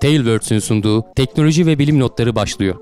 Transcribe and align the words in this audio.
Tailwords'ün 0.00 0.58
sunduğu 0.58 1.04
teknoloji 1.16 1.66
ve 1.66 1.78
bilim 1.78 2.00
notları 2.00 2.34
başlıyor. 2.34 2.74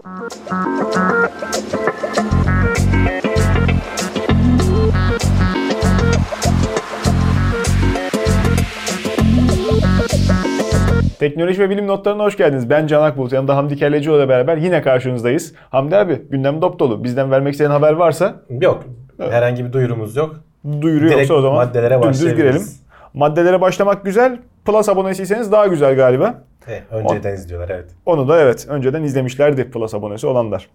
Teknoloji 11.18 11.60
ve 11.60 11.70
bilim 11.70 11.86
notlarına 11.86 12.24
hoş 12.24 12.36
geldiniz. 12.36 12.70
Ben 12.70 12.86
Can 12.86 13.02
Akbulut. 13.02 13.32
Yanımda 13.32 13.56
Hamdi 13.56 13.76
Kellecioğlu 13.76 14.18
ile 14.18 14.28
beraber 14.28 14.56
yine 14.56 14.82
karşınızdayız. 14.82 15.54
Hamdi 15.70 15.96
abi 15.96 16.22
gündem 16.30 16.62
dop 16.62 16.78
dolu. 16.78 17.04
Bizden 17.04 17.30
vermek 17.30 17.52
istediğin 17.52 17.70
haber 17.70 17.92
varsa 17.92 18.34
Yok. 18.60 18.84
Herhangi 19.18 19.64
bir 19.64 19.72
duyurumuz 19.72 20.16
yok. 20.16 20.36
duyuru 20.80 21.04
Direkt 21.04 21.18
yoksa 21.18 21.34
o 21.34 21.40
zaman 21.40 21.56
maddelere 21.56 21.94
dümdüz 21.94 22.08
başlayabiliriz. 22.08 22.54
girelim. 22.54 22.68
Maddelere 23.14 23.60
başlamak 23.60 24.04
güzel. 24.04 24.38
Plus 24.64 24.88
abonesiyseniz 24.88 25.52
daha 25.52 25.66
güzel 25.66 25.96
galiba. 25.96 26.42
Evet, 26.68 26.82
önceden 26.90 27.34
izliyorlar 27.34 27.68
evet. 27.68 27.86
Onu 28.06 28.28
da 28.28 28.40
evet 28.40 28.66
önceden 28.68 29.02
izlemişlerdi 29.02 29.70
Plus 29.70 29.94
abonesi 29.94 30.26
olanlar. 30.26 30.68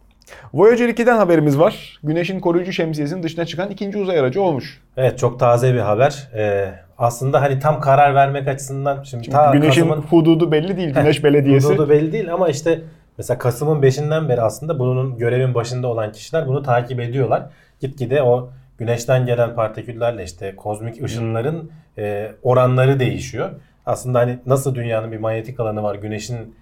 Voyager 0.53 0.89
2'den 0.89 1.17
haberimiz 1.17 1.59
var. 1.59 1.99
Güneşin 2.03 2.39
koruyucu 2.39 2.71
şemsiyesinin 2.71 3.23
dışına 3.23 3.45
çıkan 3.45 3.69
ikinci 3.69 3.97
uzay 3.97 4.19
aracı 4.19 4.41
olmuş. 4.41 4.81
Evet 4.97 5.19
çok 5.19 5.39
taze 5.39 5.73
bir 5.73 5.79
haber. 5.79 6.29
Ee, 6.35 6.71
aslında 6.97 7.41
hani 7.41 7.59
tam 7.59 7.79
karar 7.79 8.15
vermek 8.15 8.47
açısından 8.47 9.03
şimdi, 9.03 9.23
Çünkü 9.23 9.37
ta 9.37 9.51
güneşin 9.51 9.81
Kasım'ın 9.81 10.01
hududu 10.01 10.51
belli 10.51 10.77
değil. 10.77 10.93
Güneş 10.93 11.23
Belediyesi. 11.23 11.67
hududu 11.67 11.89
belli 11.89 12.11
değil 12.11 12.33
ama 12.33 12.49
işte 12.49 12.81
mesela 13.17 13.37
Kasım'ın 13.37 13.81
5'inden 13.81 14.29
beri 14.29 14.41
aslında 14.41 14.79
bunun 14.79 15.17
görevin 15.17 15.53
başında 15.53 15.87
olan 15.87 16.11
kişiler 16.11 16.47
bunu 16.47 16.63
takip 16.63 16.99
ediyorlar. 16.99 17.43
Gitgide 17.79 18.23
o 18.23 18.49
güneşten 18.77 19.25
gelen 19.25 19.55
partiküllerle 19.55 20.23
işte 20.23 20.55
kozmik 20.55 21.03
ışınların 21.03 21.71
e, 21.97 22.31
oranları 22.43 22.99
değişiyor. 22.99 23.49
Aslında 23.85 24.19
hani 24.19 24.39
nasıl 24.45 24.75
dünyanın 24.75 25.11
bir 25.11 25.17
manyetik 25.17 25.59
alanı 25.59 25.83
var 25.83 25.95
güneşin 25.95 26.55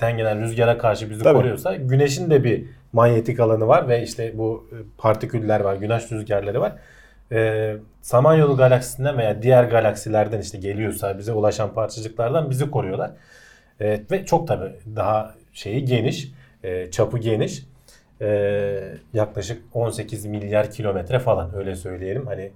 gelen 0.00 0.40
rüzgara 0.40 0.78
karşı 0.78 1.10
bizi 1.10 1.22
Tabii. 1.22 1.38
koruyorsa 1.38 1.76
güneşin 1.76 2.30
de 2.30 2.44
bir 2.44 2.64
manyetik 2.92 3.40
alanı 3.40 3.68
var 3.68 3.88
ve 3.88 4.02
işte 4.02 4.38
bu 4.38 4.68
e, 4.72 4.76
partiküller 4.98 5.60
var, 5.60 5.76
güneş 5.76 6.12
rüzgarları 6.12 6.60
var. 6.60 6.72
Ee, 7.32 7.76
Samanyolu 8.02 8.56
galaksisinden 8.56 9.18
veya 9.18 9.42
diğer 9.42 9.64
galaksilerden 9.64 10.40
işte 10.40 10.58
geliyorsa 10.58 11.18
bize 11.18 11.32
ulaşan 11.32 11.74
parçacıklardan 11.74 12.50
bizi 12.50 12.70
koruyorlar. 12.70 13.10
Ee, 13.80 14.00
ve 14.10 14.24
çok 14.24 14.48
tabi 14.48 14.64
daha 14.96 15.34
şeyi 15.52 15.84
geniş, 15.84 16.32
e, 16.64 16.90
çapı 16.90 17.18
geniş. 17.18 17.62
Ee, 18.20 18.94
yaklaşık 19.14 19.62
18 19.74 20.26
milyar 20.26 20.70
kilometre 20.70 21.18
falan 21.18 21.54
öyle 21.56 21.76
söyleyelim. 21.76 22.26
Hani 22.26 22.50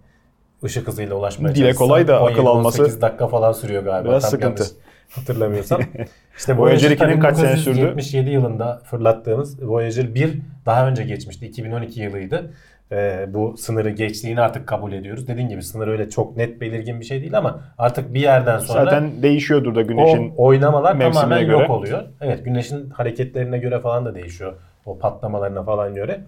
ışık 0.64 0.88
hızıyla 0.88 1.14
ulaşmaya 1.16 1.54
Dile 1.54 1.72
kolay 1.74 2.08
da 2.08 2.22
akıl 2.22 2.42
17-18 2.42 2.46
alması 2.48 3.00
dakika 3.02 3.28
falan 3.28 3.52
sürüyor 3.52 3.82
galiba. 3.82 4.08
biraz 4.10 4.22
Tam 4.22 4.30
sıkıntı. 4.30 4.62
yanlış 4.62 4.76
hatırlamıyorsam. 5.10 5.80
İşte 6.38 6.58
Voyager 6.58 6.88
Voyager 6.88 7.06
2'nin 7.06 7.20
kaç 7.20 7.36
sene 7.36 7.56
sürdü? 7.56 7.76
1977 7.76 8.30
yılında 8.30 8.82
fırlattığımız 8.84 9.62
Voyager 9.62 10.14
1 10.14 10.38
daha 10.66 10.88
önce 10.88 11.02
geçmişti. 11.02 11.46
2012 11.46 12.00
yılıydı. 12.00 12.50
Ee, 12.92 13.26
bu 13.28 13.56
sınırı 13.56 13.90
geçtiğini 13.90 14.40
artık 14.40 14.66
kabul 14.66 14.92
ediyoruz. 14.92 15.26
Dediğim 15.28 15.48
gibi 15.48 15.62
sınır 15.62 15.88
öyle 15.88 16.10
çok 16.10 16.36
net 16.36 16.60
belirgin 16.60 17.00
bir 17.00 17.04
şey 17.04 17.20
değil 17.20 17.38
ama 17.38 17.60
artık 17.78 18.14
bir 18.14 18.20
yerden 18.20 18.58
sonra 18.58 18.84
Zaten 18.84 19.22
değişiyordur 19.22 19.74
da 19.74 19.82
güneşin. 19.82 20.32
o 20.36 20.44
oynamalar 20.46 21.00
tamamen 21.00 21.40
göre. 21.46 21.52
yok 21.52 21.70
oluyor. 21.70 22.02
Evet 22.20 22.44
güneşin 22.44 22.90
hareketlerine 22.90 23.58
göre 23.58 23.80
falan 23.80 24.04
da 24.04 24.14
değişiyor. 24.14 24.52
O 24.86 24.98
patlamalarına 24.98 25.62
falan 25.62 25.94
göre. 25.94 26.20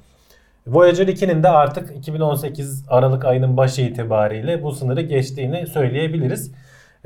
Voyager 0.66 1.08
2'nin 1.08 1.42
de 1.42 1.48
artık 1.48 1.96
2018 1.96 2.84
Aralık 2.88 3.24
ayının 3.24 3.56
başı 3.56 3.82
itibariyle 3.82 4.62
bu 4.62 4.72
sınırı 4.72 5.00
geçtiğini 5.00 5.66
söyleyebiliriz. 5.66 6.52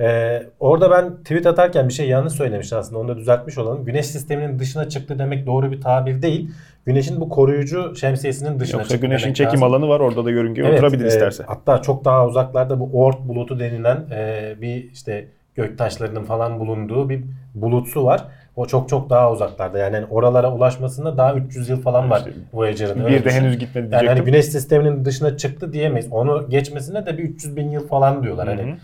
Ee, 0.00 0.42
orada 0.60 0.90
ben 0.90 1.16
tweet 1.16 1.46
atarken 1.46 1.88
bir 1.88 1.92
şey 1.92 2.08
yanlış 2.08 2.32
söylemiş 2.32 2.72
aslında. 2.72 2.98
Onu 2.98 3.08
da 3.08 3.16
düzeltmiş 3.16 3.58
olalım. 3.58 3.84
Güneş 3.84 4.06
sisteminin 4.06 4.58
dışına 4.58 4.88
çıktı 4.88 5.18
demek 5.18 5.46
doğru 5.46 5.72
bir 5.72 5.80
tabir 5.80 6.22
değil. 6.22 6.50
Güneşin 6.86 7.20
bu 7.20 7.28
koruyucu 7.28 7.96
şemsiyesinin 7.96 8.60
dışına 8.60 8.80
Yoksa 8.80 8.94
çıktı 8.94 9.06
güneşin 9.06 9.32
çekim 9.32 9.60
lazım. 9.60 9.62
alanı 9.62 9.88
var 9.88 10.00
orada 10.00 10.24
da 10.24 10.30
yörüngeye 10.30 10.68
Evet, 10.68 10.78
oturabilir 10.78 11.04
e, 11.04 11.08
isterse. 11.08 11.44
Hatta 11.46 11.82
çok 11.82 12.04
daha 12.04 12.26
uzaklarda 12.26 12.80
bu 12.80 12.90
Oort 12.92 13.20
bulutu 13.20 13.60
denilen 13.60 14.06
e, 14.12 14.54
bir 14.60 14.90
işte 14.92 15.28
göktaşlarının 15.58 16.24
falan 16.24 16.60
bulunduğu 16.60 17.08
bir 17.08 17.24
bulutsu 17.54 18.04
var. 18.04 18.24
O 18.56 18.66
çok 18.66 18.88
çok 18.88 19.10
daha 19.10 19.32
uzaklarda. 19.32 19.78
Yani 19.78 20.04
oralara 20.10 20.52
ulaşmasında 20.52 21.16
daha 21.16 21.34
300 21.34 21.68
yıl 21.68 21.82
falan 21.82 22.10
var 22.10 22.18
İşte 22.18 22.32
Voyager'ın. 22.52 23.06
bir 23.06 23.24
de 23.24 23.30
henüz 23.30 23.58
gitmedi 23.58 23.84
Yani 23.84 23.90
diyecektim. 23.90 24.08
hani 24.16 24.24
güneş 24.24 24.44
sisteminin 24.44 25.04
dışına 25.04 25.36
çıktı 25.36 25.72
diyemeyiz. 25.72 26.08
Onu 26.12 26.46
geçmesine 26.50 27.06
de 27.06 27.18
bir 27.18 27.22
300 27.22 27.56
bin 27.56 27.70
yıl 27.70 27.88
falan 27.88 28.22
diyorlar. 28.22 28.48
Hı 28.48 28.52
hı. 28.52 28.56
Hani 28.56 28.76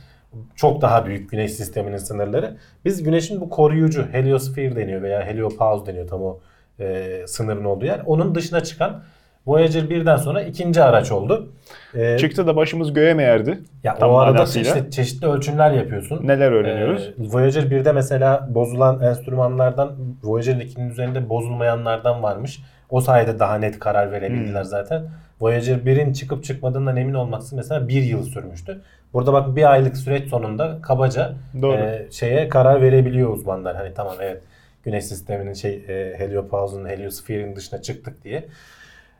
çok 0.56 0.82
daha 0.82 1.06
büyük 1.06 1.30
güneş 1.30 1.52
sisteminin 1.52 1.96
sınırları. 1.96 2.56
Biz 2.84 3.02
güneşin 3.02 3.40
bu 3.40 3.50
koruyucu 3.50 4.06
heliosphere 4.12 4.76
deniyor 4.76 5.02
veya 5.02 5.22
heliopause 5.26 5.86
deniyor 5.86 6.08
tam 6.08 6.22
o 6.22 6.40
e, 6.80 7.10
sınırın 7.26 7.64
olduğu 7.64 7.84
yer. 7.84 8.00
Onun 8.06 8.34
dışına 8.34 8.60
çıkan 8.62 9.02
Voyager 9.46 9.82
1'den 9.82 10.16
sonra 10.16 10.42
ikinci 10.42 10.82
araç 10.82 11.12
oldu. 11.12 11.48
E, 11.94 12.18
Çıktı 12.18 12.46
da 12.46 12.56
başımız 12.56 12.92
göğe 12.92 13.14
mi 13.14 13.22
erdi? 13.22 13.58
ya 13.84 13.94
Tam 13.94 14.10
o 14.10 14.16
arada 14.16 14.32
manasıyla. 14.34 14.74
işte 14.76 14.90
çeşitli 14.90 15.26
ölçümler 15.26 15.70
yapıyorsun. 15.70 16.26
Neler 16.28 16.52
öğreniyoruz? 16.52 17.02
Ee, 17.08 17.12
Voyager 17.18 17.62
1'de 17.62 17.92
mesela 17.92 18.48
bozulan 18.50 19.00
enstrümanlardan 19.02 19.92
Voyager 20.22 20.54
2'nin 20.54 20.90
üzerinde 20.90 21.28
bozulmayanlardan 21.28 22.22
varmış. 22.22 22.60
O 22.90 23.00
sayede 23.00 23.38
daha 23.38 23.54
net 23.58 23.78
karar 23.78 24.12
verebildiler 24.12 24.60
Hmm. 24.62 24.70
zaten. 24.70 25.02
Voyager 25.40 25.76
1'in 25.86 26.12
çıkıp 26.12 26.44
çıkmadığından 26.44 26.96
emin 26.96 27.14
olması 27.14 27.56
mesela 27.56 27.88
bir 27.88 28.02
yıl 28.02 28.22
sürmüştü. 28.22 28.80
Burada 29.12 29.32
bak 29.32 29.56
bir 29.56 29.72
aylık 29.72 29.96
süreç 29.96 30.28
sonunda 30.28 30.78
kabaca 30.82 31.32
Doğru. 31.62 31.76
e, 31.76 32.06
şeye 32.10 32.48
karar 32.48 32.82
verebiliyor 32.82 33.30
uzmanlar. 33.30 33.76
Hani 33.76 33.94
tamam 33.94 34.14
evet 34.20 34.42
Güneş 34.84 35.04
sisteminin 35.04 35.52
şey 35.52 35.74
e, 35.88 36.14
heliopause'un 36.18 36.88
heliosferin 36.88 37.56
dışına 37.56 37.82
çıktık 37.82 38.24
diye. 38.24 38.44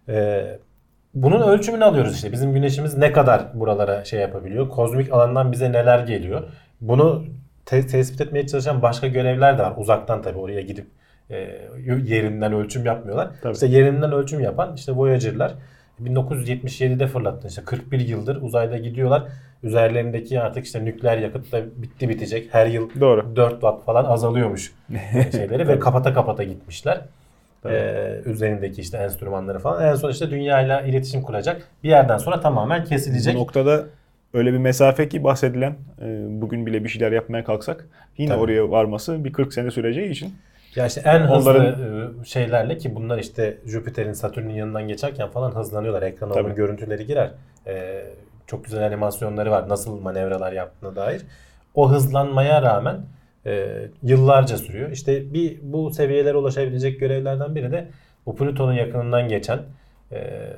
E, 0.08 0.44
bunun 1.14 1.40
ölçümünü 1.42 1.84
alıyoruz 1.84 2.14
işte. 2.14 2.32
Bizim 2.32 2.52
güneşimiz 2.54 2.96
ne 2.96 3.12
kadar 3.12 3.60
buralara 3.60 4.04
şey 4.04 4.20
yapabiliyor? 4.20 4.68
Kozmik 4.68 5.12
alandan 5.12 5.52
bize 5.52 5.72
neler 5.72 5.98
geliyor? 5.98 6.42
Bunu 6.80 7.24
te- 7.66 7.86
tespit 7.86 8.20
etmeye 8.20 8.46
çalışan 8.46 8.82
başka 8.82 9.06
görevler 9.06 9.58
de 9.58 9.62
var. 9.62 9.74
Uzaktan 9.76 10.22
tabii 10.22 10.38
oraya 10.38 10.60
gidip 10.60 10.86
e, 11.30 11.36
yerinden 12.04 12.52
ölçüm 12.52 12.86
yapmıyorlar. 12.86 13.28
Tabii. 13.42 13.52
İşte 13.52 13.66
yerinden 13.66 14.12
ölçüm 14.12 14.40
yapan 14.40 14.74
işte 14.74 14.92
Voyager'lar 14.92 15.54
1977'de 16.02 17.06
fırlattı. 17.06 17.48
İşte 17.48 17.62
41 17.64 18.00
yıldır 18.00 18.42
uzayda 18.42 18.78
gidiyorlar. 18.78 19.22
Üzerlerindeki 19.62 20.40
artık 20.40 20.64
işte 20.64 20.84
nükleer 20.84 21.18
yakıt 21.18 21.52
da 21.52 21.62
bitti 21.76 22.08
bitecek. 22.08 22.54
Her 22.54 22.66
yıl 22.66 22.90
Doğru. 23.00 23.36
4 23.36 23.52
watt 23.52 23.84
falan 23.84 24.04
azalıyormuş 24.04 24.72
şeyleri 25.32 25.68
ve 25.68 25.78
kapata 25.78 26.14
kapata 26.14 26.42
gitmişler. 26.42 27.00
Ee, 27.70 28.20
üzerindeki 28.24 28.80
işte 28.80 28.98
enstrümanları 28.98 29.58
falan. 29.58 29.84
En 29.84 29.94
son 29.94 30.10
işte 30.10 30.30
dünyayla 30.30 30.80
iletişim 30.82 31.22
kuracak. 31.22 31.62
Bir 31.84 31.88
yerden 31.88 32.18
sonra 32.18 32.40
tamamen 32.40 32.84
kesilecek. 32.84 33.34
Bu 33.34 33.38
noktada 33.38 33.84
öyle 34.34 34.52
bir 34.52 34.58
mesafe 34.58 35.08
ki 35.08 35.24
bahsedilen 35.24 35.74
e, 36.02 36.26
bugün 36.28 36.66
bile 36.66 36.84
bir 36.84 36.88
şeyler 36.88 37.12
yapmaya 37.12 37.44
kalksak 37.44 37.88
yine 38.18 38.30
Tabii. 38.30 38.40
oraya 38.40 38.70
varması 38.70 39.24
bir 39.24 39.32
40 39.32 39.52
sene 39.54 39.70
süreceği 39.70 40.10
için 40.10 40.34
Ya 40.76 40.86
işte 40.86 41.02
en 41.04 41.18
hızlı 41.20 41.50
Onların- 41.50 42.22
e, 42.22 42.24
şeylerle 42.24 42.78
ki 42.78 42.94
bunlar 42.94 43.18
işte 43.18 43.58
Jüpiter'in 43.66 44.12
Satürn'ün 44.12 44.54
yanından 44.54 44.88
geçerken 44.88 45.28
falan 45.28 45.54
hızlanıyorlar. 45.54 46.02
Ekrana 46.02 46.32
onun 46.34 46.54
görüntüleri 46.54 47.06
girer. 47.06 47.30
Ee, 47.66 48.04
çok 48.46 48.64
güzel 48.64 48.86
animasyonları 48.86 49.50
var. 49.50 49.68
Nasıl 49.68 50.00
manevralar 50.00 50.52
yaptığına 50.52 50.96
dair. 50.96 51.22
O 51.74 51.90
hızlanmaya 51.92 52.62
rağmen 52.62 52.96
e, 53.46 53.80
yıllarca 54.02 54.56
sürüyor. 54.56 54.90
İşte 54.90 55.34
bir 55.34 55.58
bu 55.62 55.90
seviyelere 55.90 56.36
ulaşabilecek 56.36 57.00
görevlerden 57.00 57.54
biri 57.54 57.72
de 57.72 57.88
bu 58.26 58.36
Plüton'un 58.36 58.72
yakınından 58.72 59.28
geçen 59.28 59.62
e, 60.12 60.50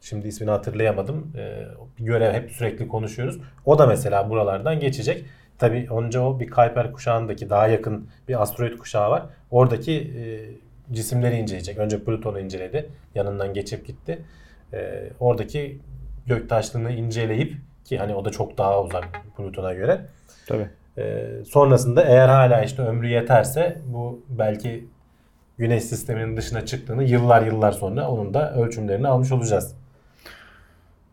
şimdi 0.00 0.28
ismini 0.28 0.50
hatırlayamadım. 0.50 1.32
E, 1.36 1.64
bir 1.98 2.04
görev 2.04 2.32
hep 2.32 2.50
sürekli 2.50 2.88
konuşuyoruz. 2.88 3.38
O 3.64 3.78
da 3.78 3.86
mesela 3.86 4.30
buralardan 4.30 4.80
geçecek. 4.80 5.24
Tabii 5.58 5.88
önce 5.90 6.20
o 6.20 6.40
bir 6.40 6.50
Kuiper 6.50 6.92
kuşağındaki 6.92 7.50
daha 7.50 7.68
yakın 7.68 8.08
bir 8.28 8.42
asteroid 8.42 8.78
kuşağı 8.78 9.10
var. 9.10 9.22
Oradaki 9.50 9.92
e, 9.92 10.22
cisimleri 10.94 11.36
inceleyecek. 11.36 11.78
Önce 11.78 12.04
Plüton'u 12.04 12.40
inceledi. 12.40 12.90
Yanından 13.14 13.54
geçip 13.54 13.86
gitti. 13.86 14.18
E, 14.72 15.10
oradaki 15.20 15.78
göktaşlığını 16.26 16.92
inceleyip 16.92 17.56
ki 17.84 17.98
hani 17.98 18.14
o 18.14 18.24
da 18.24 18.30
çok 18.30 18.58
daha 18.58 18.82
uzak 18.82 19.20
Plüton'a 19.36 19.72
göre. 19.74 20.06
tabii. 20.46 20.68
E, 20.98 21.26
sonrasında 21.48 22.02
eğer 22.02 22.28
hala 22.28 22.62
işte 22.62 22.82
ömrü 22.82 23.08
yeterse 23.08 23.78
bu 23.86 24.22
belki 24.28 24.84
Güneş 25.58 25.84
sisteminin 25.84 26.36
dışına 26.36 26.66
çıktığını 26.66 27.04
yıllar 27.04 27.42
yıllar 27.42 27.72
sonra 27.72 28.08
onun 28.08 28.34
da 28.34 28.54
ölçümlerini 28.54 29.08
almış 29.08 29.32
olacağız. 29.32 29.74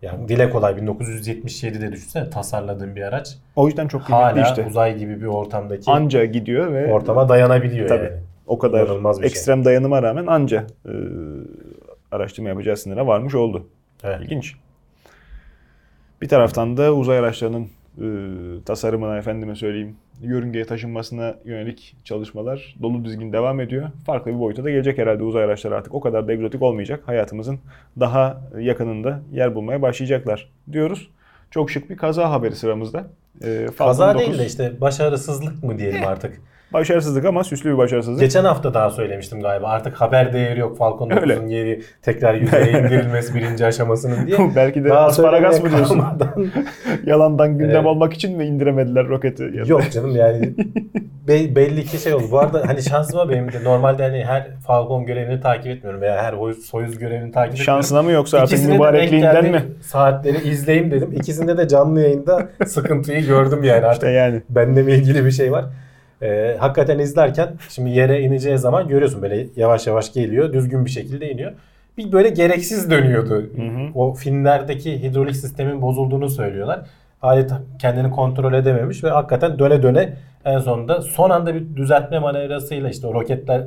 Yani 0.02 0.28
dile 0.28 0.50
kolay 0.50 0.74
1977'de 0.74 1.92
düşünsene 1.92 2.30
tasarladığın 2.30 2.96
bir 2.96 3.02
araç 3.02 3.38
O 3.56 3.68
yüzden 3.68 3.88
çok 3.88 4.06
kıymetli 4.06 4.24
hala 4.40 4.50
işte. 4.50 4.66
uzay 4.66 4.98
gibi 4.98 5.22
bir 5.22 5.26
ortamdaki 5.26 5.92
Anca 5.92 6.26
gidiyor 6.26 6.74
ve 6.74 6.94
ortama 6.94 7.30
dayanabiliyor 7.30 7.88
Tabii. 7.88 8.06
yani. 8.06 8.18
o 8.48 8.58
kadar 8.58 8.86
İnanılmaz 8.86 9.18
bir 9.18 9.22
şey. 9.22 9.28
ekstrem 9.28 9.66
dayanıma 9.66 10.04
rağmen 10.04 10.28
anca 10.28 10.68
e, 10.86 10.92
araştırma 12.12 12.50
yapacağı 12.50 12.78
sınıra 12.78 13.08
varmış 13.08 13.36
oldu. 13.36 13.68
Evet. 14.04 14.22
İlginç. 14.22 14.56
Bir 16.22 16.28
taraftan 16.28 16.78
da 16.78 16.94
uzay 16.94 17.18
araçlarının 17.18 17.68
tasarımına 18.66 19.18
efendime 19.18 19.56
söyleyeyim 19.56 19.96
yörüngeye 20.22 20.66
taşınmasına 20.66 21.36
yönelik 21.46 21.96
çalışmalar 22.04 22.76
dolu 22.82 23.06
dizgin 23.06 23.34
devam 23.34 23.60
ediyor. 23.60 23.90
Farklı 24.06 24.32
bir 24.32 24.40
boyuta 24.40 24.64
da 24.64 24.70
gelecek 24.70 24.98
herhalde 24.98 25.24
uzay 25.24 25.44
araçları 25.44 25.76
artık 25.76 25.94
o 25.94 26.00
kadar 26.00 26.28
da 26.28 26.34
egzotik 26.34 26.62
olmayacak. 26.62 27.04
Hayatımızın 27.06 27.60
daha 28.00 28.42
yakınında 28.60 29.22
yer 29.32 29.56
bulmaya 29.56 29.82
başlayacaklar 29.82 30.50
diyoruz. 30.72 31.10
Çok 31.52 31.72
şık 31.72 31.90
bir 31.90 31.98
kaza 31.98 32.32
haberi 32.32 32.56
sıramızda. 32.56 33.08
E, 33.44 33.68
Falcon 33.76 33.92
Kaza 33.92 34.14
9 34.14 34.28
değil 34.28 34.40
de 34.40 34.46
işte 34.46 34.82
başarısızlık 34.82 35.64
mı 35.64 35.80
diyelim 35.80 36.08
artık. 36.08 36.42
Başarısızlık 36.74 37.26
ama 37.26 37.44
süslü 37.44 37.74
bir 37.74 37.78
başarısızlık. 37.78 38.20
Geçen 38.20 38.44
hafta 38.46 38.74
daha 38.74 38.90
söylemiştim 38.90 39.42
galiba. 39.42 39.68
Artık 39.68 39.96
haber 39.96 40.34
değeri 40.34 40.60
yok 40.60 40.78
Falcon 40.78 41.10
Öyle. 41.10 41.34
9'un 41.34 41.48
yeri 41.48 41.82
tekrar 42.02 42.34
yüzeye 42.34 42.72
indirilmesi 42.80 43.36
birinci 43.36 43.66
aşamasının 43.66 44.28
diye. 44.28 44.38
Belki 44.56 44.84
de 44.84 44.90
Daha 44.90 45.06
asparagas 45.06 45.64
mı 45.64 45.70
diyorsun? 45.72 46.04
Yalandan 47.06 47.58
gündem 47.58 47.76
Evet. 47.76 47.86
olmak 47.86 48.14
için 48.14 48.38
mi 48.38 48.46
indiremediler 48.46 49.08
roketi? 49.08 49.44
Ya 49.44 49.64
da- 49.66 49.68
Yok 49.70 49.92
canım 49.92 50.16
yani 50.16 50.54
be- 51.28 51.56
belli 51.56 51.84
ki 51.86 51.98
şey 51.98 52.14
oldu. 52.14 52.26
Bu 52.32 52.40
arada 52.40 52.64
hani 52.68 52.82
şansıma 52.82 53.30
benim 53.30 53.52
de 53.54 53.64
normalde 53.64 54.04
hani 54.04 54.26
her 54.26 54.48
Falcon 54.68 55.06
görevini 55.06 55.42
takip 55.42 55.68
etmiyorum 55.68 56.02
veya 56.02 56.24
her 56.24 56.34
Soyuz, 56.54 57.00
görevini 57.00 57.32
takip 57.32 57.54
etmiyorum. 57.54 57.64
Şansına 57.64 58.02
mı 58.02 58.12
yoksa 58.12 58.38
artık 58.38 58.52
İkisine 58.58 58.74
mübarekliğinden 58.74 59.52
mi? 59.52 59.62
Saatleri 59.82 60.50
izleyeyim 60.50 60.92
dedim. 60.92 61.12
İkisinde 61.14 61.58
de 61.58 61.68
canlı 61.68 62.02
yayında 62.02 62.50
sıkıntıyı 62.66 63.26
gördüm 63.26 63.64
yani 63.64 63.86
artık. 63.86 63.94
İşte 64.04 64.10
yani. 64.10 64.42
Mi 64.86 64.92
ilgili 64.92 65.26
bir 65.26 65.32
şey 65.32 65.52
var. 65.52 65.66
Ee, 66.22 66.56
hakikaten 66.60 67.00
izlerken 67.00 67.50
şimdi 67.70 67.90
yere 67.90 68.22
ineceği 68.22 68.58
zaman 68.58 68.88
görüyorsun 68.88 69.22
böyle 69.22 69.48
yavaş 69.56 69.88
yavaş 69.88 70.14
geliyor. 70.14 70.54
Düzgün 70.54 70.86
bir 70.86 70.90
şekilde 70.90 71.32
iniyor. 71.32 71.52
Bir 71.98 72.12
böyle 72.12 72.30
gereksiz 72.30 72.92
dönüyordu. 72.92 73.50
O 73.96 74.14
filmlerdeki 74.14 75.04
hidrolik 75.04 75.36
sistemin 75.36 75.82
bozulduğunu 75.82 76.30
söylüyorlar. 76.30 76.80
Alet 77.22 77.52
kendini 77.80 78.12
kontrol 78.12 78.54
edememiş 78.54 79.04
ve 79.04 79.10
hakikaten 79.10 79.60
döne 79.60 79.84
döne 79.84 80.14
en 80.46 80.60
sonunda 80.60 81.02
son 81.02 81.30
anda 81.30 81.56
bir 81.56 81.76
düzeltme 81.76 82.20
manevrasıyla 82.20 82.90
işte 82.90 83.08
o 83.08 83.14
roketler 83.14 83.62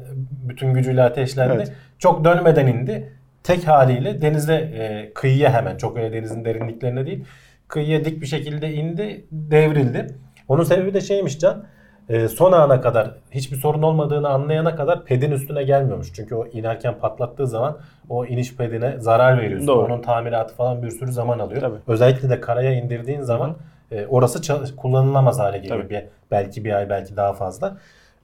bütün 0.49 0.75
gücüyle 0.75 1.03
ateşlendi. 1.03 1.53
Evet. 1.57 1.73
Çok 1.99 2.25
dönmeden 2.25 2.67
indi. 2.67 3.13
Tek 3.43 3.69
haliyle 3.69 4.23
denize 4.23 4.55
e, 4.55 5.13
kıyıya 5.15 5.53
hemen 5.53 5.77
çok 5.77 5.97
öyle 5.97 6.13
denizin 6.13 6.45
derinliklerine 6.45 7.07
değil 7.07 7.25
kıyıya 7.71 8.05
dik 8.05 8.21
bir 8.21 8.27
şekilde 8.27 8.73
indi 8.73 9.25
devrildi. 9.33 10.07
Onun 10.49 10.65
sebebi 10.65 10.95
de 10.95 11.01
şeymiş 11.01 11.39
Can 11.39 11.65
e, 12.11 12.29
son 12.29 12.53
ana 12.53 12.81
kadar 12.81 13.11
hiçbir 13.31 13.57
sorun 13.57 13.83
olmadığını 13.83 14.29
anlayana 14.29 14.77
kadar 14.77 15.05
pedin 15.05 15.31
üstüne 15.31 15.63
gelmiyormuş. 15.63 16.13
Çünkü 16.15 16.35
o 16.35 16.47
inerken 16.47 16.99
patlattığı 16.99 17.47
zaman 17.47 17.79
o 18.09 18.27
iniş 18.27 18.57
pedine 18.57 18.95
zarar 18.99 19.39
veriyorsun. 19.39 19.69
Doğru. 19.69 19.87
Onun 19.87 20.03
tamiratı 20.03 20.55
falan 20.55 20.83
bir 20.83 20.91
sürü 20.91 21.13
zaman 21.13 21.39
alıyor. 21.39 21.61
Tabii. 21.61 21.77
Özellikle 21.87 22.31
de 22.31 22.41
karaya 22.41 22.75
indirdiğin 22.75 23.21
zaman 23.21 23.57
e, 23.93 24.07
orası 24.07 24.77
kullanılamaz 24.77 25.39
hale 25.39 25.59
geliyor. 25.59 25.83
Tabii. 25.83 25.91
Bir, 25.91 26.05
belki 26.31 26.65
bir 26.65 26.73
ay 26.73 26.91
belki 26.91 27.17
daha 27.17 27.33
fazla. 27.33 27.77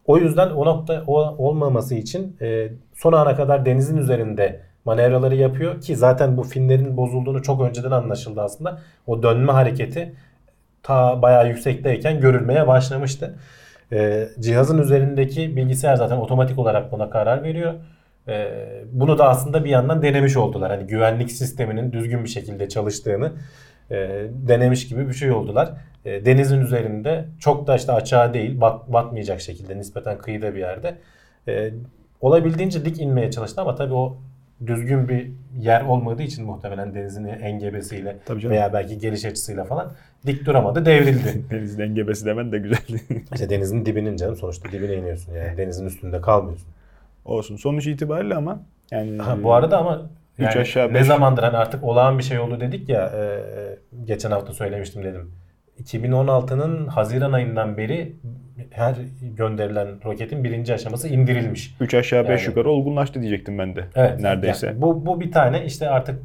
O 0.06 0.18
yüzden 0.18 0.50
o 0.50 0.64
nokta 0.64 1.02
o, 1.06 1.20
olmaması 1.48 1.94
için 1.94 2.36
e, 2.40 2.68
son 2.94 3.12
ana 3.12 3.36
kadar 3.36 3.66
denizin 3.66 3.96
üzerinde 3.96 4.60
manevraları 4.84 5.34
yapıyor 5.34 5.80
ki 5.80 5.96
zaten 5.96 6.36
bu 6.36 6.42
finlerin 6.42 6.96
bozulduğunu 6.96 7.42
çok 7.42 7.60
önceden 7.62 7.90
anlaşıldı 7.90 8.40
aslında. 8.40 8.78
O 9.06 9.22
dönme 9.22 9.52
hareketi 9.52 10.14
ta 10.82 11.22
bayağı 11.22 11.48
yüksekteyken 11.48 12.20
görülmeye 12.20 12.66
başlamıştı. 12.66 13.34
E, 13.92 14.28
cihazın 14.40 14.78
üzerindeki 14.78 15.56
bilgisayar 15.56 15.96
zaten 15.96 16.16
otomatik 16.16 16.58
olarak 16.58 16.92
buna 16.92 17.10
karar 17.10 17.42
veriyor. 17.42 17.74
E, 18.28 18.48
bunu 18.92 19.18
da 19.18 19.28
aslında 19.28 19.64
bir 19.64 19.70
yandan 19.70 20.02
denemiş 20.02 20.36
oldular. 20.36 20.70
Hani 20.70 20.86
güvenlik 20.86 21.32
sisteminin 21.32 21.92
düzgün 21.92 22.24
bir 22.24 22.28
şekilde 22.28 22.68
çalıştığını 22.68 23.32
e, 23.90 23.96
denemiş 24.30 24.88
gibi 24.88 25.08
bir 25.08 25.14
şey 25.14 25.32
oldular. 25.32 25.72
E, 26.04 26.24
denizin 26.24 26.60
üzerinde 26.60 27.24
çok 27.40 27.66
da 27.66 27.76
işte 27.76 27.92
açığa 27.92 28.34
değil, 28.34 28.60
bat, 28.60 28.92
batmayacak 28.92 29.40
şekilde 29.40 29.78
nispeten 29.78 30.18
kıyıda 30.18 30.54
bir 30.54 30.60
yerde. 30.60 30.94
E, 31.48 31.70
olabildiğince 32.20 32.84
dik 32.84 33.00
inmeye 33.00 33.30
çalıştı 33.30 33.60
ama 33.60 33.74
tabii 33.74 33.94
o 33.94 34.18
düzgün 34.66 35.08
bir 35.08 35.30
yer 35.58 35.82
olmadığı 35.82 36.22
için 36.22 36.44
muhtemelen 36.44 36.94
denizin 36.94 37.24
engebesiyle 37.24 38.16
veya 38.30 38.72
belki 38.72 38.98
geliş 38.98 39.24
açısıyla 39.24 39.64
falan 39.64 39.92
dik 40.26 40.46
duramadı, 40.46 40.86
devrildi. 40.86 41.42
Denizin 41.50 41.80
engebesi 41.82 42.26
demen 42.26 42.52
de 42.52 42.58
güzel. 42.58 42.78
İşte 43.34 43.50
denizin 43.50 43.86
dibinin 43.86 44.16
canım 44.16 44.36
sonuçta 44.36 44.72
dibine 44.72 44.94
iniyorsun 44.94 45.34
yani 45.34 45.56
denizin 45.56 45.86
üstünde 45.86 46.20
kalmıyorsun. 46.20 46.68
Olsun. 47.24 47.56
Sonuç 47.56 47.86
itibariyle 47.86 48.34
ama 48.34 48.60
yani 48.90 49.18
Ha, 49.18 49.36
bu 49.42 49.54
arada 49.54 49.78
ama 49.78 50.02
Üç 50.38 50.44
yani 50.44 50.58
aşağı 50.60 50.88
ne 50.88 50.94
beş- 50.94 51.06
zamandır 51.06 51.42
hani 51.42 51.56
artık 51.56 51.84
olağan 51.84 52.18
bir 52.18 52.22
şey 52.24 52.38
oldu 52.38 52.60
dedik 52.60 52.88
ya 52.88 53.06
e, 53.16 53.40
geçen 54.04 54.30
hafta 54.30 54.52
söylemiştim 54.52 55.04
dedim. 55.04 55.30
2016'nın 55.84 56.86
Haziran 56.86 57.32
ayından 57.32 57.76
beri 57.76 58.12
her 58.70 58.94
gönderilen 59.36 59.88
roketin 60.04 60.44
birinci 60.44 60.74
aşaması 60.74 61.08
indirilmiş. 61.08 61.74
3 61.80 61.94
aşağı 61.94 62.28
5 62.28 62.40
Yani- 62.40 62.48
yukarı 62.48 62.70
olgunlaştı 62.70 63.20
diyecektim 63.20 63.58
ben 63.58 63.76
de. 63.76 63.84
Evet. 63.94 64.20
Neredeyse. 64.20 64.66
yani 64.66 64.82
bu, 64.82 65.06
bu 65.06 65.20
bir 65.20 65.32
tane 65.32 65.64
işte 65.64 65.88
artık 65.88 66.18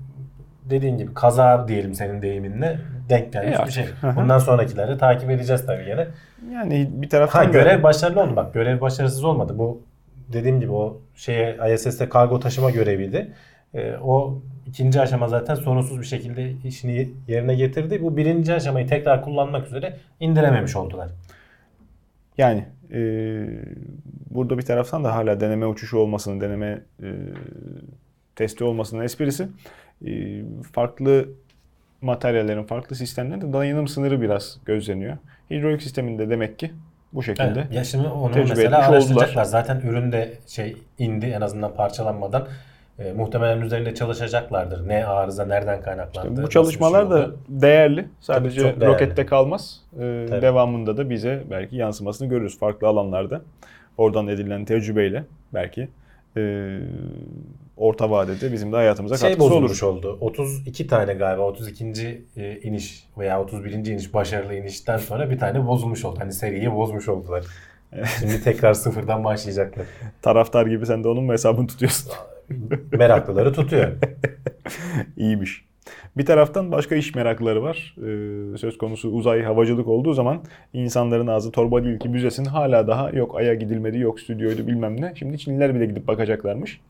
dediğin 0.70 0.98
gibi 0.98 1.14
kaza 1.14 1.68
diyelim 1.68 1.94
senin 1.94 2.22
deyiminle 2.22 2.80
denk 3.12 3.34
gelmiş 3.34 3.58
E 3.64 3.66
bir 3.66 3.72
şey. 3.72 3.86
Bundan 4.16 4.40
sonrakileri 4.40 4.98
takip 4.98 5.30
edeceğiz 5.30 5.66
tabii 5.66 5.86
gene. 5.86 6.08
Yani 6.54 6.90
bir 6.94 7.06
Ha 7.06 7.10
taraftan 7.10 7.48
da- 7.48 7.52
görev 7.52 7.84
başarılı 7.84 8.22
oldu 8.22 8.36
bak 8.36 8.54
görev 8.54 8.82
başarısız 8.82 9.24
olmadı. 9.24 9.54
Bu 9.58 9.82
dediğim 10.34 10.60
gibi 10.60 10.72
o 10.72 11.02
şeye 11.16 11.58
ISS'te 11.74 12.10
kargo 12.10 12.40
taşıma 12.40 12.72
göreviydi. 12.72 13.32
Ee, 13.74 13.94
o 14.04 14.42
ikinci 14.68 15.02
aşama 15.02 15.28
zaten 15.28 15.56
sorunsuz 15.56 16.00
bir 16.00 16.06
şekilde 16.06 16.52
işini 16.66 17.10
yerine 17.28 17.56
getirdi. 17.56 18.02
Bu 18.02 18.18
birinci 18.18 18.54
aşamayı 18.54 18.88
tekrar 18.88 19.22
kullanmak 19.24 19.68
üzere 19.68 19.98
indirememiş 20.20 20.76
oldular. 20.76 21.10
Yani 22.38 22.66
e, 22.94 23.00
burada 24.30 24.58
bir 24.58 24.64
taraftan 24.64 25.04
da 25.04 25.16
hala 25.16 25.40
deneme 25.40 25.66
uçuşu 25.66 25.98
olmasının, 25.98 26.42
deneme 26.42 26.82
e, 27.04 27.08
testi 28.36 28.64
olmasının 28.64 29.04
esprisi 29.04 29.48
e, 30.06 30.12
farklı 30.72 31.30
materyallerin, 32.02 32.64
farklı 32.64 32.96
sistemlerin 32.96 33.42
de 33.42 33.54
dayanım 33.54 33.88
sınırı 33.88 34.22
biraz 34.22 34.58
gözleniyor. 34.66 35.18
Hidrolik 35.52 35.82
sisteminde 35.82 36.30
demek 36.30 36.60
ki 36.60 36.72
bu 37.14 37.24
şekilde. 37.24 37.60
Evet. 37.60 37.74
Ya 37.74 37.84
şimdi 37.84 38.08
onu 38.08 38.36
mesela 38.50 38.78
araştıracaklar. 38.78 39.30
oldular. 39.30 39.44
Zaten 39.44 39.82
ürün 39.82 40.12
de 40.12 40.34
şey 40.48 40.78
indi 41.00 41.26
en 41.26 41.42
azından 41.42 41.74
parçalanmadan. 41.76 42.48
E, 43.00 43.14
muhtemelen 43.14 43.62
üzerinde 43.62 43.96
çalışacaklardır. 43.96 44.88
Ne 44.88 45.06
arıza, 45.06 45.46
nereden 45.46 45.82
kaynaklandı. 45.82 46.30
Bu 46.30 46.32
nasıl 46.32 46.44
bir 46.44 46.50
çalışmalar 46.50 47.02
şey 47.02 47.10
da 47.10 47.16
oldu. 47.16 47.40
değerli. 47.50 48.08
Sadece 48.20 48.62
değerli. 48.62 48.86
rokette 48.86 49.26
kalmaz. 49.26 49.82
E, 49.94 50.26
Tabii. 50.30 50.42
devamında 50.42 50.98
da 50.98 51.10
bize 51.10 51.44
belki 51.50 51.76
yansımasını 51.76 52.30
görürüz 52.30 52.60
farklı 52.60 52.88
alanlarda. 52.88 53.42
Oradan 53.98 54.28
edilen 54.28 54.66
tecrübeyle 54.66 55.24
belki 55.54 55.88
e, 56.38 56.80
orta 57.78 58.10
vadede 58.12 58.52
bizim 58.52 58.72
de 58.72 58.76
hayatımıza 58.76 59.18
şey 59.18 59.30
katkısı 59.30 59.54
olur. 59.54 59.82
oldu. 59.82 60.18
32 60.22 60.88
tane 60.88 61.14
galiba 61.14 61.42
32. 61.42 62.24
e, 62.38 62.60
iniş 62.62 63.04
veya 63.18 63.42
31. 63.42 63.72
iniş 63.72 64.14
başarılı 64.14 64.56
inişten 64.56 64.98
sonra 64.98 65.30
bir 65.30 65.40
tane 65.40 65.68
bozulmuş 65.68 66.06
oldu. 66.06 66.20
Hani 66.20 66.34
seriyi 66.34 66.72
bozmuş 66.72 67.08
oldular. 67.10 67.46
Şimdi 68.20 68.44
tekrar 68.44 68.74
sıfırdan 68.74 69.24
başlayacaklar. 69.24 69.86
Taraftar 70.22 70.66
gibi 70.66 70.86
sen 70.86 71.04
de 71.04 71.08
onun 71.08 71.24
mu 71.24 71.34
hesabını 71.34 71.68
tutuyorsun? 71.68 72.12
Meraklıları 72.92 73.54
tutuyor. 73.54 73.92
İyiymiş. 75.18 75.66
Bir 76.18 76.26
taraftan 76.26 76.72
başka 76.72 76.96
iş 76.96 77.16
merakları 77.16 77.64
var. 77.64 77.96
Ee, 77.98 78.58
söz 78.58 78.78
konusu 78.78 79.10
uzay 79.10 79.42
havacılık 79.44 79.88
olduğu 79.88 80.14
zaman 80.14 80.42
insanların 80.74 81.28
ağzı 81.28 81.52
torba 81.52 81.84
değil 81.84 82.00
ki 82.00 82.10
müzesin 82.10 82.46
hala 82.46 82.88
daha 82.88 83.10
yok 83.10 83.38
aya 83.40 83.54
gidilmedi 83.54 84.00
yok 84.00 84.20
stüdyoydu 84.20 84.68
bilmem 84.68 85.02
ne. 85.02 85.14
Şimdi 85.16 85.38
Çinliler 85.40 85.76
bile 85.76 85.86
gidip 85.86 86.08
bakacaklarmış. 86.08 86.82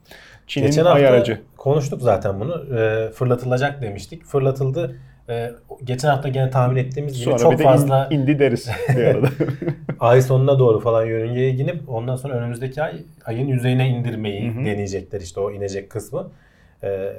Çin'in 0.48 0.66
Geçen 0.66 0.86
ay 0.86 1.08
aracı. 1.08 1.42
konuştuk 1.58 2.02
zaten 2.02 2.40
bunu. 2.40 2.80
E, 2.80 3.10
fırlatılacak 3.12 3.82
demiştik. 3.82 4.24
Fırlatıldı. 4.26 4.96
E, 5.30 5.52
geçen 5.84 6.10
hafta 6.10 6.30
gene 6.30 6.50
tahmin 6.50 6.76
ettiğimiz 6.76 7.14
gibi 7.14 7.24
Sonra 7.24 7.38
çok 7.38 7.60
de 7.60 7.64
fazla 7.64 8.08
in- 8.12 8.20
indi 8.20 8.40
deriz 8.40 8.70
bir 8.98 9.04
arada. 9.06 9.28
ay 10.00 10.22
sonuna 10.22 10.60
doğru 10.60 10.80
falan 10.80 11.06
yörüngeye 11.06 11.50
inip 11.52 11.90
ondan 11.90 12.16
sonra 12.16 12.34
önümüzdeki 12.34 12.82
ay 12.84 12.94
ayın 13.26 13.48
yüzeyine 13.48 13.88
indirmeyi 13.90 14.50
Hı 14.56 14.60
hı. 14.60 14.66
deneyecekler 14.66 15.22
işte 15.22 15.40
o 15.40 15.52
inecek 15.52 15.90
kısmı. 15.90 16.32
Ee, 16.84 17.14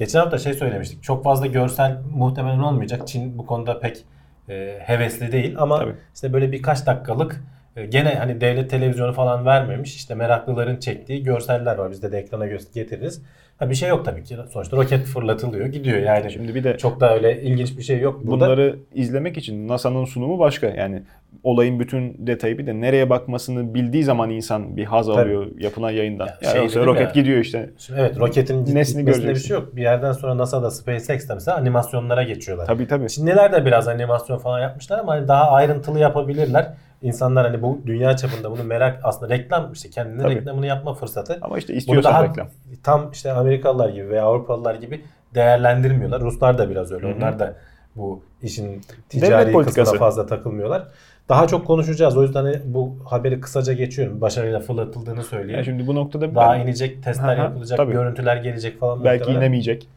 geçen 0.00 0.20
hafta 0.20 0.38
şey 0.38 0.54
söylemiştik. 0.54 1.02
Çok 1.02 1.24
fazla 1.24 1.46
görsel 1.46 1.98
muhtemelen 2.14 2.58
olmayacak. 2.58 3.08
Çin 3.08 3.38
bu 3.38 3.46
konuda 3.46 3.80
pek 3.80 4.04
e, 4.48 4.78
hevesli 4.82 5.32
değil 5.32 5.54
ama 5.58 5.78
Tabii. 5.78 5.94
işte 6.14 6.32
böyle 6.32 6.52
birkaç 6.52 6.86
dakikalık 6.86 7.44
e, 7.76 7.86
gene 7.86 8.14
hani 8.14 8.40
devlet 8.40 8.70
televizyonu 8.70 9.12
falan 9.12 9.46
vermemiş. 9.46 9.96
İşte 9.96 10.14
meraklıların 10.14 10.76
çektiği 10.76 11.22
görseller 11.22 11.76
var. 11.76 11.90
Biz 11.90 12.02
de, 12.02 12.12
de 12.12 12.18
ekrana 12.18 12.46
getiririz. 12.46 13.22
Ha 13.60 13.70
bir 13.70 13.74
şey 13.74 13.88
yok 13.88 14.04
tabii 14.04 14.24
ki. 14.24 14.36
Sonuçta 14.52 14.76
roket 14.76 15.04
fırlatılıyor, 15.04 15.66
gidiyor. 15.66 15.98
Yani 15.98 16.32
Şimdi 16.32 16.54
bir 16.54 16.64
de 16.64 16.78
çok 16.78 17.00
da 17.00 17.14
öyle 17.14 17.42
ilginç 17.42 17.78
bir 17.78 17.82
şey 17.82 18.00
yok 18.00 18.20
burada. 18.26 18.46
bunları 18.46 18.76
izlemek 18.94 19.36
için 19.36 19.68
NASA'nın 19.68 20.04
sunumu 20.04 20.38
başka. 20.38 20.66
Yani 20.66 21.02
olayın 21.42 21.80
bütün 21.80 22.26
detayı 22.26 22.58
bir 22.58 22.66
de 22.66 22.80
nereye 22.80 23.10
bakmasını 23.10 23.74
bildiği 23.74 24.04
zaman 24.04 24.30
insan 24.30 24.76
bir 24.76 24.84
haz 24.84 25.06
Tabii. 25.06 25.20
alıyor 25.20 25.46
yapılan 25.58 25.90
yayından. 25.90 26.26
Ya 26.26 26.36
Ya 26.42 26.50
şey 26.50 26.60
yoksa 26.62 26.86
roket 26.86 27.16
ya. 27.16 27.22
gidiyor 27.22 27.38
işte. 27.38 27.70
Şimdi 27.78 28.00
evet 28.00 28.18
roketin 28.18 28.74
Nesini 28.74 28.98
gitmesinde 29.00 29.30
bir 29.30 29.40
şey 29.40 29.56
yok. 29.56 29.76
Bir 29.76 29.82
yerden 29.82 30.12
sonra 30.12 30.38
NASA'da 30.38 30.70
SpaceX'te 30.70 31.34
mesela 31.34 31.56
animasyonlara 31.56 32.22
geçiyorlar. 32.22 32.66
Tabii 32.66 32.86
tabii. 32.86 33.08
Çinliler 33.08 33.52
de 33.52 33.66
biraz 33.66 33.88
animasyon 33.88 34.38
falan 34.38 34.60
yapmışlar 34.60 34.98
ama 34.98 35.12
hani 35.12 35.28
daha 35.28 35.50
ayrıntılı 35.50 35.98
yapabilirler. 35.98 36.74
İnsanlar 37.02 37.46
hani 37.46 37.62
bu 37.62 37.80
dünya 37.86 38.16
çapında 38.16 38.50
bunu 38.50 38.64
merak 38.64 39.00
aslında 39.02 39.34
reklam 39.34 39.72
işte 39.72 39.90
kendine 39.90 40.22
Tabii. 40.22 40.34
reklamını 40.34 40.66
yapma 40.66 40.94
fırsatı. 40.94 41.38
Ama 41.42 41.58
işte 41.58 41.74
istiyorsan 41.74 42.12
daha 42.12 42.24
reklam. 42.24 42.48
tam 42.82 43.10
işte 43.12 43.32
Amerikalılar 43.32 43.88
gibi 43.88 44.08
veya 44.10 44.24
Avrupalılar 44.24 44.74
gibi 44.74 45.04
değerlendirmiyorlar. 45.34 46.20
Ruslar 46.20 46.58
da 46.58 46.70
biraz 46.70 46.92
öyle. 46.92 47.06
Hı 47.08 47.12
hı. 47.12 47.16
Onlar 47.16 47.38
da 47.38 47.54
bu 47.96 48.22
işin 48.42 48.80
ticari 49.08 49.52
kısmına 49.52 49.92
fazla 49.98 50.26
takılmıyorlar. 50.26 50.82
Daha 51.28 51.46
çok 51.46 51.66
konuşacağız. 51.66 52.16
O 52.16 52.22
yüzden 52.22 52.44
hani 52.44 52.56
bu 52.64 52.96
haberi 53.04 53.40
kısaca 53.40 53.72
geçiyorum. 53.72 54.20
Başarıyla 54.20 54.60
fırlatıldığını 54.60 55.24
söyleyeyim. 55.24 55.54
Yani 55.54 55.64
şimdi 55.64 55.86
bu 55.86 55.94
noktada 55.94 56.34
Daha 56.34 56.54
ben- 56.54 56.60
inecek, 56.60 57.02
testler 57.02 57.36
hı, 57.36 57.40
yapılacak, 57.40 57.76
tabii. 57.76 57.92
görüntüler 57.92 58.36
gelecek 58.36 58.80
falan. 58.80 59.04
belki 59.04 59.18
muhtemelen. 59.18 59.40
inemeyecek. 59.40 59.88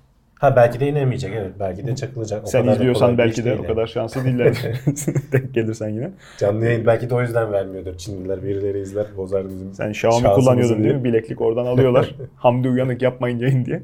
Ha 0.44 0.56
belki 0.56 0.80
de 0.80 0.88
inemeyecek 0.88 1.34
evet. 1.36 1.52
Belki 1.60 1.88
de 1.88 1.96
çakılacak. 1.96 2.44
O 2.44 2.48
Sen 2.48 2.62
kadar 2.62 2.74
da 2.74 2.76
izliyorsan 2.76 3.18
belki 3.18 3.42
de 3.42 3.46
değil 3.46 3.60
o 3.60 3.68
kadar 3.68 3.88
şanslı 3.88 4.26
değiller. 4.26 4.58
Denk 5.32 5.54
gelirsen 5.54 5.90
yine. 5.90 6.12
Canlı 6.38 6.66
yayın 6.66 6.86
belki 6.86 7.10
de 7.10 7.16
o 7.16 7.22
yüzden 7.22 7.52
vermiyordur. 7.52 7.98
Çinliler 7.98 8.44
birileri 8.44 8.80
izler 8.80 9.06
bozar 9.18 9.50
bizim. 9.50 9.74
Sen 9.74 9.90
Xiaomi 9.90 10.28
kullanıyordun 10.28 10.76
değil 10.76 10.84
diye. 10.84 10.94
mi? 10.94 11.04
Bileklik 11.04 11.42
oradan 11.42 11.66
alıyorlar. 11.66 12.16
Hamdi 12.36 12.70
uyanık 12.70 13.02
yapmayın 13.02 13.40
yayın 13.40 13.66
diye. 13.66 13.82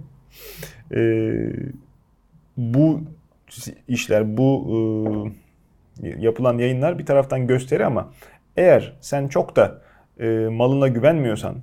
Ee, 0.95 1.51
bu 2.57 3.01
işler, 3.87 4.37
bu 4.37 4.67
e, 6.03 6.07
yapılan 6.07 6.57
yayınlar 6.57 6.99
bir 6.99 7.05
taraftan 7.05 7.47
gösteri 7.47 7.85
ama 7.85 8.09
eğer 8.57 8.93
sen 9.01 9.27
çok 9.27 9.55
da 9.55 9.81
e, 10.19 10.27
malına 10.51 10.87
güvenmiyorsan, 10.87 11.55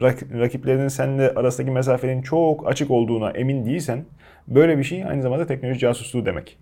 rak- 0.00 0.40
rakiplerinin 0.40 0.88
seninle 0.88 1.30
arasındaki 1.30 1.72
mesafenin 1.72 2.22
çok 2.22 2.68
açık 2.68 2.90
olduğuna 2.90 3.30
emin 3.30 3.66
değilsen 3.66 4.04
böyle 4.48 4.78
bir 4.78 4.84
şey 4.84 5.04
aynı 5.04 5.22
zamanda 5.22 5.46
teknoloji 5.46 5.78
casusluğu 5.78 6.26
demek. 6.26 6.58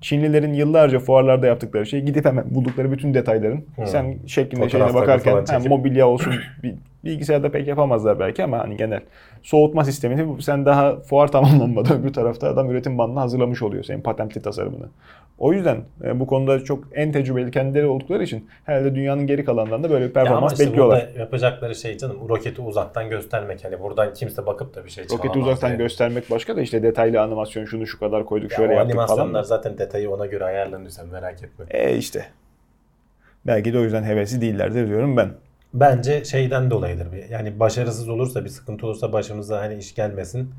Çinlilerin 0.00 0.52
yıllarca 0.52 0.98
fuarlarda 0.98 1.46
yaptıkları 1.46 1.86
şey 1.86 2.00
gidip 2.00 2.24
hemen 2.24 2.44
buldukları 2.54 2.92
bütün 2.92 3.14
detayların 3.14 3.64
Hmm. 3.76 3.86
sen 3.86 4.16
şeklinde 4.26 4.68
şeyine 4.68 4.94
bakarken 4.94 5.44
çekip. 5.44 5.70
mobilya 5.70 6.08
olsun 6.08 6.34
bi- 6.62 6.76
bilgisayarda 7.04 7.50
pek 7.50 7.68
yapamazlar 7.68 8.20
belki 8.20 8.44
ama 8.44 8.58
hani 8.58 8.76
genel 8.76 9.00
soğutma 9.42 9.84
sistemini 9.84 10.42
sen 10.42 10.66
daha 10.66 10.96
fuar 11.00 11.28
tamamlanmadan 11.32 12.00
öbür 12.00 12.12
tarafta 12.12 12.48
adam 12.48 12.70
üretim 12.70 12.98
bandını 12.98 13.20
hazırlamış 13.20 13.62
oluyor 13.62 13.84
senin 13.84 14.00
patentli 14.00 14.42
tasarımını. 14.42 14.86
O 15.38 15.52
yüzden 15.52 15.76
e, 16.04 16.20
bu 16.20 16.26
konuda 16.26 16.64
çok 16.64 16.84
en 16.92 17.12
tecrübeli 17.12 17.50
kendileri 17.50 17.86
oldukları 17.86 18.22
için 18.22 18.48
herhalde 18.64 18.94
dünyanın 18.94 19.26
geri 19.26 19.44
kalanından 19.44 19.82
da 19.82 19.90
böyle 19.90 20.04
bir 20.10 20.14
Ya 20.14 20.24
performans 20.24 20.52
işte 20.52 20.66
bekliyorlar. 20.66 21.08
yapacakları 21.18 21.74
şey 21.74 21.98
canım 21.98 22.28
roketi 22.28 22.60
uzaktan 22.62 23.10
göstermek. 23.10 23.64
Hani 23.64 23.80
buradan 23.80 24.14
kimse 24.14 24.46
bakıp 24.46 24.74
da 24.74 24.84
bir 24.84 24.90
şey 24.90 25.04
Roketi 25.04 25.22
çalamaz 25.22 25.46
uzaktan 25.48 25.68
yani. 25.68 25.78
göstermek 25.78 26.30
başka 26.30 26.56
da 26.56 26.60
işte 26.60 26.82
detaylı 26.82 27.20
animasyon 27.20 27.64
şunu 27.64 27.86
şu 27.86 27.98
kadar 27.98 28.24
koyduk 28.26 28.50
Ya 28.50 28.56
şöyle 28.56 28.74
yaptık 28.74 28.94
falan. 28.96 29.06
animasyonlar 29.06 29.42
zaten 29.42 29.78
detayı 29.78 30.10
ona 30.10 30.26
göre 30.26 30.44
ayarlanıyor 30.44 30.90
sen 30.90 31.06
merak 31.08 31.42
etme. 31.42 31.64
E 31.70 31.96
işte. 31.96 32.24
Belki 33.46 33.72
de 33.72 33.78
o 33.78 33.82
yüzden 33.82 34.02
hevesli 34.02 34.40
değillerdir 34.40 34.88
diyorum 34.88 35.16
ben. 35.16 35.30
Bence 35.74 36.24
şeyden 36.24 36.70
dolayıdır. 36.70 37.06
Yani 37.30 37.60
başarısız 37.60 38.08
olursa 38.08 38.44
bir 38.44 38.48
sıkıntı 38.50 38.86
olursa 38.86 39.12
başımıza 39.12 39.60
hani 39.60 39.74
iş 39.74 39.94
gelmesin. 39.94 40.50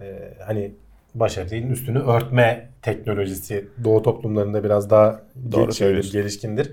Ee, 0.00 0.34
hani 0.46 0.72
başarının 1.14 1.70
üstünü 1.70 1.98
örtme 1.98 2.68
teknolojisi 2.82 3.68
Doğu 3.84 4.02
toplumlarında 4.02 4.64
biraz 4.64 4.90
daha 4.90 5.20
Doğru 5.52 5.72
söylüyorsun. 5.72 6.12
gelişkindir. 6.12 6.72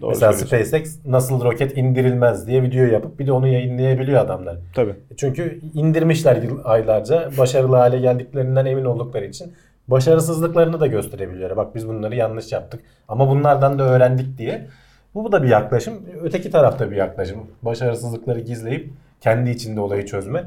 Doğru 0.00 0.10
Mesela. 0.10 0.32
SpaceX 0.32 0.96
nasıl 1.06 1.44
roket 1.44 1.76
indirilmez 1.76 2.46
diye 2.46 2.62
video 2.62 2.84
yapıp 2.84 3.18
bir 3.18 3.26
de 3.26 3.32
onu 3.32 3.48
yayınlayabiliyor 3.48 4.20
adamlar. 4.20 4.56
Tabii. 4.74 4.94
Çünkü 5.16 5.60
indirmişler 5.74 6.42
yıl- 6.42 6.60
aylarca 6.64 7.30
başarılı 7.38 7.76
hale 7.76 7.98
geldiklerinden 7.98 8.66
emin 8.66 8.84
oldukları 8.84 9.24
için 9.24 9.52
başarısızlıklarını 9.88 10.80
da 10.80 10.86
gösterebiliyor. 10.86 11.56
Bak 11.56 11.74
biz 11.74 11.88
bunları 11.88 12.14
yanlış 12.16 12.52
yaptık 12.52 12.80
ama 13.08 13.28
bunlardan 13.28 13.78
da 13.78 13.82
öğrendik 13.82 14.38
diye. 14.38 14.66
Bu 15.14 15.32
da 15.32 15.42
bir 15.42 15.48
yaklaşım. 15.48 15.94
Öteki 16.22 16.50
tarafta 16.50 16.90
bir 16.90 16.96
yaklaşım. 16.96 17.38
Başarısızlıkları 17.62 18.40
gizleyip 18.40 18.90
kendi 19.20 19.50
içinde 19.50 19.80
olayı 19.80 20.06
çözme. 20.06 20.44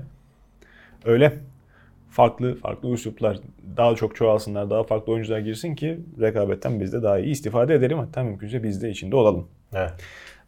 Öyle. 1.06 1.34
Farklı 2.12 2.56
farklı 2.56 2.90
üsluplar 2.90 3.38
daha 3.78 3.96
çok 3.96 4.16
çoğalsınlar, 4.16 4.70
daha 4.70 4.84
farklı 4.84 5.14
oyuncular 5.14 5.40
girsin 5.40 5.76
ki 5.76 6.00
rekabetten 6.20 6.80
biz 6.80 6.94
de 6.94 7.04
daha 7.04 7.20
iyi 7.20 7.32
istifade 7.32 7.76
edelim. 7.76 7.98
Hatta 7.98 8.24
mümkünse 8.24 8.64
biz 8.64 8.82
de 8.82 8.90
içinde 8.90 9.16
olalım. 9.16 9.48
Evet. 9.76 9.92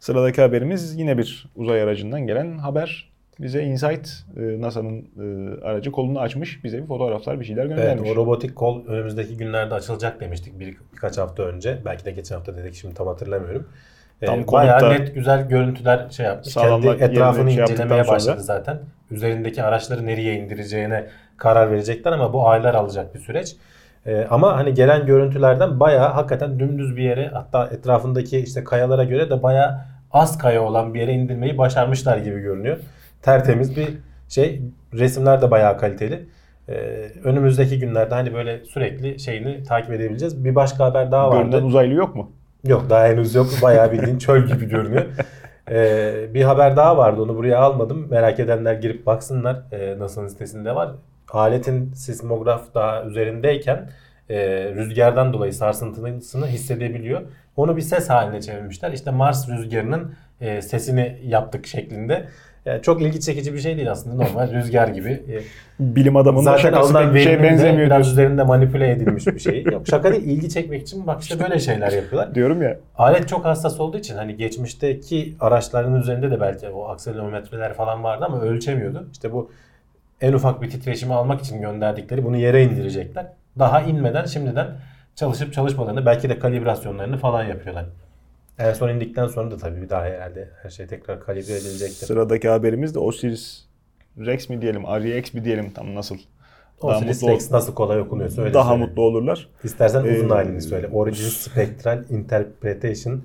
Sıradaki 0.00 0.42
haberimiz 0.42 0.96
yine 0.98 1.18
bir 1.18 1.46
uzay 1.56 1.82
aracından 1.82 2.26
gelen 2.26 2.58
haber. 2.58 3.14
Bize 3.40 3.62
Insight, 3.62 4.08
e, 4.36 4.60
NASA'nın 4.60 4.98
e, 5.00 5.60
aracı 5.64 5.92
kolunu 5.92 6.20
açmış. 6.20 6.64
Bize 6.64 6.82
bir 6.82 6.86
fotoğraflar, 6.86 7.40
bir 7.40 7.44
şeyler 7.44 7.64
Evet, 7.64 7.76
göndermiş. 7.76 8.10
o 8.10 8.16
robotik 8.16 8.56
kol 8.56 8.86
önümüzdeki 8.86 9.36
günlerde 9.36 9.74
açılacak 9.74 10.20
demiştik 10.20 10.60
bir, 10.60 10.76
birkaç 10.92 11.18
hafta 11.18 11.42
önce. 11.42 11.78
Belki 11.84 12.04
de 12.04 12.10
geçen 12.10 12.36
hafta 12.36 12.56
dedik 12.56 12.74
şimdi 12.74 12.94
tam 12.94 13.06
hatırlamıyorum. 13.06 13.68
Ee, 14.22 14.26
Tam 14.26 14.46
bayağı 14.46 14.80
konutta 14.80 14.98
net 14.98 15.14
güzel 15.14 15.48
görüntüler 15.48 16.10
şey 16.10 16.26
yapmış. 16.26 16.54
Kendi 16.54 16.88
etrafını 16.88 17.50
şey 17.50 17.62
incelemeye 17.62 18.08
başladı 18.08 18.40
zaten. 18.42 18.78
Üzerindeki 19.10 19.62
araçları 19.62 20.06
nereye 20.06 20.34
indireceğine 20.36 21.06
karar 21.36 21.70
verecekler 21.70 22.12
ama 22.12 22.32
bu 22.32 22.48
aylar 22.48 22.74
alacak 22.74 23.14
bir 23.14 23.20
süreç. 23.20 23.56
Ee, 24.06 24.26
ama 24.30 24.56
hani 24.56 24.74
gelen 24.74 25.06
görüntülerden 25.06 25.80
bayağı 25.80 26.08
hakikaten 26.08 26.58
dümdüz 26.58 26.96
bir 26.96 27.02
yere 27.02 27.30
hatta 27.34 27.66
etrafındaki 27.66 28.38
işte 28.38 28.64
kayalara 28.64 29.04
göre 29.04 29.30
de 29.30 29.42
bayağı 29.42 29.80
az 30.12 30.38
kaya 30.38 30.62
olan 30.62 30.94
bir 30.94 31.00
yere 31.00 31.12
indirmeyi 31.12 31.58
başarmışlar 31.58 32.18
gibi 32.18 32.40
görünüyor. 32.40 32.78
Tertemiz 33.22 33.76
bir 33.76 33.88
şey. 34.28 34.62
Resimler 34.92 35.42
de 35.42 35.50
bayağı 35.50 35.78
kaliteli. 35.78 36.26
Ee, 36.68 36.74
önümüzdeki 37.24 37.78
günlerde 37.78 38.14
hani 38.14 38.34
böyle 38.34 38.64
sürekli 38.64 39.20
şeyini 39.20 39.62
takip 39.62 39.92
edebileceğiz. 39.92 40.44
Bir 40.44 40.54
başka 40.54 40.84
haber 40.84 41.12
daha 41.12 41.30
vardı. 41.30 41.50
Görünen 41.50 41.66
uzaylı 41.66 41.94
yok 41.94 42.16
mu? 42.16 42.32
Yok 42.64 42.90
daha 42.90 43.06
henüz 43.06 43.34
yok. 43.34 43.46
Bayağı 43.62 43.92
bildiğin 43.92 44.18
çöl 44.18 44.46
gibi 44.46 44.68
görünüyor. 44.68 45.04
Ee, 45.70 46.34
bir 46.34 46.42
haber 46.42 46.76
daha 46.76 46.96
vardı. 46.96 47.22
Onu 47.22 47.36
buraya 47.36 47.58
almadım. 47.58 48.06
Merak 48.10 48.40
edenler 48.40 48.74
girip 48.74 49.06
baksınlar. 49.06 49.56
Ee, 49.72 49.98
NASA'nın 49.98 50.28
sitesinde 50.28 50.74
var. 50.74 50.90
Aletin 51.32 51.92
sismograf 51.92 52.74
daha 52.74 53.04
üzerindeyken 53.04 53.90
e, 54.30 54.36
rüzgardan 54.74 55.32
dolayı 55.32 55.52
sarsıntısını 55.52 56.46
hissedebiliyor. 56.46 57.22
Onu 57.56 57.76
bir 57.76 57.82
ses 57.82 58.10
haline 58.10 58.40
çevirmişler. 58.40 58.92
İşte 58.92 59.10
Mars 59.10 59.48
rüzgarının 59.48 60.14
e, 60.40 60.62
sesini 60.62 61.18
yaptık 61.24 61.66
şeklinde. 61.66 62.24
Yani 62.64 62.82
çok 62.82 63.02
ilgi 63.02 63.20
çekici 63.20 63.54
bir 63.54 63.58
şey 63.58 63.76
değil 63.76 63.90
aslında. 63.90 64.24
Normal 64.24 64.52
rüzgar 64.54 64.88
gibi. 64.88 65.10
E, 65.10 65.40
Bilim 65.80 66.16
adamının 66.16 66.46
da 66.46 66.50
Zaten 66.50 66.62
şakası 66.62 66.94
pek 66.94 67.14
bir 67.14 67.20
şeye 67.20 67.42
benzemiyor 67.42 67.86
biraz 67.86 68.12
üzerinde 68.12 68.42
manipüle 68.42 68.90
edilmiş 68.90 69.26
bir 69.26 69.38
şey. 69.38 69.62
Yok 69.62 69.88
şaka 69.88 70.12
değil. 70.12 70.22
ilgi 70.24 70.48
çekmek 70.48 70.82
için 70.82 71.06
bak 71.06 71.22
işte 71.22 71.40
böyle 71.40 71.58
şeyler 71.58 71.92
yapıyorlar. 71.92 72.34
Diyorum 72.34 72.62
ya. 72.62 72.76
Alet 72.96 73.28
çok 73.28 73.44
hassas 73.44 73.80
olduğu 73.80 73.98
için 73.98 74.16
hani 74.16 74.36
geçmişteki 74.36 75.36
araçların 75.40 75.94
üzerinde 76.00 76.30
de 76.30 76.40
belki 76.40 76.68
o 76.68 76.88
akselerometreler 76.88 77.74
falan 77.74 78.04
vardı 78.04 78.24
ama 78.24 78.40
ölçemiyordu. 78.40 79.08
İşte 79.12 79.32
bu 79.32 79.50
en 80.24 80.32
ufak 80.32 80.62
bir 80.62 80.70
titreşimi 80.70 81.14
almak 81.14 81.40
için 81.40 81.60
gönderdikleri 81.60 82.24
bunu 82.24 82.36
yere 82.36 82.62
indirecekler. 82.64 83.26
Daha 83.58 83.80
inmeden 83.82 84.24
şimdiden 84.26 84.66
çalışıp 85.14 85.52
çalışmadığını 85.52 86.06
belki 86.06 86.28
de 86.28 86.38
kalibrasyonlarını 86.38 87.18
falan 87.18 87.44
yapıyorlar. 87.44 87.84
En 88.58 88.72
son 88.72 88.88
indikten 88.88 89.26
sonra 89.26 89.50
da 89.50 89.56
tabii 89.56 89.82
bir 89.82 89.88
daha 89.88 90.04
herhalde 90.04 90.48
her 90.62 90.70
şey 90.70 90.86
tekrar 90.86 91.20
kalibre 91.20 91.52
edilecektir. 91.52 92.06
Sıradaki 92.06 92.48
haberimiz 92.48 92.94
de 92.94 92.98
Osiris 92.98 93.64
Rex 94.18 94.48
mi 94.48 94.62
diyelim, 94.62 94.82
REX 94.82 95.34
mi 95.34 95.44
diyelim 95.44 95.70
tam 95.70 95.94
nasıl? 95.94 96.16
Osiris 96.80 97.22
Rex 97.22 97.50
nasıl 97.50 97.74
kolay 97.74 98.00
okunuyorsa 98.00 98.42
öyle 98.42 98.54
Daha 98.54 98.70
söyle. 98.70 98.84
mutlu 98.86 99.02
olurlar. 99.02 99.48
İstersen 99.64 100.04
uzun 100.04 100.26
Ee, 100.30 100.32
halini 100.32 100.62
söyle. 100.62 100.88
Origin 100.92 101.28
Spectral 101.28 102.04
Interpretation 102.10 103.22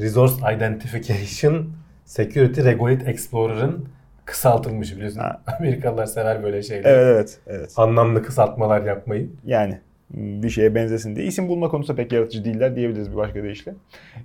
Resource 0.00 0.34
Identification 0.56 1.66
Security 2.04 2.60
Regolith 2.64 3.08
Explorer'ın 3.08 3.88
kısaltılmışı 4.30 4.96
biliyorsun. 4.96 5.20
Ha. 5.20 5.40
Amerikalılar 5.58 6.06
sever 6.06 6.42
böyle 6.42 6.62
şeyleri. 6.62 6.88
Evet 6.88 7.06
evet. 7.06 7.38
evet. 7.46 7.72
Anlamlı 7.76 8.22
kısaltmalar 8.22 8.82
yapmayı. 8.82 9.30
Yani 9.44 9.78
bir 10.10 10.50
şeye 10.50 10.74
benzesin 10.74 11.16
diye. 11.16 11.26
İsim 11.26 11.48
bulma 11.48 11.68
konusunda 11.68 11.96
pek 11.96 12.12
yaratıcı 12.12 12.44
değiller 12.44 12.76
diyebiliriz 12.76 13.10
bir 13.10 13.16
başka 13.16 13.42
deyişle. 13.42 13.74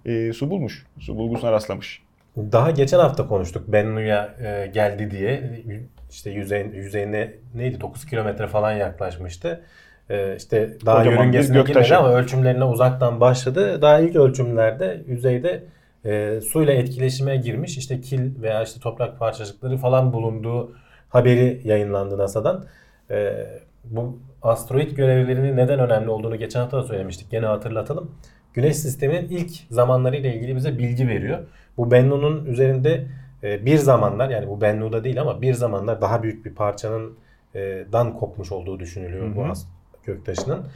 Ee, 0.05 0.33
su 0.33 0.49
bulmuş. 0.49 0.85
Su 0.99 1.17
bulgusuna 1.17 1.51
rastlamış. 1.51 2.01
Daha 2.37 2.71
geçen 2.71 2.99
hafta 2.99 3.27
konuştuk 3.27 3.67
Bennu'ya 3.67 4.35
e, 4.43 4.67
geldi 4.67 5.11
diye. 5.11 5.63
İşte 6.11 6.29
yüzey, 6.29 6.65
yüzeyine 6.73 7.31
neydi 7.55 7.81
9 7.81 8.05
kilometre 8.05 8.47
falan 8.47 8.71
yaklaşmıştı. 8.71 9.61
E, 10.09 10.35
işte 10.35 10.69
daha 10.85 10.97
Kocaman 10.97 11.17
yörüngesine 11.17 11.61
girmedi 11.61 11.95
ama 11.95 12.13
ölçümlerine 12.13 12.63
uzaktan 12.63 13.19
başladı. 13.19 13.81
Daha 13.81 13.99
ilk 13.99 14.15
ölçümlerde 14.15 15.01
yüzeyde 15.07 15.63
e, 16.05 16.41
suyla 16.41 16.73
etkileşime 16.73 17.37
girmiş 17.37 17.77
işte 17.77 18.01
kil 18.01 18.41
veya 18.41 18.63
işte 18.63 18.79
toprak 18.79 19.19
parçacıkları 19.19 19.77
falan 19.77 20.13
bulunduğu 20.13 20.75
haberi 21.09 21.61
yayınlandı 21.63 22.17
NASA'dan. 22.17 22.65
E, 23.11 23.47
bu 23.83 24.19
asteroid 24.41 24.91
görevlerinin 24.91 25.57
neden 25.57 25.79
önemli 25.79 26.09
olduğunu 26.09 26.35
geçen 26.35 26.59
hafta 26.59 26.77
da 26.77 26.83
söylemiştik. 26.83 27.31
Gene 27.31 27.45
hatırlatalım. 27.45 28.11
Güneş 28.53 28.75
sisteminin 28.77 29.29
ilk 29.29 29.51
zamanlarıyla 29.69 30.29
ilgili 30.33 30.55
bize 30.55 30.77
bilgi 30.77 31.07
veriyor. 31.07 31.39
Bu 31.77 31.91
Bennu'nun 31.91 32.45
üzerinde 32.45 33.07
e, 33.43 33.65
bir 33.65 33.77
zamanlar 33.77 34.29
yani 34.29 34.47
bu 34.47 34.61
Bennu'da 34.61 35.03
değil 35.03 35.21
ama 35.21 35.41
bir 35.41 35.53
zamanlar 35.53 36.01
daha 36.01 36.23
büyük 36.23 36.45
bir 36.45 36.55
parçanın 36.55 37.17
e, 37.55 37.85
dan 37.91 38.17
kopmuş 38.17 38.51
olduğu 38.51 38.79
düşünülüyor 38.79 39.27
Hı 39.27 39.31
hı. 39.31 39.35
bu 39.35 39.45
as- 39.45 39.67
göktaşının. 40.03 40.67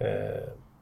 E, 0.00 0.30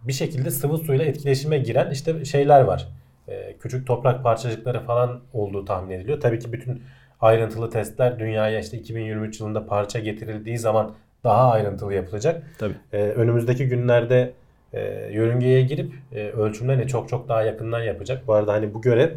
bir 0.03 0.13
şekilde 0.13 0.51
sıvı 0.51 0.79
suyla 0.79 1.05
etkileşime 1.05 1.59
giren 1.59 1.91
işte 1.91 2.25
şeyler 2.25 2.61
var. 2.61 2.89
E, 3.31 3.57
küçük 3.61 3.87
toprak 3.87 4.23
parçacıkları 4.23 4.81
falan 4.81 5.21
olduğu 5.33 5.65
tahmin 5.65 5.91
ediliyor. 5.91 6.21
Tabii 6.21 6.39
ki 6.39 6.53
bütün 6.53 6.83
ayrıntılı 7.21 7.71
testler 7.71 8.19
dünyaya 8.19 8.61
işte 8.61 8.79
2023 8.79 9.41
yılında 9.41 9.67
parça 9.67 9.99
getirildiği 9.99 10.59
zaman 10.59 10.93
daha 11.25 11.51
ayrıntılı 11.51 11.95
yapılacak. 11.95 12.43
Tabii. 12.59 12.75
Ee, 12.93 12.99
önümüzdeki 12.99 13.69
günlerde 13.69 14.33
e, 14.73 14.81
yörüngeye 15.13 15.63
girip 15.63 15.93
e, 16.13 16.29
ölçümlerini 16.29 16.89
çok 16.89 17.09
çok 17.09 17.29
daha 17.29 17.43
yakından 17.43 17.83
yapacak. 17.83 18.27
Bu 18.27 18.35
arada 18.35 18.53
hani 18.53 18.75
bu 18.75 18.83
görev 18.83 19.11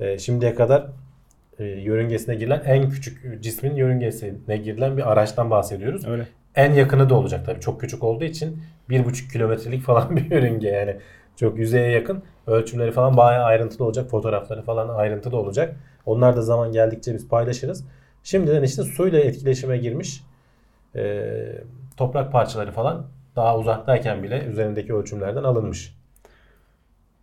e, 0.00 0.18
şimdiye 0.18 0.54
kadar 0.54 0.86
e, 1.58 1.64
yörüngesine 1.64 2.34
girilen 2.34 2.62
en 2.64 2.90
küçük 2.90 3.42
cismin 3.42 3.74
yörüngesine 3.74 4.56
girilen 4.56 4.96
bir 4.96 5.12
araçtan 5.12 5.50
bahsediyoruz. 5.50 6.06
Öyle. 6.06 6.28
En 6.54 6.72
yakını 6.72 7.10
da 7.10 7.14
olacak 7.14 7.46
tabii. 7.46 7.60
Çok 7.60 7.80
küçük 7.80 8.04
olduğu 8.04 8.24
için 8.24 8.62
1,5 8.90 9.32
kilometrelik 9.32 9.82
falan 9.82 10.16
bir 10.16 10.30
yörünge 10.30 10.68
yani. 10.68 10.96
Çok 11.38 11.58
yüzeye 11.58 11.90
yakın. 11.90 12.22
Ölçümleri 12.46 12.92
falan 12.92 13.16
bayağı 13.16 13.44
ayrıntılı 13.44 13.86
olacak. 13.86 14.10
Fotoğrafları 14.10 14.62
falan 14.62 14.88
ayrıntılı 14.88 15.36
olacak. 15.36 15.76
Onlar 16.06 16.36
da 16.36 16.42
zaman 16.42 16.72
geldikçe 16.72 17.14
biz 17.14 17.28
paylaşırız. 17.28 17.84
Şimdiden 18.22 18.62
işte 18.62 18.82
suyla 18.82 19.20
etkileşime 19.20 19.78
girmiş 19.78 20.22
e, 20.96 21.32
toprak 21.96 22.32
parçaları 22.32 22.72
falan 22.72 23.06
daha 23.36 23.58
uzaktayken 23.58 24.22
bile 24.22 24.44
üzerindeki 24.44 24.94
ölçümlerden 24.94 25.42
alınmış. 25.42 25.94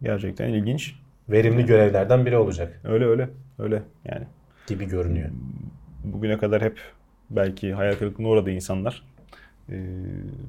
Gerçekten 0.02 0.50
ilginç. 0.50 0.96
Verimli 1.30 1.66
görevlerden 1.66 2.26
biri 2.26 2.38
olacak 2.38 2.82
Öyle 2.84 3.06
öyle. 3.06 3.30
Öyle 3.60 3.84
yani. 4.06 4.26
gibi 4.68 4.86
görünüyor. 4.86 5.30
Bugüne 6.04 6.38
kadar 6.38 6.62
hep 6.62 6.80
belki 7.30 7.74
hayal 7.74 7.96
kırıklığına 7.96 8.28
uğradı 8.28 8.52
insanlar. 8.52 9.04
Ee, 9.70 9.74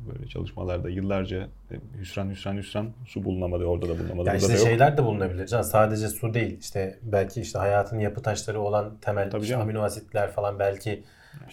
böyle 0.08 0.26
çalışmalarda 0.28 0.88
yıllarca 0.90 1.38
e, 1.70 1.74
hüsran 2.00 2.30
hüsran 2.30 2.56
hüsran 2.56 2.90
su 3.06 3.24
bulunamadı 3.24 3.64
orada 3.64 3.88
da 3.88 3.98
bulunamadı 3.98 4.28
Yani 4.28 4.36
işte 4.38 4.48
da 4.48 4.52
yok. 4.58 4.66
şeyler 4.66 4.96
de 4.98 5.04
bulunabilir. 5.04 5.46
Can. 5.46 5.62
Sadece 5.62 6.08
su 6.08 6.34
değil. 6.34 6.58
İşte 6.60 6.98
belki 7.02 7.40
işte 7.40 7.58
hayatın 7.58 7.98
yapı 7.98 8.22
taşları 8.22 8.60
olan 8.60 8.96
temel 9.00 9.30
Tabii 9.30 9.42
işte 9.42 9.50
canım. 9.50 9.64
amino 9.68 9.82
asitler 9.82 10.30
falan 10.30 10.58
belki 10.58 11.02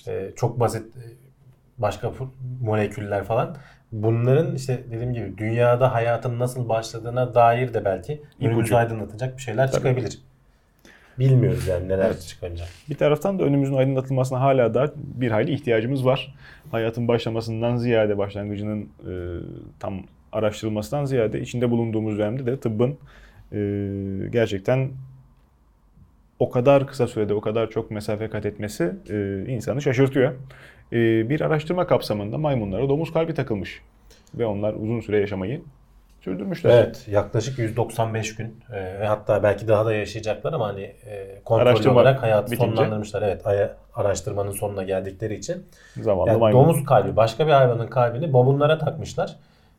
e, 0.08 0.32
çok 0.36 0.60
basit 0.60 0.98
e, 0.98 1.02
başka 1.78 2.12
moleküller 2.62 3.24
falan. 3.24 3.56
Bunların 3.92 4.56
işte 4.56 4.84
dediğim 4.92 5.14
gibi 5.14 5.38
dünyada 5.38 5.94
hayatın 5.94 6.40
nasıl 6.40 6.70
başladığına 6.70 7.34
dair 7.36 7.74
de 7.74 7.86
belki 7.86 8.22
İpucu. 8.40 8.78
aydınlatacak 8.78 9.38
bir 9.38 9.42
şeyler 9.42 9.68
Tabii. 9.72 9.78
çıkabilir. 9.78 10.22
Bilmiyoruz 11.20 11.68
yani 11.68 11.90
neler 11.90 12.06
Evet. 12.06 12.22
çıkacak. 12.22 12.68
Bir 12.90 12.96
taraftan 12.96 13.40
da 13.40 13.44
önümüzün 13.44 13.74
aydınlatılmasına 13.74 14.42
hala 14.42 14.74
da 14.74 14.94
bir 14.96 15.32
hayli 15.32 15.52
ihtiyacımız 15.52 16.06
var. 16.06 16.36
Hayatın 16.72 17.08
başlamasından 17.08 17.76
ziyade 17.76 18.18
başlangıcının 18.18 18.82
e, 18.82 19.14
tam 19.80 20.04
araştırılmasından 20.32 21.06
ziyade 21.06 21.42
içinde 21.42 21.72
bulunduğumuz 21.72 22.18
dönemde 22.18 22.46
de 22.46 22.60
tıbbın 22.60 22.98
e, 23.52 23.58
gerçekten 24.32 24.92
o 26.40 26.50
kadar 26.50 26.88
kısa 26.88 27.08
sürede 27.08 27.34
o 27.34 27.42
kadar 27.42 27.70
çok 27.70 27.92
mesafe 27.92 28.30
kat 28.30 28.46
etmesi 28.46 28.92
e, 29.10 29.46
insanı 29.48 29.82
şaşırtıyor. 29.82 30.34
E, 30.94 31.30
bir 31.30 31.42
araştırma 31.42 31.88
kapsamında 31.88 32.38
maymunlara 32.38 32.90
domuz 32.90 33.14
kalbi 33.14 33.34
takılmış 33.34 33.82
ve 34.36 34.46
onlar 34.46 34.74
uzun 34.74 35.00
süre 35.00 35.20
yaşamayı 35.20 35.62
sürdürmüşler. 36.24 36.70
Evet 36.70 37.06
yaklaşık 37.08 37.60
195 37.60 38.36
gün 38.36 38.60
e, 38.74 39.06
hatta 39.06 39.44
belki 39.44 39.68
daha 39.68 39.86
da 39.86 39.94
yaşayacaklar 39.94 40.54
ama 40.54 40.68
hani 40.68 40.82
e, 40.82 41.42
kontrollü 41.46 41.70
Araştırma 41.70 41.94
olarak 41.96 42.24
hayatı 42.24 42.52
bitince. 42.52 42.76
sonlandırmışlar. 42.76 43.22
Evet 43.22 43.48
aya- 43.48 43.74
araştırmanın 43.96 44.52
sonuna 44.52 44.84
geldikleri 44.84 45.36
için. 45.36 45.66
Zavallı 46.02 46.30
Yani 46.30 46.40
maymun. 46.40 46.60
domuz 46.64 46.86
kalbi 46.86 47.16
başka 47.16 47.48
bir 47.48 47.52
hayvanın 47.52 47.88
kalbini 47.88 48.34
babunlara 48.34 48.78
takmışlar. 48.78 49.36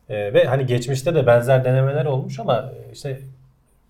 E, 0.09 0.33
ve 0.33 0.43
hani 0.45 0.65
geçmişte 0.65 1.15
de 1.15 1.27
benzer 1.27 1.63
denemeler 1.65 2.05
olmuş 2.05 2.39
ama 2.39 2.55
e, 2.57 2.91
işte 2.93 3.19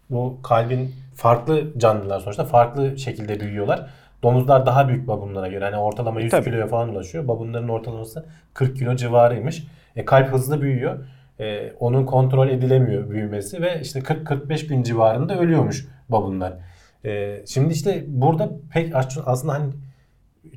bu 0.09 0.37
kalbin 0.43 0.95
farklı 1.15 1.79
canlılar 1.79 2.19
sonuçta 2.19 2.43
farklı 2.45 2.97
şekilde 2.97 3.39
büyüyorlar. 3.39 3.89
Domuzlar 4.23 4.65
daha 4.65 4.87
büyük 4.87 5.07
babunlara 5.07 5.47
göre. 5.47 5.65
Hani 5.65 5.77
ortalama 5.77 6.21
100 6.21 6.31
tabii. 6.31 6.43
kiloya 6.43 6.67
falan 6.67 6.89
ulaşıyor. 6.89 7.27
Babunların 7.27 7.69
ortalaması 7.69 8.25
40 8.53 8.77
kilo 8.77 8.95
civarıymış. 8.95 9.63
E, 9.95 10.05
kalp 10.05 10.27
hızlı 10.33 10.61
büyüyor. 10.61 10.99
E, 11.39 11.73
onun 11.79 12.05
kontrol 12.05 12.49
edilemiyor 12.49 13.09
büyümesi 13.09 13.61
ve 13.61 13.81
işte 13.81 13.99
40-45 13.99 14.67
gün 14.67 14.83
civarında 14.83 15.39
ölüyormuş 15.39 15.87
babunlar. 16.09 16.53
E, 17.05 17.41
şimdi 17.47 17.73
işte 17.73 18.03
burada 18.07 18.49
pek 18.73 18.95
aslında 19.25 19.53
hani 19.53 19.73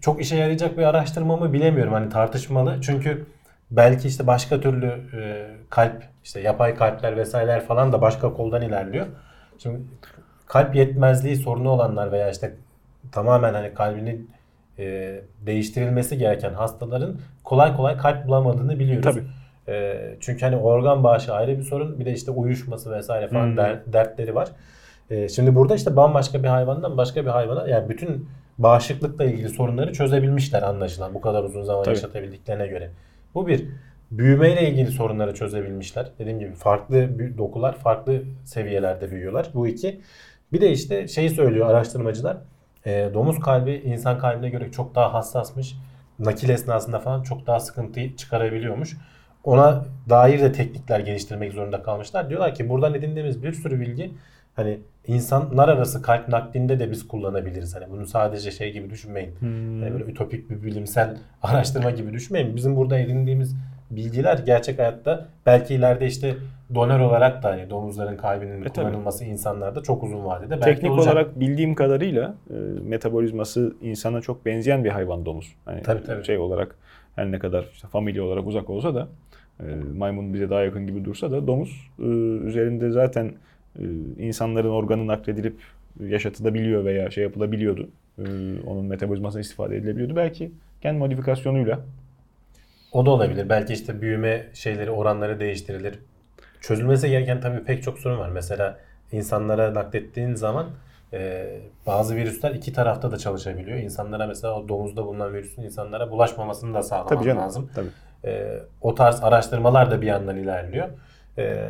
çok 0.01 0.21
işe 0.21 0.37
yarayacak 0.37 0.79
bir 0.79 0.83
araştırma 0.83 1.37
mı 1.37 1.53
bilemiyorum. 1.53 1.93
Hani 1.93 2.09
tartışmalı. 2.09 2.79
Çünkü 2.81 3.27
belki 3.71 4.09
işte 4.09 4.27
başka 4.27 4.61
türlü 4.61 4.87
e, 4.87 5.47
kalp, 5.71 6.03
işte 6.25 6.41
yapay 6.41 6.75
kalpler 6.75 7.17
vesaireler 7.17 7.65
falan 7.65 7.93
da 7.93 8.01
başka 8.01 8.33
koldan 8.33 8.63
ilerliyor. 8.63 9.07
Şimdi 9.59 9.81
kalp 10.47 10.75
yetmezliği 10.75 11.37
sorunu 11.37 11.71
olanlar 11.71 12.13
veya 12.13 12.31
işte 12.31 12.55
tamamen 13.13 13.55
hani 13.55 13.75
kalbini 13.75 14.21
e, 14.79 15.21
değiştirilmesi 15.47 16.19
gereken 16.19 16.55
hastaların 16.55 17.17
kolay 17.45 17.77
kolay 17.77 17.97
kalp 17.97 18.27
bulamadığını 18.27 18.79
biliyoruz. 18.79 19.05
Tabii. 19.05 19.25
E, 19.69 19.97
çünkü 20.21 20.45
hani 20.45 20.57
organ 20.57 21.05
bağışı 21.05 21.35
ayrı 21.35 21.59
bir 21.59 21.63
sorun. 21.63 22.01
Bir 22.01 22.05
de 22.05 22.13
işte 22.13 22.31
uyuşması 22.31 22.91
vesaire 22.93 23.29
falan 23.29 23.47
Hmm. 23.47 23.57
der- 23.57 23.81
dertleri 23.93 24.35
var. 24.35 24.49
E, 25.11 25.29
şimdi 25.29 25.55
burada 25.55 25.75
işte 25.75 25.97
bambaşka 25.97 26.43
bir 26.43 26.49
hayvandan 26.49 26.97
başka 26.97 27.23
bir 27.25 27.31
hayvana 27.31 27.69
yani 27.69 27.89
bütün 27.89 28.29
bağışıklıkla 28.59 29.25
ilgili 29.25 29.49
sorunları 29.49 29.93
çözebilmişler 29.93 30.63
anlaşılan 30.63 31.15
bu 31.15 31.21
kadar 31.21 31.45
uzun 31.45 31.63
zaman 31.63 31.85
Tabii. 31.85 31.95
yaşatabildiklerine 31.95 32.67
göre. 32.67 32.91
Bu 33.35 33.47
bir. 33.47 33.65
Büyümeyle 34.11 34.69
ilgili 34.71 34.91
sorunları 34.91 35.35
çözebilmişler. 35.35 36.07
Dediğim 36.19 36.39
gibi 36.39 36.53
farklı 36.53 37.09
dokular 37.39 37.73
farklı 37.77 38.23
seviyelerde 38.45 39.11
büyüyorlar. 39.11 39.47
Bu 39.55 39.67
iki. 39.69 40.01
Bir 40.53 40.61
de 40.61 40.71
işte 40.71 41.09
şeyi 41.09 41.31
söylüyor 41.31 41.71
araştırmacılar. 41.71 42.37
e, 42.87 43.11
domuz 43.15 43.41
kalbi 43.41 43.73
insan 43.85 44.19
kalbine 44.19 44.51
göre 44.51 44.71
çok 44.73 44.95
daha 44.95 45.15
hassasmış. 45.15 45.77
Nakil 46.19 46.49
esnasında 46.49 46.99
falan 47.01 47.23
çok 47.23 47.47
daha 47.47 47.61
sıkıntı 47.61 48.17
çıkarabiliyormuş. 48.17 48.97
Ona 49.49 49.85
dair 50.11 50.41
de 50.41 50.53
teknikler 50.53 51.01
geliştirmek 51.01 51.53
zorunda 51.53 51.83
kalmışlar. 51.83 52.29
Diyorlar 52.31 52.55
ki 52.55 52.69
buradan 52.69 52.95
edindiğimiz 52.95 53.43
bir 53.43 53.53
sürü 53.53 53.81
bilgi 53.81 54.11
hani 54.57 54.79
insanlar 55.07 55.69
arası 55.69 56.03
kalp 56.03 56.29
naklinde 56.29 56.79
de 56.79 56.91
biz 56.91 57.09
kullanabiliriz. 57.09 57.77
Hani 57.77 57.91
bunu 57.91 58.07
sadece 58.07 58.51
şey 58.51 58.73
gibi 58.73 58.91
düşünmeyin. 58.91 59.31
Hmm. 59.41 59.83
Yani 59.83 59.93
böyle 59.93 60.05
ütopik 60.05 60.51
bir 60.51 60.63
bilimsel 60.63 61.17
araştırma 61.43 61.91
gibi 61.91 62.13
düşünmeyin. 62.13 62.57
Bizim 62.57 62.77
burada 62.77 62.99
edindiğimiz 62.99 63.57
bilgiler 63.91 64.39
gerçek 64.39 64.79
hayatta 64.79 65.27
belki 65.47 65.75
ileride 65.75 66.07
işte 66.07 66.35
donör 66.75 67.01
olarak 67.01 67.43
da 67.43 67.49
hani 67.51 67.71
domuzların 67.71 68.17
kalbinin 68.17 68.61
E, 68.61 68.65
tabii. 68.65 68.75
kullanılması 68.75 69.25
insanlarda 69.25 69.83
çok 69.83 70.03
uzun 70.03 70.25
vadede 70.25 70.51
belki 70.51 70.65
Teknik 70.65 70.93
olacak. 70.93 71.13
olarak 71.15 71.41
bildiğim 71.41 71.75
kadarıyla 71.75 72.35
e, 72.51 72.55
metabolizması 72.83 73.75
insana 73.83 74.21
çok 74.21 74.47
benzeyen 74.47 74.85
bir 74.85 74.91
hayvan 74.91 75.27
domuz. 75.27 75.55
Hani 75.65 75.83
Tabii, 75.83 76.05
tabii. 76.05 76.25
şey 76.25 76.39
olarak 76.39 76.75
her 77.17 77.33
ne 77.33 77.39
kadar 77.39 77.65
işte 77.73 77.89
familya 77.89 78.25
olarak 78.25 78.47
uzak 78.47 78.71
olsa 78.71 78.95
da 78.95 79.09
maymun 79.97 80.35
bize 80.35 80.51
daha 80.51 80.63
yakın 80.63 80.87
gibi 80.87 81.05
dursa 81.05 81.31
da 81.31 81.47
domuz 81.47 81.91
e, 81.99 82.03
üzerinde 82.49 82.91
zaten 82.91 83.33
e, 83.79 83.85
insanların 84.19 84.71
organı 84.71 85.07
nakledilip 85.07 85.57
yaşatılabiliyor 86.07 86.85
veya 86.85 87.11
şey 87.11 87.25
yapılabiliyordu. 87.25 87.89
E, 88.19 88.23
onun 88.67 88.85
metabolizmasına 88.87 89.41
istifade 89.41 89.77
edilebiliyordu. 89.77 90.17
Belki 90.17 90.53
gen 90.81 90.95
modifikasyonuyla 90.97 91.81
O 92.93 93.07
da 93.07 93.11
olabilir. 93.11 93.49
Belki 93.49 93.73
işte 93.73 94.01
büyüme 94.01 94.47
şeyleri, 94.55 94.91
oranları 94.91 95.41
değiştirilir. 95.41 95.99
Çözülmesi 96.61 97.11
gereken 97.11 97.41
tabii 97.41 97.65
pek 97.65 97.83
çok 97.83 97.99
sorun 97.99 98.19
var. 98.19 98.29
Mesela 98.29 98.79
insanlara 99.13 99.75
naklettiğin 99.75 100.35
zaman 100.35 100.67
e, 101.13 101.47
bazı 101.87 102.17
virüsler 102.17 102.55
iki 102.55 102.73
tarafta 102.73 103.13
da 103.13 103.19
çalışabiliyor. 103.19 103.79
İnsanlara 103.79 104.27
mesela 104.27 104.55
o 104.55 104.69
domuzda 104.69 105.07
bulunan 105.07 105.35
virüsün 105.35 105.63
insanlara 105.63 106.11
bulaşmamasını 106.11 106.75
da 106.75 106.83
sağlamak 106.83 107.09
tabii 107.09 107.25
canım. 107.25 107.43
lazım. 107.43 107.71
Tabii. 107.75 107.89
E, 108.25 108.59
o 108.81 108.95
tarz 108.95 109.23
araştırmalar 109.25 109.91
da 109.91 110.01
bir 110.03 110.07
yandan 110.07 110.37
ilerliyor. 110.37 110.89
E, 111.39 111.69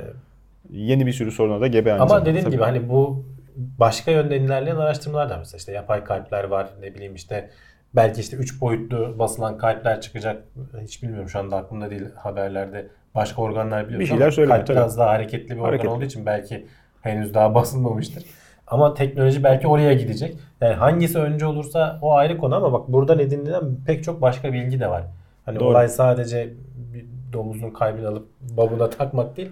Yeni 0.71 1.07
bir 1.07 1.13
sürü 1.13 1.31
soruna 1.33 1.61
da 1.61 1.67
gebe 1.67 1.93
aynı 1.93 2.03
ama 2.03 2.09
zamanda. 2.09 2.27
dediğim 2.27 2.45
Tabii. 2.45 2.55
gibi 2.55 2.63
hani 2.65 2.89
bu 2.89 3.25
başka 3.57 4.11
yönden 4.11 4.41
ilerleyen 4.43 4.77
araştırmalar 4.77 5.31
da 5.31 5.37
mesela 5.37 5.57
işte 5.57 5.73
yapay 5.73 6.05
kalpler 6.05 6.45
var 6.45 6.69
ne 6.81 6.95
bileyim 6.95 7.15
işte 7.15 7.51
belki 7.97 8.21
işte 8.21 8.37
3 8.37 8.61
boyutlu 8.61 9.19
basılan 9.19 9.59
kalpler 9.59 10.01
çıkacak. 10.01 10.43
Hiç 10.83 11.03
bilmiyorum 11.03 11.29
şu 11.29 11.39
anda 11.39 11.57
aklımda 11.57 11.91
değil 11.91 12.03
haberlerde. 12.17 12.87
Başka 13.15 13.43
organlar 13.43 13.85
biliyoruz 13.87 14.01
Bir 14.05 14.07
şeyler 14.11 14.31
söyleniyor, 14.31 14.57
kalp 14.59 14.67
tabii. 14.67 14.77
biraz 14.77 14.99
daha 14.99 15.09
hareketli 15.11 15.51
bir 15.51 15.57
organ 15.57 15.65
Hareketli. 15.69 15.89
olduğu 15.89 16.05
için 16.05 16.27
belki 16.27 16.67
henüz 17.03 17.35
daha 17.35 17.55
basılmamıştır. 17.55 18.25
Ama 18.67 18.95
teknoloji 18.95 19.45
belki 19.45 19.67
oraya 19.67 19.93
gidecek. 19.93 20.37
Yani 20.61 20.75
hangisi 20.75 21.19
önce 21.19 21.47
olursa 21.47 21.99
o 22.03 22.13
ayrı 22.15 22.39
konu 22.39 22.55
ama 22.57 22.73
bak 22.73 22.89
buradan 22.89 23.19
edinilen 23.19 23.63
pek 23.87 24.05
çok 24.05 24.23
başka 24.23 24.53
bilgi 24.53 24.81
de 24.81 24.89
var. 24.91 25.03
Hani 25.49 25.61
Doğru. 25.61 25.69
olay 25.69 25.89
sadece 25.89 26.51
bir 26.93 27.05
domuzun 27.33 27.71
kalbini 27.71 28.07
alıp 28.07 28.29
babuna 28.41 28.91
takmak 28.91 29.37
değil. 29.37 29.49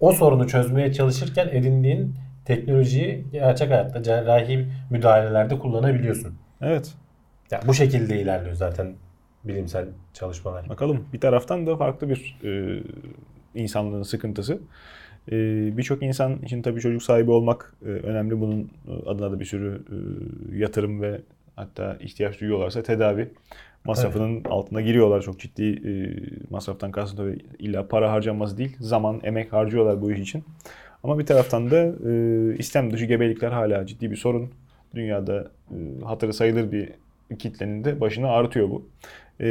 O 0.00 0.12
sorunu 0.12 0.48
çözmeye 0.48 0.92
çalışırken 0.92 1.48
edindiğin 1.52 2.14
teknolojiyi 2.44 3.24
gerçek 3.32 3.70
hayatta 3.70 4.02
cerrahi 4.02 4.66
müdahalelerde 4.90 5.58
kullanabiliyorsun. 5.58 6.34
Evet. 6.60 6.94
Ya 7.50 7.60
bu 7.66 7.74
şekilde 7.74 8.20
ilerliyor 8.20 8.54
zaten 8.54 8.94
bilimsel 9.44 9.86
çalışmalar. 10.14 10.68
Bakalım 10.68 11.04
bir 11.12 11.20
taraftan 11.20 11.66
da 11.66 11.76
farklı 11.76 12.08
bir 12.08 12.38
e, 12.44 12.82
insanlığın 13.54 14.02
sıkıntısı. 14.02 14.58
E, 15.32 15.36
Birçok 15.76 16.02
insan 16.02 16.38
için 16.42 16.62
tabii 16.62 16.80
çocuk 16.80 17.02
sahibi 17.02 17.30
olmak 17.30 17.74
e, 17.82 17.88
önemli. 17.88 18.40
Bunun 18.40 18.70
e, 18.88 19.08
adına 19.08 19.32
da 19.32 19.40
bir 19.40 19.44
sürü 19.44 19.82
e, 19.90 20.58
yatırım 20.58 21.02
ve 21.02 21.20
hatta 21.56 21.96
ihtiyaç 22.00 22.40
duyuyorlarsa 22.40 22.82
tedavi 22.82 23.28
masrafının 23.84 24.44
altına 24.44 24.80
giriyorlar. 24.80 25.22
Çok 25.22 25.38
ciddi 25.38 25.64
e, 25.64 25.92
masraftan 26.50 26.90
kastım 26.90 27.16
tabii 27.16 27.38
illa 27.58 27.88
para 27.88 28.12
harcaması 28.12 28.58
değil, 28.58 28.76
zaman, 28.80 29.20
emek 29.22 29.52
harcıyorlar 29.52 30.00
bu 30.02 30.12
iş 30.12 30.20
için. 30.20 30.44
Ama 31.04 31.18
bir 31.18 31.26
taraftan 31.26 31.70
da 31.70 31.92
e, 32.10 32.56
istem 32.58 32.92
dışı 32.92 33.04
gebelikler 33.04 33.50
hala 33.50 33.86
ciddi 33.86 34.10
bir 34.10 34.16
sorun. 34.16 34.50
Dünyada 34.94 35.50
e, 35.70 36.04
hatırı 36.04 36.32
sayılır 36.32 36.72
bir 36.72 36.88
kitlenin 37.38 37.84
de 37.84 38.00
başını 38.00 38.28
ağrıtıyor 38.28 38.70
bu. 38.70 38.86
E, 39.40 39.46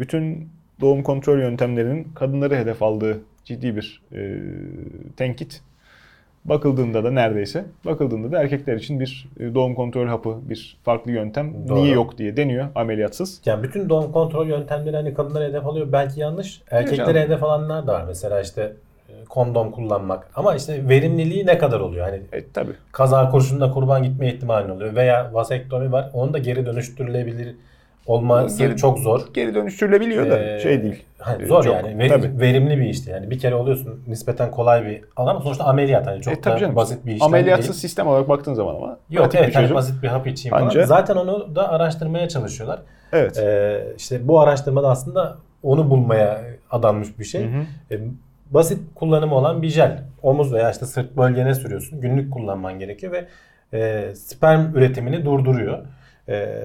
bütün 0.00 0.48
doğum 0.80 1.02
kontrol 1.02 1.38
yöntemlerinin 1.38 2.04
kadınları 2.14 2.56
hedef 2.56 2.82
aldığı 2.82 3.20
ciddi 3.44 3.76
bir 3.76 4.02
e, 4.12 4.40
tenkit. 5.16 5.62
Bakıldığında 6.44 7.04
da 7.04 7.10
neredeyse, 7.10 7.64
bakıldığında 7.86 8.32
da 8.32 8.42
erkekler 8.42 8.76
için 8.76 9.00
bir 9.00 9.28
e, 9.40 9.54
doğum 9.54 9.74
kontrol 9.74 10.06
hapı, 10.06 10.38
bir 10.48 10.76
farklı 10.84 11.10
yöntem 11.12 11.68
Doğru. 11.68 11.74
niye 11.78 11.92
yok 11.94 12.18
diye 12.18 12.36
deniyor 12.36 12.68
ameliyatsız. 12.74 13.40
Yani 13.46 13.62
bütün 13.62 13.88
doğum 13.88 14.12
kontrol 14.12 14.46
yöntemleri 14.46 14.96
hani 14.96 15.14
kadınlara 15.14 15.44
hedef 15.44 15.66
alıyor 15.66 15.92
belki 15.92 16.20
yanlış. 16.20 16.62
Erkeklere 16.70 17.20
hedef 17.20 17.42
alanlar 17.42 17.86
da 17.86 17.92
var. 17.92 18.04
Mesela 18.06 18.40
işte 18.40 18.72
e, 19.08 19.12
kondom 19.28 19.70
kullanmak. 19.70 20.30
Ama 20.34 20.54
işte 20.54 20.88
verimliliği 20.88 21.46
ne 21.46 21.58
kadar 21.58 21.80
oluyor? 21.80 22.06
Hani 22.06 22.20
E 22.32 22.44
tabii. 22.54 22.72
kaza 22.92 23.30
kurşununda 23.30 23.70
kurban 23.70 24.02
gitme 24.02 24.28
ihtimali 24.32 24.72
oluyor. 24.72 24.94
Veya 24.94 25.30
vasektomi 25.34 25.92
var. 25.92 26.10
Onun 26.12 26.32
da 26.34 26.38
geri 26.38 26.66
dönüştürülebilir 26.66 27.56
olması 28.06 28.58
Geri- 28.58 28.76
çok 28.76 28.98
zor. 28.98 29.20
Geri 29.34 29.54
dönüştürülebiliyor 29.54 30.30
da 30.30 30.38
Ee, 30.38 30.60
şey 30.60 30.82
değil. 30.82 31.04
Hani 31.18 31.42
Ee, 31.42 31.46
zor 31.46 31.62
çok- 31.64 31.74
yani. 31.74 31.98
Ve- 31.98 32.08
tabii. 32.08 32.40
verimli 32.40 32.78
bir 32.78 32.84
işti. 32.86 33.10
Yani 33.10 33.30
bir 33.30 33.38
kere 33.38 33.54
oluyorsun 33.54 34.02
nispeten 34.06 34.50
kolay 34.50 34.84
bir 34.86 35.00
alan 35.16 35.30
ama 35.30 35.40
sonuçta 35.40 35.64
ameliyat. 35.64 36.06
Hani 36.06 36.20
çok 36.22 36.38
E, 36.38 36.44
da 36.44 36.58
canım. 36.58 36.76
basit 36.76 37.06
bir 37.06 37.12
işlem 37.12 37.26
Ameliyatsız 37.26 37.68
değil. 37.68 37.80
sistem 37.80 38.06
olarak 38.06 38.28
baktığın 38.28 38.54
zaman 38.54 38.74
ama 38.74 38.98
Yok 39.10 39.34
evet 39.34 39.48
bir 39.48 39.54
hani 39.54 39.74
basit 39.74 40.02
bir 40.02 40.08
hap 40.08 40.26
içeyim 40.26 40.56
falan. 40.56 40.68
Anca- 40.70 40.86
Zaten 40.86 41.16
onu 41.16 41.54
da 41.54 41.68
araştırmaya 41.68 42.28
çalışıyorlar. 42.28 42.78
Evet. 43.12 43.38
Ee, 43.38 43.86
işte 43.98 44.28
bu 44.28 44.40
araştırmada 44.40 44.88
aslında 44.90 45.36
onu 45.62 45.90
bulmaya 45.90 46.40
adanmış 46.70 47.18
bir 47.18 47.24
şey. 47.24 47.42
Hı 47.44 47.46
hı. 47.58 47.94
E, 47.94 47.98
basit 48.50 48.80
kullanımı 48.94 49.34
olan 49.34 49.62
bir 49.62 49.68
jel. 49.68 50.02
Omuz 50.22 50.52
veya 50.52 50.70
işte 50.70 50.86
sırt 50.86 51.16
bölgene 51.16 51.54
sürüyorsun. 51.54 52.00
Günlük 52.00 52.32
kullanman 52.32 52.78
gerekiyor 52.78 53.12
ve 53.12 53.24
e, 53.78 54.14
sperm 54.14 54.74
üretimini 54.74 55.24
durduruyor. 55.24 55.78
E, 56.28 56.58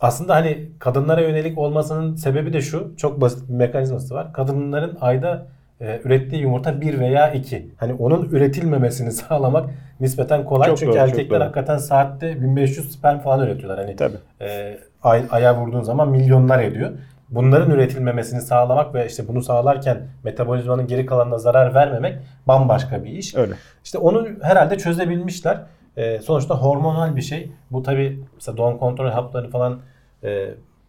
aslında 0.00 0.34
hani 0.34 0.68
kadınlara 0.78 1.20
yönelik 1.20 1.58
olmasının 1.58 2.14
sebebi 2.16 2.52
de 2.52 2.60
şu. 2.60 2.96
Çok 2.96 3.20
basit 3.20 3.48
bir 3.48 3.54
mekanizması 3.54 4.14
var. 4.14 4.32
Kadınların 4.32 4.98
ayda 5.00 5.46
e, 5.80 6.00
ürettiği 6.04 6.42
yumurta 6.42 6.80
bir 6.80 7.00
veya 7.00 7.30
iki. 7.32 7.68
Hani 7.76 7.94
onun 7.94 8.24
üretilmemesini 8.24 9.12
sağlamak 9.12 9.70
nispeten 10.00 10.44
kolay. 10.44 10.68
Çok 10.68 10.78
Çünkü 10.78 10.92
doğru, 10.92 11.00
erkekler 11.00 11.40
doğru. 11.40 11.44
hakikaten 11.44 11.78
saatte 11.78 12.42
1500 12.42 12.92
sperm 12.92 13.18
falan 13.18 13.46
üretiyorlar. 13.46 13.78
Hani 13.78 13.96
Tabii. 13.96 14.16
e, 14.40 14.78
ay, 15.02 15.22
aya 15.30 15.60
vurduğun 15.60 15.82
zaman 15.82 16.08
milyonlar 16.08 16.62
ediyor. 16.62 16.90
Bunların 17.30 17.70
üretilmemesini 17.70 18.40
sağlamak 18.40 18.94
ve 18.94 19.06
işte 19.06 19.28
bunu 19.28 19.42
sağlarken 19.42 19.98
metabolizmanın 20.24 20.86
geri 20.86 21.06
kalanına 21.06 21.38
zarar 21.38 21.74
vermemek 21.74 22.18
bambaşka 22.46 23.04
bir 23.04 23.10
iş. 23.10 23.34
Öyle. 23.34 23.54
İşte 23.84 23.98
onu 23.98 24.28
herhalde 24.42 24.78
çözebilmişler. 24.78 25.60
E, 25.98 26.18
sonuçta 26.18 26.54
hormonal 26.54 27.16
bir 27.16 27.22
şey. 27.22 27.50
Bu 27.70 27.82
tabi 27.82 28.20
mesela 28.34 28.56
doğum 28.56 28.78
kontrol 28.78 29.10
hapları 29.10 29.50
falan 29.50 29.80
e, 30.24 30.48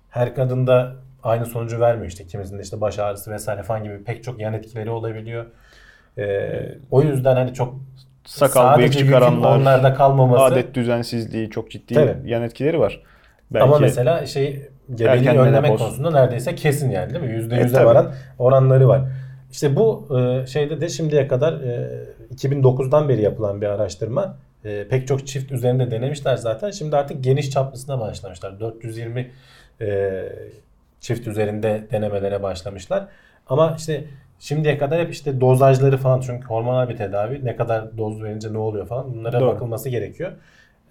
her 0.09 0.35
kadında 0.35 0.95
aynı 1.23 1.45
sonucu 1.45 1.79
vermiyor 1.79 2.07
işte. 2.07 2.27
Kimisinde 2.27 2.61
işte 2.61 2.81
baş 2.81 2.99
ağrısı 2.99 3.31
vesaire 3.31 3.63
falan 3.63 3.83
gibi 3.83 4.03
pek 4.03 4.23
çok 4.23 4.39
yan 4.39 4.53
etkileri 4.53 4.89
olabiliyor. 4.89 5.45
E, 6.17 6.49
o 6.91 7.01
yüzden 7.01 7.35
hani 7.35 7.53
çok 7.53 7.75
Sakal 8.25 8.77
bıyık 8.77 8.93
çıkaranlar, 8.93 9.57
onlarda 9.59 9.93
kalmaması. 9.93 10.43
adet 10.43 10.73
düzensizliği 10.75 11.49
çok 11.49 11.71
ciddi 11.71 11.93
Tabii. 11.93 12.15
yan 12.25 12.41
etkileri 12.43 12.79
var. 12.79 13.01
Belki 13.51 13.63
Ama 13.63 13.79
mesela 13.79 14.25
şey 14.25 14.69
gebeliği 14.95 15.29
önlemek 15.29 15.61
menopoz. 15.61 15.81
konusunda 15.81 16.11
neredeyse 16.11 16.55
kesin 16.55 16.89
yani 16.89 17.13
değil 17.13 17.25
mi? 17.25 17.31
Yüzde 17.31 17.55
E, 17.55 17.61
yüze 17.61 17.75
tabii. 17.75 17.85
varan 17.85 18.11
oranları 18.39 18.87
var. 18.87 19.01
İşte 19.51 19.75
bu 19.75 20.07
e, 20.19 20.47
şeyde 20.47 20.81
de 20.81 20.89
şimdiye 20.89 21.27
kadar 21.27 21.53
e, 21.53 21.89
2009'dan 22.35 23.09
beri 23.09 23.21
yapılan 23.21 23.61
bir 23.61 23.67
araştırma. 23.67 24.37
E, 24.65 24.87
pek 24.87 25.07
çok 25.07 25.27
çift 25.27 25.51
üzerinde 25.51 25.91
denemişler 25.91 26.35
zaten. 26.35 26.71
Şimdi 26.71 26.95
artık 26.95 27.23
geniş 27.23 27.49
çaplısına 27.49 27.99
başlamışlar. 27.99 28.59
420 28.59 29.31
e, 29.81 30.23
çift 30.99 31.27
üzerinde 31.27 31.87
denemelere 31.91 32.43
başlamışlar. 32.43 33.07
Ama 33.47 33.75
işte 33.77 34.03
şimdiye 34.39 34.77
kadar 34.77 34.99
hep 34.99 35.11
işte 35.11 35.41
dozajları 35.41 35.97
falan 35.97 36.21
çünkü 36.21 36.47
hormonal 36.47 36.89
bir 36.89 36.97
tedavi. 36.97 37.45
Ne 37.45 37.55
kadar 37.55 37.97
doz 37.97 38.23
verince 38.23 38.53
ne 38.53 38.57
oluyor 38.57 38.87
falan 38.87 39.13
bunlara 39.13 39.39
Doğru. 39.39 39.55
bakılması 39.55 39.89
gerekiyor. 39.89 40.31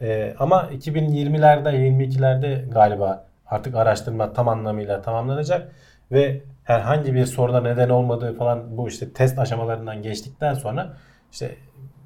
Ee, 0.01 0.35
ama 0.39 0.69
2020'lerde 0.73 1.75
22'lerde 1.75 2.71
galiba 2.71 3.25
artık 3.47 3.75
araştırma 3.75 4.33
tam 4.33 4.49
anlamıyla 4.49 5.03
tamamlanacak 5.03 5.73
ve 6.13 6.41
herhangi 6.65 7.15
bir 7.15 7.27
soruna 7.27 7.61
neden 7.61 7.89
olmadığı 7.89 8.35
falan 8.35 8.77
bu 8.77 8.89
işte 8.89 9.13
test 9.13 9.39
aşamalarından 9.39 10.03
geçtikten 10.03 10.55
sonra 10.55 10.97
işte 11.33 11.55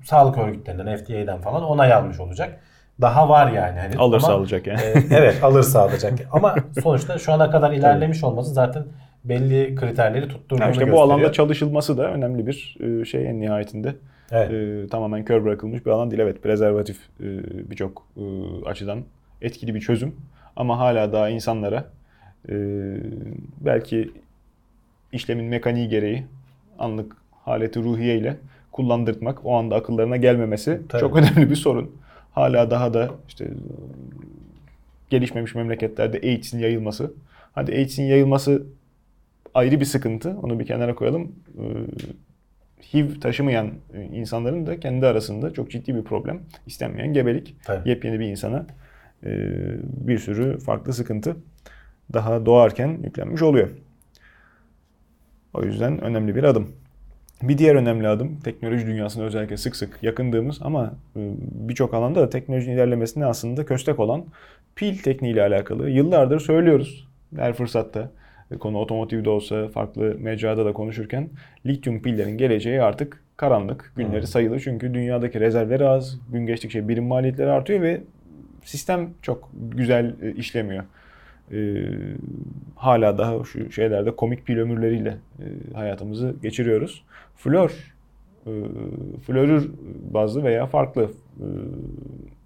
sağlık 0.05 0.39
örgütlerinden 0.39 0.97
FDA'den 0.97 1.39
falan 1.39 1.63
onay 1.65 1.93
almış 1.93 2.21
olacak. 2.21 2.61
Daha 3.01 3.29
var 3.29 3.53
yani. 3.53 3.79
Hani 3.81 3.97
alırsa 3.97 4.27
ama, 4.27 4.37
alacak 4.37 4.67
yani. 4.67 4.81
e, 4.81 4.95
evet 5.11 5.39
alırsa 5.45 5.81
alacak. 5.81 6.19
Ama 6.33 6.55
sonuçta 6.83 7.19
şu 7.19 7.33
ana 7.33 7.51
kadar 7.51 7.73
ilerlemiş 7.73 8.25
olması 8.25 8.51
zaten 8.53 8.85
belli 9.25 9.75
kriterleri 9.75 10.29
tutturduğunu 10.29 10.65
Ha 10.65 10.71
işte 10.71 10.85
gösteriyor. 10.85 11.09
bu 11.09 11.13
alanda 11.13 11.33
çalışılması 11.33 11.99
da 11.99 12.11
önemli 12.13 12.47
bir 12.47 12.77
e, 12.81 13.05
şey 13.05 13.27
en 13.29 13.41
nihayetinde. 13.41 13.95
Evet. 14.31 14.51
E, 14.53 14.89
tamamen 14.89 15.25
kör 15.25 15.45
bırakılmış 15.45 15.87
bir 15.87 15.91
alan 15.91 16.11
değil. 16.11 16.23
Evet 16.23 16.43
prezervatif 16.43 16.97
e, 17.21 17.27
birçok 17.71 18.07
e, 18.17 18.23
açıdan 18.67 19.03
etkili 19.43 19.75
bir 19.75 19.81
çözüm. 19.81 20.17
Ama 20.57 20.79
hala 20.79 21.13
daha 21.13 21.29
insanlara 21.29 21.85
e, 22.49 22.55
belki 23.61 24.11
işlemin 25.13 25.45
mekaniği 25.45 25.89
gereği 25.89 26.27
anlık 26.79 27.17
haleti 27.45 27.81
ruhiye 27.83 28.19
ile 28.19 28.37
kullandırtmak, 28.73 29.47
o 29.47 29.55
anda 29.55 29.77
akıllarına 29.77 30.17
gelmemesi 30.17 30.83
Tabii. 30.89 31.01
çok 31.01 31.17
önemli 31.17 31.51
bir 31.51 31.57
sorun. 31.57 31.91
Hala 32.33 32.71
daha 32.71 32.95
da 32.95 33.11
işte 33.29 33.51
gelişmemiş 35.11 35.55
memleketlerde 35.55 36.21
AIDS'in 36.23 36.59
yayılması. 36.59 37.15
Hadi 37.53 37.73
AIDS'in 37.73 38.03
yayılması 38.03 38.63
ayrı 39.55 39.81
bir 39.81 39.85
sıkıntı. 39.85 40.37
Onu 40.43 40.61
bir 40.61 40.67
kenara 40.67 40.95
koyalım. 40.95 41.33
Ee, 41.59 41.63
HIV 42.93 43.21
taşımayan 43.21 43.71
insanların 44.13 44.67
da 44.67 44.81
kendi 44.81 45.07
arasında 45.07 45.53
çok 45.53 45.71
ciddi 45.71 45.95
bir 45.95 46.03
problem. 46.03 46.41
İstenmeyen 46.67 47.13
gebelik. 47.13 47.57
Tabii. 47.65 47.89
Yepyeni 47.89 48.21
bir 48.21 48.27
insana 48.27 48.67
e, 49.25 49.31
bir 49.81 50.19
sürü 50.19 50.59
farklı 50.59 50.93
sıkıntı 50.93 51.37
daha 52.13 52.47
doğarken 52.47 52.99
yüklenmiş 53.05 53.43
oluyor. 53.43 53.69
O 55.55 55.63
yüzden 55.63 56.01
önemli 56.01 56.35
bir 56.35 56.45
adım. 56.45 56.73
Bir 57.43 57.59
diğer 57.59 57.75
önemli 57.75 58.09
adım 58.09 58.41
teknoloji 58.45 58.87
dünyasında 58.87 59.25
özellikle 59.25 59.57
sık 59.57 59.77
sık 59.77 59.99
yakındığımız 60.03 60.59
ama 60.63 60.93
e, 61.17 61.21
birçok 61.69 61.95
alanda 61.95 62.21
da 62.21 62.31
teknolojinin 62.31 62.75
ilerlemesine 62.75 63.27
aslında 63.27 63.67
köstek 63.67 64.01
olan 64.01 64.25
pil 64.77 64.99
tekniğiyle 64.99 65.43
alakalı. 65.43 65.91
Yıllardır 65.91 66.41
söylüyoruz 66.41 67.09
her 67.37 67.53
fırsatta. 67.53 68.11
E, 68.51 68.59
Konu 68.59 68.79
otomotivde 68.79 69.31
olsa 69.31 69.69
farklı 69.69 70.17
mecrada 70.19 70.65
da 70.65 70.73
konuşurken 70.73 71.29
lityum 71.67 72.03
pillerin 72.03 72.39
geleceği 72.39 72.83
artık 72.83 73.23
karanlık. 73.37 73.93
Günleri 73.97 74.21
Hmm. 74.21 74.27
sayılı 74.27 74.61
çünkü 74.61 74.95
dünyadaki 74.95 75.41
rezervleri 75.41 75.87
az. 75.87 76.19
Gün 76.33 76.47
geçtikçe 76.47 76.89
birim 76.89 77.05
maliyetleri 77.05 77.51
artıyor 77.51 77.81
ve 77.83 78.01
sistem 78.65 79.11
çok 79.23 79.51
güzel 79.55 80.15
e, 80.23 80.33
işlemiyor. 80.33 80.85
Ee, 81.53 81.57
hala 82.77 83.19
daha 83.19 83.45
şu 83.45 83.73
şeylerde 83.73 84.11
komik 84.17 84.47
pil 84.47 84.59
ömürleriyle 84.59 85.17
e, 85.39 85.75
hayatımızı 85.75 86.35
geçiriyoruz. 86.43 87.05
Flor, 87.37 87.71
e, 88.47 88.51
florür 89.27 89.71
bazlı 90.11 90.45
veya 90.45 90.67
farklı 90.67 91.03
e, 91.41 91.47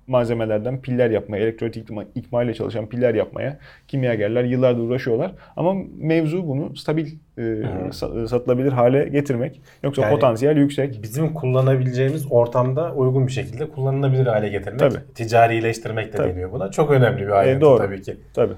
malzemelerden 0.07 0.81
piller 0.83 1.11
yapmaya, 1.11 1.43
elektrolit 1.43 1.77
ikma, 2.15 2.43
ile 2.43 2.55
çalışan 2.55 2.87
piller 2.89 3.15
yapmaya 3.15 3.59
kimyagerler 3.89 4.45
yıllardır 4.45 4.81
uğraşıyorlar. 4.83 5.33
Ama 5.57 5.75
mevzu 5.99 6.49
bunu 6.49 6.77
stabil 6.77 7.07
e, 7.39 7.43
sa- 7.43 8.29
satılabilir 8.29 8.73
hale 8.73 9.09
getirmek. 9.09 9.61
Yoksa 9.83 10.03
Yani- 10.03 10.11
potansiyel 10.15 10.57
yüksek. 10.57 11.03
Bizim 11.03 11.35
kullanabileceğimiz 11.35 12.27
ortamda 12.31 12.95
uygun 12.95 13.27
bir 13.27 13.33
şekilde 13.33 13.69
kullanılabilir 13.69 14.27
hale 14.27 14.49
getirmek, 14.49 14.79
Tabii. 14.81 14.99
ticarileştirmek 15.15 16.13
de 16.13 16.17
Tabii. 16.17 16.29
deniyor 16.29 16.53
buna. 16.53 16.71
Çok 16.71 16.91
önemli 16.91 17.23
bir 17.23 17.31
ayrıntı 17.39 17.61
doğru. 17.61 17.79
tabii 17.79 18.03
ki. 18.03 18.17
Tabii. 18.35 18.55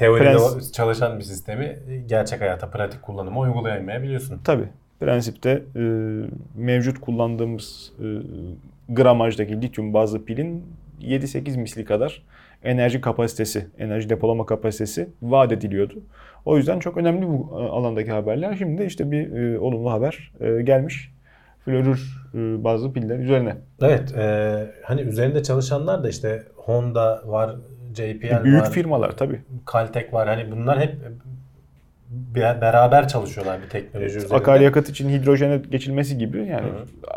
Teoride 0.00 0.24
Prens- 0.24 0.72
çalışan 0.72 1.18
bir 1.18 1.24
sistemi 1.24 1.78
gerçek 2.06 2.40
hayata, 2.40 2.70
pratik 2.70 3.02
kullanıma 3.02 3.40
uygulayamayabiliyorsun. 3.40 4.40
Tabii. 4.44 4.68
Prensipte 5.00 5.62
e, 5.76 5.80
mevcut 6.56 7.00
kullandığımız 7.00 7.92
e, 7.98 8.06
gramajdaki 8.88 9.62
lityum 9.62 9.94
bazlı 9.94 10.24
pilin 10.24 10.64
7-8 11.02 11.58
misli 11.58 11.84
kadar 11.84 12.22
enerji 12.64 13.00
kapasitesi, 13.00 13.66
enerji 13.78 14.08
depolama 14.08 14.46
kapasitesi 14.46 15.08
vaat 15.22 15.52
ediliyordu. 15.52 15.94
O 16.44 16.56
yüzden 16.56 16.78
çok 16.78 16.96
önemli 16.96 17.26
bu 17.26 17.48
e, 17.52 17.54
alandaki 17.54 18.10
haberler. 18.10 18.54
Şimdi 18.54 18.82
de 18.82 18.86
işte 18.86 19.10
bir 19.10 19.32
e, 19.32 19.58
olumlu 19.58 19.90
haber 19.90 20.32
e, 20.40 20.62
gelmiş. 20.62 21.12
Florür 21.64 22.28
e, 22.34 22.64
bazlı 22.64 22.92
piller 22.92 23.18
üzerine. 23.18 23.56
Evet, 23.82 24.14
e, 24.16 24.66
hani 24.84 25.00
üzerinde 25.00 25.42
çalışanlar 25.42 26.04
da 26.04 26.08
işte 26.08 26.42
Honda 26.56 27.22
var, 27.26 27.56
JPL 27.94 28.44
Büyük 28.44 28.62
var, 28.62 28.70
firmalar 28.70 29.10
tabii. 29.10 29.40
Caltech 29.72 30.12
var. 30.14 30.28
Hani 30.28 30.50
bunlar 30.52 30.80
hep 30.80 30.94
be- 32.10 32.58
beraber 32.60 33.08
çalışıyorlar 33.08 33.62
bir 33.62 33.68
teknoloji 33.68 34.16
üzerinde. 34.16 34.34
Akaryakıt 34.36 34.88
için 34.90 35.08
hidrojene 35.08 35.60
geçilmesi 35.70 36.18
gibi 36.18 36.38
yani 36.46 36.68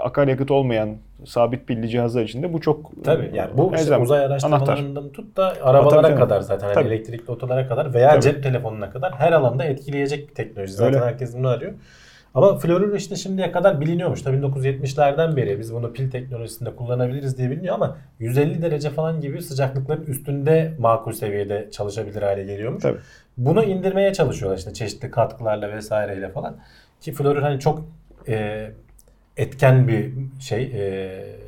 akaryakıt 0.04 0.52
olmayan 0.52 0.90
sabit 1.26 1.68
pilli 1.68 1.90
cihazlar 1.90 2.24
için 2.24 2.44
de 2.44 2.54
bu 2.54 2.62
çok 2.62 2.92
Tabii 3.04 3.32
yani 3.34 3.58
bu 3.58 3.76
işte 3.76 3.98
uzay 3.98 4.26
araştırmalarından 4.26 5.10
tut 5.10 5.38
da 5.38 5.54
arabalara 5.64 6.02
Tabii 6.02 6.16
kadar 6.16 6.42
zaten 6.42 6.66
hani 6.68 6.74
Tabii. 6.74 6.88
elektrikli 6.88 7.32
otolara 7.32 7.68
kadar 7.68 7.94
veya 7.94 8.10
Tabii. 8.10 8.22
cep 8.22 8.44
telefonuna 8.44 8.90
kadar 8.92 9.14
her 9.14 9.32
alanda 9.32 9.64
etkileyecek 9.64 10.30
bir 10.30 10.36
teknoloji. 10.36 10.74
Zaten 10.74 10.94
Öyle. 10.94 11.06
herkes 11.06 11.38
bunu 11.38 11.48
arıyor. 11.48 11.74
Ama 12.34 12.58
florür 12.58 12.96
işte 12.96 13.15
şimdiye 13.15 13.52
kadar 13.52 13.82
biliniyormuş. 13.82 14.22
Tabii 14.22 14.38
1970'lerden 14.38 15.36
beri 15.36 15.60
biz 15.60 15.74
bunu 15.74 15.93
pil 15.93 16.12
teknolojisinde 16.12 16.76
kullanabiliriz 16.76 17.38
diye 17.38 17.52
biliniyor 17.52 17.76
ama 17.76 17.98
150 18.19 18.62
derece 18.62 18.89
falan 18.89 19.22
gibi 19.22 19.41
sıcaklıkların 19.41 20.04
üstünde 20.06 20.74
makul 20.80 21.12
seviyede 21.12 21.69
çalışabilir 21.72 22.22
hale 22.22 22.43
geliyormuş. 22.43 22.84
Tabii. 22.84 23.00
Bunu 23.38 23.63
indirmeye 23.63 24.13
çalışıyorlar 24.13 24.58
işte 24.58 24.74
çeşitli 24.74 25.12
katkılarla 25.12 25.76
vesaireyle 25.76 26.30
falan. 26.30 26.58
Ki 27.02 27.12
florür 27.12 27.41
hani 27.41 27.60
çok 27.60 27.86
e, 28.28 28.69
etken 29.38 29.88
bir 29.88 30.13
şey 30.39 30.63
e, 30.63 31.43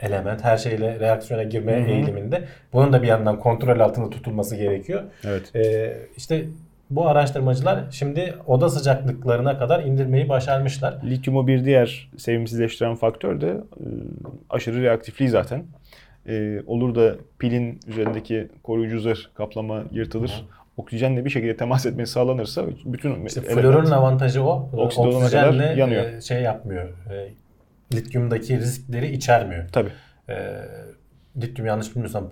element. 0.00 0.44
Her 0.44 0.56
şeyle 0.56 1.00
reaksiyona 1.00 1.42
girme 1.42 1.80
Hı 1.80 1.84
hı. 1.84 1.90
eğiliminde. 1.90 2.44
Bunun 2.72 2.92
da 2.92 3.02
bir 3.02 3.08
yandan 3.08 3.38
kontrol 3.38 3.80
altında 3.80 4.10
tutulması 4.10 4.56
gerekiyor. 4.56 5.02
Evet. 5.24 5.56
E, 5.56 5.92
işte 6.16 6.44
bu 6.96 7.08
araştırmacılar 7.08 7.84
şimdi 7.90 8.34
oda 8.46 8.68
sıcaklıklarına 8.68 9.58
kadar 9.58 9.84
indirmeyi 9.84 10.28
başarmışlar. 10.28 10.98
Lityumu 11.04 11.46
bir 11.46 11.64
diğer 11.64 12.10
sevimsizleştiren 12.16 12.94
faktör 12.94 13.40
de 13.40 13.48
e, 13.50 13.86
aşırı 14.50 14.82
reaktifliği 14.82 15.30
zaten. 15.30 15.64
E, 16.28 16.60
olur 16.66 16.94
da 16.94 17.14
pilin 17.38 17.80
üzerindeki 17.86 18.48
koruyucu 18.62 19.00
zırh 19.00 19.18
kaplama 19.34 19.84
yırtılır. 19.92 20.46
Oksijenle 20.76 21.24
bir 21.24 21.30
şekilde 21.30 21.56
temas 21.56 21.86
etmesi 21.86 22.12
sağlanırsa 22.12 22.64
bütün 22.84 23.26
İşte 23.26 23.40
florürün 23.40 23.90
avantajı 23.90 24.42
o. 24.42 24.70
Oksit 24.72 24.98
olana 24.98 25.28
kadar 25.28 25.48
Oksijenle 25.48 25.80
yanıyor. 25.80 26.12
e, 26.12 26.20
şey 26.20 26.42
yapmıyor. 26.42 26.88
E, 26.88 27.28
lityumdaki 27.94 28.58
riskleri 28.58 29.12
içermiyor. 29.12 29.68
Tabii. 29.68 29.90
e, 30.28 30.34
lityum 31.36 31.66
yanlış 31.66 31.90
bilmiyorsam 31.90 32.30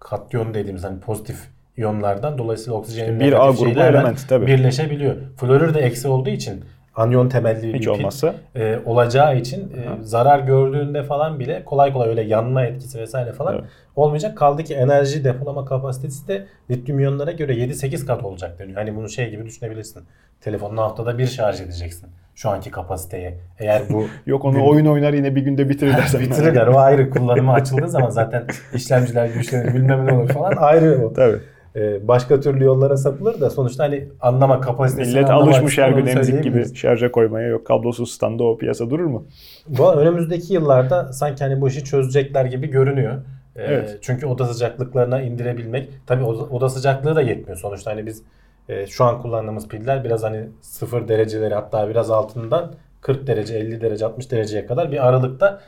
katyon 0.00 0.54
dediğimiz 0.54 0.84
hani 0.84 1.00
pozitif 1.00 1.48
iyonlardan 1.78 2.38
dolayısıyla 2.38 2.78
oksijenin 2.78 3.20
bir 3.20 3.24
negatif 3.32 3.60
A 3.60 3.64
grubu 3.64 3.80
element, 3.80 4.28
tabii. 4.28 4.46
birleşebiliyor. 4.46 5.14
Florür 5.36 5.74
de 5.74 5.80
eksi 5.80 6.08
olduğu 6.08 6.30
için 6.30 6.64
anyon 6.96 7.28
temelli 7.28 7.62
bir 7.68 7.74
Hiç 7.74 7.84
pil, 7.84 7.90
olmazsa 7.90 8.34
e, 8.56 8.78
olacağı 8.86 9.36
için 9.36 9.60
e, 9.60 10.02
zarar 10.02 10.38
gördüğünde 10.38 11.02
falan 11.02 11.38
bile 11.40 11.62
kolay 11.64 11.92
kolay 11.92 12.08
öyle 12.08 12.22
yanma 12.22 12.64
etkisi 12.64 12.98
vesaire 12.98 13.32
falan 13.32 13.54
Evet. 13.54 13.64
olmayacak. 13.96 14.38
Kaldı 14.38 14.64
ki 14.64 14.74
enerji 14.74 15.24
depolama 15.24 15.64
kapasitesi 15.64 16.28
de 16.28 16.46
lityum 16.70 16.98
iyonlara 17.00 17.32
göre 17.32 17.52
7-8 17.54 18.06
kat 18.06 18.24
olacak 18.24 18.58
deniyor. 18.58 18.78
Hani 18.78 18.96
bunu 18.96 19.08
şey 19.08 19.30
gibi 19.30 19.44
düşünebilirsin. 19.46 20.02
Telefonunu 20.40 20.80
haftada 20.80 21.18
bir 21.18 21.26
şarj 21.26 21.60
edeceksin. 21.60 22.08
Şu 22.34 22.50
anki 22.50 22.70
kapasiteye. 22.70 23.38
Eğer 23.58 23.82
bu 23.90 24.06
yok 24.26 24.44
onu 24.44 24.54
Gün- 24.54 24.60
oyun 24.66 24.86
oynar 24.86 25.12
yine 25.12 25.34
bir 25.34 25.40
günde 25.42 25.68
bitirirler. 25.68 26.06
zaten. 26.08 26.26
Bitirirler. 26.30 26.66
O 26.66 26.78
ayrı. 26.78 27.10
Kullanıma 27.10 27.52
açıldığı 27.52 27.88
zaman 27.88 28.10
zaten 28.10 28.44
işlemciler 28.74 29.26
güçlenir 29.26 29.74
bilmem 29.74 30.06
ne 30.06 30.12
olur 30.12 30.28
falan 30.28 30.52
ayrı 30.56 31.06
o. 31.06 31.12
Tabii. 31.12 31.36
Ee, 31.76 32.08
başka 32.08 32.40
türlü 32.40 32.64
yollara 32.64 32.96
sapılır 32.96 33.40
da 33.40 33.50
sonuçta 33.50 33.84
hani 33.84 34.08
anlama 34.20 34.60
kapasitesini 34.60 35.14
Millet 35.14 35.30
alışmış 35.30 35.78
her 35.78 35.90
gün 35.90 36.06
emzik 36.06 36.42
gibi 36.42 36.74
şarja 36.74 37.12
koymaya. 37.12 37.48
Yok 37.48 37.66
kablosuz 37.66 38.10
standa 38.10 38.44
o 38.44 38.58
piyasa 38.58 38.90
durur 38.90 39.04
mu? 39.04 39.26
Bu 39.68 39.92
önümüzdeki 39.92 40.54
yıllarda 40.54 41.12
sanki 41.12 41.44
hani 41.44 41.60
bu 41.60 41.68
işi 41.68 41.84
çözecekler 41.84 42.44
gibi 42.44 42.66
görünüyor. 42.66 43.12
Ee, 43.56 43.62
Evet. 43.62 43.98
Çünkü 44.02 44.26
oda 44.26 44.44
sıcaklıklarına 44.44 45.20
indirebilmek. 45.22 45.88
Tabii 46.06 46.24
oda, 46.24 46.42
oda 46.42 46.68
sıcaklığı 46.68 47.16
da 47.16 47.22
yetmiyor. 47.22 47.58
Sonuçta 47.58 47.90
hani 47.90 48.06
biz 48.06 48.22
e, 48.68 48.86
şu 48.86 49.04
an 49.04 49.22
kullandığımız 49.22 49.68
piller 49.68 50.04
biraz 50.04 50.22
hani 50.22 50.48
sıfır 50.60 51.08
dereceleri 51.08 51.54
hatta 51.54 51.88
biraz 51.88 52.10
altından 52.10 52.72
40 53.00 53.26
derece, 53.26 53.54
50 53.58 53.80
derece, 53.80 54.06
60 54.06 54.30
dereceye 54.30 54.66
kadar 54.66 54.92
bir 54.92 55.08
aralıkta 55.08 55.60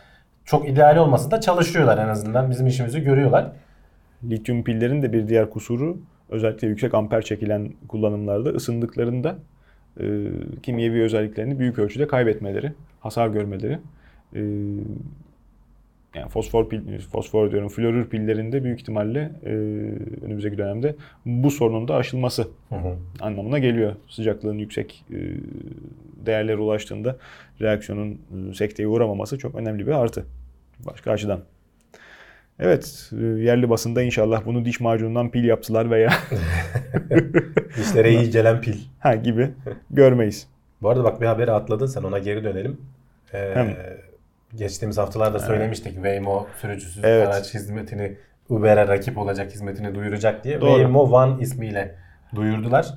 çok 0.45 0.69
ideal 0.69 0.97
olmasa 0.97 1.31
da 1.31 1.41
çalışıyorlar 1.41 1.99
en 1.99 2.09
azından. 2.09 2.51
Bizim 2.51 2.67
işimizi 2.67 3.01
görüyorlar. 3.01 3.47
Lityum 4.25 4.65
pillerin 4.65 5.03
de 5.03 5.13
bir 5.13 5.29
diğer 5.29 5.51
kusuru 5.51 5.99
özellikle 6.29 6.69
yüksek 6.69 6.95
amper 6.95 7.23
çekilen 7.23 7.73
kullanımlarda 7.89 8.51
ısındıklarında 8.51 9.39
e, 10.01 10.05
kimyevi 10.63 11.03
özelliklerini 11.03 11.59
büyük 11.59 11.79
ölçüde 11.79 12.07
kaybetmeleri, 12.07 12.73
hasar 13.01 13.29
görmeleri. 13.29 13.79
E, 14.35 14.41
yani 16.15 16.29
fosfor 16.29 16.69
pil, 16.69 16.99
fosfor 16.99 17.51
diyorum, 17.51 17.69
florür 17.69 18.09
pillerinde 18.09 18.65
büyük 18.65 18.81
ihtimalle 18.81 19.33
e, 19.45 19.51
önümüzdeki 20.25 20.59
dönemde 20.59 20.97
bu 21.27 21.51
sorunun 21.51 21.89
da 21.89 21.95
aşılması 21.95 22.49
Hı 22.69 22.75
hı. 22.75 22.97
anlamına 23.21 23.59
geliyor. 23.59 23.97
Sıcaklığın 24.09 24.59
yüksek 24.59 25.05
e, 25.11 25.19
değerlere 26.27 26.57
ulaştığında 26.57 27.17
reaksiyonun 27.61 28.13
e, 28.51 28.55
sekteye 28.55 28.89
uğramaması 28.89 29.39
çok 29.39 29.55
önemli 29.55 29.87
bir 29.87 29.93
artı. 29.93 30.25
Başka 30.87 31.11
açıdan. 31.11 31.41
Evet, 32.61 33.11
e, 33.13 33.25
yerli 33.25 33.71
basında 33.71 34.03
inşallah 34.03 34.47
bunu 34.47 34.65
diş 34.65 34.81
macunundan 34.81 35.31
pil 35.31 35.45
yaptılar 35.45 35.91
veya 35.91 36.11
Dişlere 37.77 38.11
iyi 38.11 38.31
gelen 38.31 38.61
pil. 38.61 38.77
ha 38.99 39.15
gibi 39.15 39.51
görmeyiz. 39.91 40.47
Bu 40.83 40.89
arada 40.91 41.05
bak 41.05 41.21
bir 41.21 41.27
haberi 41.27 41.53
atladın 41.53 41.87
sen 41.87 42.03
ona 42.03 42.19
geri 42.19 42.45
dönelim. 42.45 42.81
Ee, 43.35 43.53
Hem. 43.55 43.77
geçtiğimiz 44.55 44.99
haftalarda 44.99 45.39
söylemiştik 45.39 45.95
Waymo 45.95 46.47
sürücüsüz 46.61 47.05
Evet. 47.05 47.29
araç 47.29 47.55
hizmetini 47.55 48.17
Uber'e 48.49 48.89
rakip 48.89 49.19
olacak 49.19 49.53
hizmetini 49.53 49.95
duyuracak 49.95 50.45
diye 50.45 50.61
Doğru. 50.61 50.71
Waymo 50.71 51.03
One 51.03 51.43
ismiyle 51.43 51.95
duyurdular. 52.35 52.95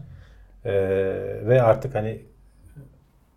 Ee, 0.66 0.72
ve 1.46 1.62
artık 1.62 1.96
hani 1.96 2.22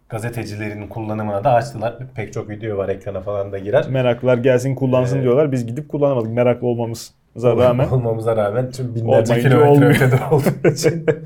gazetecilerin 0.09 0.89
kullanımına 0.89 1.45
da 1.45 1.53
açtılar. 1.53 1.99
Pek 2.15 2.33
çok 2.33 2.49
video 2.51 2.77
var 2.79 2.89
ekrana 2.89 3.21
falan 3.21 3.53
da 3.53 3.59
girer. 3.59 3.89
Meraklılar 3.89 4.39
gelsin 4.39 4.75
kullansın 4.75 5.15
Evet. 5.17 5.25
diyorlar. 5.25 5.53
Biz 5.53 5.67
gidip 5.67 5.89
kullanamadık 5.89 6.31
meraklı 6.33 6.67
olmamıza 6.67 7.13
rağmen. 7.57 7.89
Olmamıza 7.89 8.37
rağmen 8.37 8.71
çünkü 8.77 8.95
binlerce 8.95 9.41
kilometre 9.41 9.87
ötede 9.89 10.17
olduğu 10.31 10.69
için. 10.69 11.07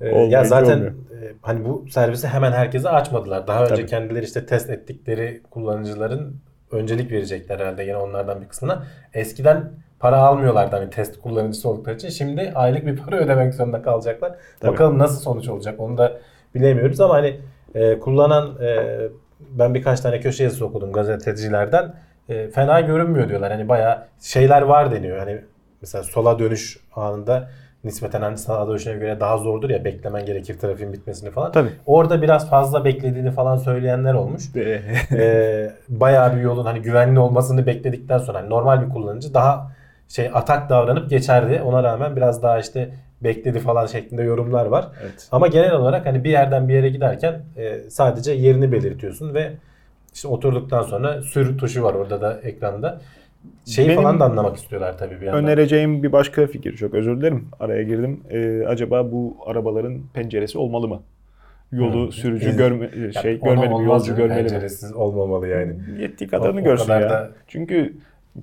Ee, 0.00 0.08
ya 0.18 0.44
zaten 0.44 0.72
olmuyor. 0.76 0.92
e, 0.92 1.32
hani 1.42 1.64
bu 1.64 1.84
servisi 1.90 2.28
hemen 2.28 2.52
herkese 2.52 2.88
açmadılar. 2.88 3.46
Daha 3.46 3.62
önce 3.64 3.74
Tabii. 3.74 3.86
kendileri 3.86 4.24
işte 4.24 4.46
test 4.46 4.70
ettikleri 4.70 5.42
kullanıcıların 5.50 6.36
öncelik 6.70 7.12
verecekler 7.12 7.58
herhalde 7.60 7.82
yine 7.82 7.96
onlardan 7.96 8.40
bir 8.42 8.48
kısmına. 8.48 8.82
Eskiden 9.14 9.70
para 9.98 10.16
almıyorlardı 10.16 10.76
hani 10.76 10.90
test 10.90 11.20
kullanıcısı 11.20 11.68
oldukları 11.68 11.96
için. 11.96 12.08
Şimdi 12.08 12.52
aylık 12.54 12.86
bir 12.86 12.96
para 12.96 13.16
ödemek 13.16 13.54
zorunda 13.54 13.82
kalacaklar. 13.82 14.32
Tabii. 14.60 14.72
Bakalım 14.72 14.98
nasıl 14.98 15.20
sonuç 15.20 15.48
olacak 15.48 15.80
onu 15.80 15.98
da 15.98 16.12
bilemiyoruz 16.54 17.00
ama 17.00 17.14
hani 17.14 17.36
e, 17.74 17.98
kullanan 17.98 18.62
e, 18.62 18.98
ben 19.40 19.74
birkaç 19.74 20.00
tane 20.00 20.20
köşe 20.20 20.44
yazısı 20.44 20.66
okudum 20.66 20.92
gazetecilerden. 20.92 21.94
E, 22.28 22.48
fena 22.48 22.80
görünmüyor 22.80 23.28
diyorlar. 23.28 23.52
Hani 23.52 23.68
bayağı 23.68 24.06
şeyler 24.20 24.62
var 24.62 24.90
deniyor. 24.92 25.18
Hani 25.18 25.40
mesela 25.82 26.04
sola 26.04 26.38
dönüş 26.38 26.80
anında 26.96 27.48
nispeten 27.84 28.22
hani 28.22 28.38
sağa 28.38 28.68
dönüşüne 28.68 28.94
göre 28.94 29.20
daha 29.20 29.38
zordur 29.38 29.70
ya 29.70 29.84
beklemen 29.84 30.26
gerekir 30.26 30.58
trafiğin 30.58 30.92
bitmesini 30.92 31.30
falan. 31.30 31.52
Tabii. 31.52 31.70
Orada 31.86 32.22
biraz 32.22 32.50
fazla 32.50 32.84
beklediğini 32.84 33.30
falan 33.30 33.56
söyleyenler 33.56 34.14
olmuş. 34.14 34.42
Ee, 34.56 35.72
bayağı 35.88 36.36
bir 36.36 36.40
yolun 36.40 36.64
hani 36.64 36.82
güvenli 36.82 37.18
olmasını 37.18 37.66
bekledikten 37.66 38.18
sonra 38.18 38.38
hani 38.38 38.50
normal 38.50 38.86
bir 38.86 38.88
kullanıcı 38.88 39.34
daha 39.34 39.72
şey 40.08 40.30
atak 40.34 40.70
davranıp 40.70 41.10
geçerdi. 41.10 41.62
Ona 41.64 41.82
rağmen 41.82 42.16
biraz 42.16 42.42
daha 42.42 42.58
işte 42.58 42.94
bekledi 43.24 43.58
falan 43.58 43.86
şeklinde 43.86 44.22
yorumlar 44.22 44.66
var. 44.66 44.88
evet. 45.02 45.28
Ama 45.32 45.46
genel 45.46 45.72
olarak 45.72 46.06
hani 46.06 46.24
bir 46.24 46.30
yerden 46.30 46.68
bir 46.68 46.74
yere 46.74 46.88
giderken 46.88 47.42
e, 47.56 47.90
sadece 47.90 48.32
yerini 48.32 48.72
belirtiyorsun 48.72 49.34
ve 49.34 49.52
işte 50.14 50.28
oturduktan 50.28 50.82
sonra 50.82 51.22
sür 51.22 51.58
tuşu 51.58 51.82
var 51.82 51.94
orada 51.94 52.20
da 52.20 52.40
ekranda. 52.42 53.00
Şeyi 53.66 53.88
Benim 53.88 54.02
falan 54.02 54.20
da 54.20 54.24
anlamak 54.24 54.56
istiyorlar 54.56 54.98
tabii 54.98 55.20
bir 55.20 55.26
yandan. 55.26 55.44
önereceğim 55.44 56.02
bir 56.02 56.12
başka 56.12 56.46
fikir. 56.46 56.76
Çok 56.76 56.94
özür 56.94 57.16
dilerim. 57.20 57.48
Araya 57.60 57.82
girdim. 57.82 58.20
Ee, 58.30 58.62
acaba 58.66 59.12
bu 59.12 59.36
arabaların 59.46 59.98
penceresi 60.14 60.58
olmalı 60.58 60.88
mı? 60.88 61.00
Yolu 61.72 62.06
Hı. 62.08 62.12
sürücü 62.12 62.48
İz- 62.50 62.56
görme 62.56 63.12
şey 63.12 63.38
ona 63.42 63.54
görmeli 63.54 63.74
mi? 63.80 63.84
Yolcu 63.86 64.16
görmeli 64.16 64.42
mi? 64.42 64.48
Penceresiz 64.48 64.92
olmamalı 64.92 65.48
yani. 65.48 65.76
Yettiği 65.98 66.30
kadarını 66.30 66.58
O- 66.58 66.60
o 66.62 66.64
görsün 66.64 66.86
kadar 66.86 67.00
ya. 67.00 67.10
da- 67.10 67.30
Çünkü 67.48 67.94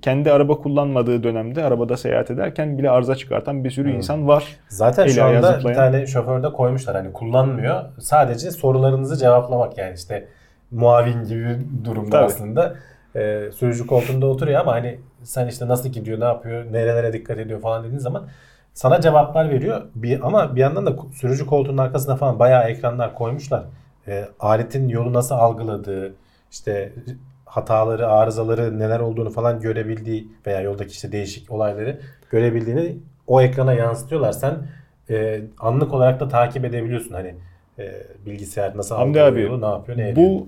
kendi 0.01 0.31
araba 0.31 0.57
kullanmadığı 0.57 1.23
dönemde 1.23 1.63
arabada 1.63 1.97
seyahat 1.97 2.31
ederken 2.31 2.77
bile 2.77 2.89
arıza 2.89 3.15
çıkartan 3.15 3.63
bir 3.63 3.69
sürü 3.69 3.91
Hı. 3.91 3.95
insan 3.97 4.27
var. 4.27 4.57
Zaten 4.69 5.03
Eli 5.03 5.11
şu 5.11 5.23
anda 5.23 5.51
zıplayan. 5.51 5.69
bir 5.69 5.75
tane 5.75 6.07
şoför 6.07 6.43
de 6.43 6.51
koymuşlar 6.53 6.95
hani 6.95 7.13
kullanmıyor. 7.13 7.83
Sadece 7.99 8.51
sorularınızı 8.51 9.17
cevaplamak 9.17 9.77
yani 9.77 9.93
işte 9.95 10.27
muavin 10.71 11.23
gibi 11.23 11.57
durumda 11.85 12.09
Tabii. 12.09 12.25
aslında. 12.25 12.75
Ee, 13.15 13.49
sürücü 13.55 13.87
koltuğunda 13.87 14.25
oturuyor 14.27 14.59
ama 14.61 14.71
hani 14.71 14.99
sen 15.23 15.47
işte 15.47 15.67
nasıl 15.67 15.89
gidiyor, 15.89 16.19
ne 16.19 16.25
yapıyor, 16.25 16.65
nerelere 16.73 17.13
dikkat 17.13 17.37
ediyor 17.37 17.61
falan 17.61 17.83
dediğin 17.83 17.99
zaman 17.99 18.27
sana 18.73 19.01
cevaplar 19.01 19.49
veriyor. 19.49 19.81
Bir, 19.95 20.27
ama 20.27 20.55
bir 20.55 20.61
yandan 20.61 20.85
da 20.85 20.95
sürücü 21.13 21.45
koltuğunun 21.45 21.77
arkasına 21.77 22.15
falan 22.15 22.39
bayağı 22.39 22.63
ekranlar 22.69 23.15
koymuşlar. 23.15 23.63
Ee, 24.07 24.25
aletin 24.39 24.89
yolu 24.89 25.13
nasıl 25.13 25.35
algıladığı, 25.35 26.13
işte 26.51 26.93
hataları, 27.47 28.07
arızaları 28.07 28.79
neler 28.79 28.99
olduğunu 28.99 29.29
falan 29.29 29.59
görebildiği 29.61 30.27
veya 30.47 30.61
yoldaki 30.61 30.91
işte 30.91 31.11
değişik 31.11 31.51
olayları 31.51 31.99
görebildiğini 32.31 32.97
o 33.27 33.41
ekrana 33.41 33.73
yansıtıyorlar. 33.73 34.31
Sen 34.31 34.55
e, 35.09 35.41
anlık 35.59 35.93
olarak 35.93 36.19
da 36.19 36.27
takip 36.27 36.65
edebiliyorsun 36.65 37.13
hani 37.13 37.35
e, 37.79 37.91
bilgisayar 38.25 38.77
nasıl 38.77 38.95
Hamdi 38.95 39.21
algılıyor, 39.21 39.53
abi, 39.53 39.61
ne 39.61 39.65
yapıyor, 39.65 39.97
ne 39.97 40.09
ediyor. 40.09 40.27
Bu 40.29 40.47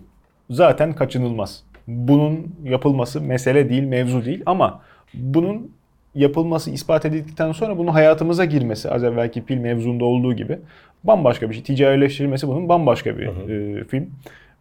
zaten 0.49 0.93
kaçınılmaz. 0.93 1.63
Bunun 1.87 2.55
yapılması 2.63 3.21
mesele 3.21 3.69
değil, 3.69 3.83
mevzu 3.83 4.25
değil 4.25 4.43
ama 4.45 4.81
bunun 5.13 5.71
yapılması 6.15 6.71
ispat 6.71 7.05
edildikten 7.05 7.51
sonra 7.51 7.77
bunun 7.77 7.91
hayatımıza 7.91 8.45
girmesi 8.45 8.89
az 8.89 9.03
evvelki 9.03 9.45
pil 9.45 9.57
mevzunda 9.57 10.05
olduğu 10.05 10.33
gibi 10.33 10.59
bambaşka 11.03 11.49
bir 11.49 11.55
şey. 11.55 11.63
Ticarileştirilmesi 11.63 12.47
bunun 12.47 12.69
bambaşka 12.69 13.17
bir 13.17 13.27
Hı 13.27 13.31
hı. 13.31 13.51
e, 13.51 13.83
film. 13.83 14.09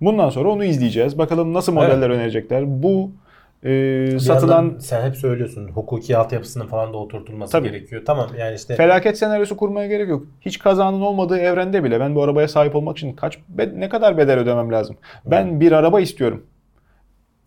Bundan 0.01 0.31
sonra 0.31 0.49
onu 0.49 0.65
izleyeceğiz. 0.65 1.19
Bakalım 1.19 1.55
nasıl 1.55 1.73
modeller 1.73 2.11
önerecekler. 2.11 2.83
Bu 2.83 3.11
e, 3.65 3.69
Bir 4.13 4.19
satılan 4.19 4.63
yandan 4.63 4.79
sen 4.79 5.07
hep 5.07 5.17
söylüyorsun 5.17 5.69
hukuki 5.69 6.17
altyapısının 6.17 6.67
falan 6.67 6.93
da 6.93 6.97
oturtulması 6.97 7.53
Tabii. 7.53 7.71
gerekiyor. 7.71 8.03
Tamam 8.07 8.29
yani 8.39 8.55
işte 8.55 8.77
Felaket 8.77 9.19
senaryosu 9.19 9.57
kurmaya 9.57 9.89
gerek 9.89 10.09
yok. 10.09 10.27
Hiç 10.41 10.59
kazanın 10.59 11.01
olmadığı 11.01 11.39
evrende 11.39 11.85
bile 11.85 12.01
ben 12.01 12.15
bu 12.15 12.23
arabaya 12.23 12.49
sahip 12.49 12.77
olmak 12.77 12.99
için 12.99 13.13
kaç 13.13 13.39
ne 13.77 13.89
kadar 13.89 14.19
bedel 14.19 14.39
ödemem 14.39 14.73
lazım? 14.73 14.97
Ben 15.27 15.61
bir 15.61 15.73
araba 15.73 16.01
istiyorum. 16.01 16.43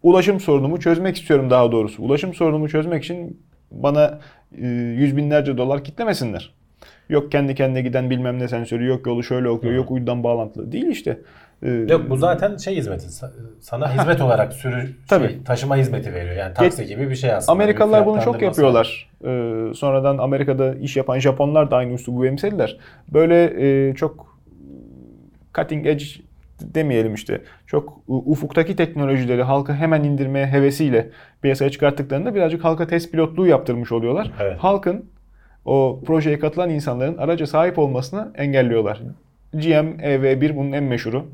Ulaşım 0.04 0.40
sorunumu 0.40 0.80
çözmek 0.80 1.16
istiyorum 1.18 1.50
daha 1.50 1.72
doğrusu. 1.72 2.04
Ulaşım 2.04 2.34
sorunumu 2.34 2.70
çözmek 2.70 3.04
için 3.04 3.42
bana 3.72 4.20
e, 4.58 4.68
yüz 4.68 5.18
binlerce 5.18 5.58
dolar 5.58 5.84
kitlemesinler. 5.84 6.54
Yok 7.10 7.32
kendi 7.32 7.56
kendine 7.56 7.82
giden 7.82 8.10
bilmem 8.10 8.40
ne 8.40 8.48
sensörü, 8.48 8.86
yok 8.86 9.08
yolu 9.08 9.24
şöyle 9.24 9.50
okuyor, 9.50 9.74
Hı. 9.74 9.78
yok 9.78 9.92
uydudan 9.92 10.24
bağlantılı. 10.24 10.72
Değil 10.72 10.88
işte. 10.88 11.18
E, 11.63 11.69
yok 11.69 12.10
bu 12.10 12.17
zaten 12.17 12.58
şey 12.58 12.76
hizmeti 12.76 13.06
sa- 13.06 13.32
sana 13.60 13.93
hizmet 13.95 14.21
olarak 14.28 14.54
sürü 14.54 14.82
şey, 14.82 14.95
Tabii. 15.08 15.43
taşıma 15.43 15.78
hizmeti 15.78 16.13
veriyor. 16.13 16.36
Yani 16.36 16.54
taksi 16.54 16.86
gibi 16.86 17.10
bir 17.10 17.15
şey 17.15 17.34
aslında. 17.34 17.52
Amerikalılar 17.52 18.06
bunu 18.06 18.21
çok 18.21 18.41
yapıyorlar. 18.41 19.10
Ee, 19.26 19.74
sonradan 19.76 20.17
Amerika'da 20.17 20.76
iş 20.76 20.97
yapan 20.97 21.19
Japonlar 21.19 21.71
da 21.71 21.76
aynı 21.76 21.93
üslubu 21.93 22.24
benimsediler. 22.24 22.78
Böyle 23.13 23.43
e, 23.89 23.95
çok 23.95 24.38
cutting 25.56 25.88
edge 25.88 26.06
demeyelim 26.62 27.13
işte. 27.13 27.41
Çok 27.67 28.00
ufuktaki 28.08 28.76
teknolojileri 28.76 29.43
halka 29.43 29.76
hemen 29.76 30.04
indirmeye 30.04 30.45
hevesiyle 30.45 31.10
piyasaya 31.41 31.69
çıkarttıklarında 31.69 32.36
birazcık 32.36 32.63
halka 32.63 32.88
test 32.88 33.12
pilotluğu 33.12 33.47
yaptırmış 33.47 33.91
oluyorlar. 33.91 34.32
Evet. 34.41 34.58
Halkın 34.60 35.06
o 35.65 36.02
projeye 36.06 36.39
katılan 36.39 36.69
insanların 36.69 37.17
araca 37.17 37.47
sahip 37.47 37.80
olmasını 37.80 38.32
engelliyorlar. 38.36 39.02
GM 39.54 39.88
EV1 40.00 40.56
bunun 40.56 40.71
en 40.71 40.84
meşhuru. 40.84 41.26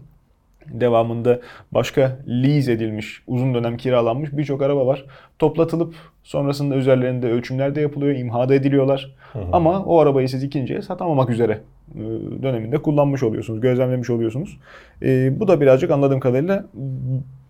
Devamında 0.72 1.40
başka 1.72 2.20
lease 2.28 2.72
edilmiş, 2.72 3.22
uzun 3.28 3.54
dönem 3.54 3.78
kiralanmış 3.78 4.30
birçok 4.34 4.62
araba 4.62 4.88
var. 4.88 5.06
Toplatılıp 5.40 5.96
sonrasında 6.24 6.76
üzerlerinde 6.76 7.32
ölçümler 7.32 7.76
de 7.76 7.82
yapılıyor, 7.82 8.16
imha 8.16 8.50
da 8.50 8.56
ediliyorlar. 8.56 9.16
Hı 9.34 9.40
hı. 9.40 9.44
Ama 9.52 9.84
o 9.86 10.00
arabayı 10.00 10.30
siz 10.30 10.44
ikinciye 10.44 10.82
satamamak 10.82 11.30
üzere 11.30 11.62
e, 11.96 12.00
döneminde 12.44 12.78
kullanmış 12.78 13.24
oluyorsunuz, 13.24 13.62
gözlemlemiş 13.62 14.10
oluyorsunuz. 14.10 14.58
E, 15.02 15.40
bu 15.40 15.48
da 15.48 15.62
birazcık 15.62 15.92
anladığım 15.92 16.20
kadarıyla 16.20 16.66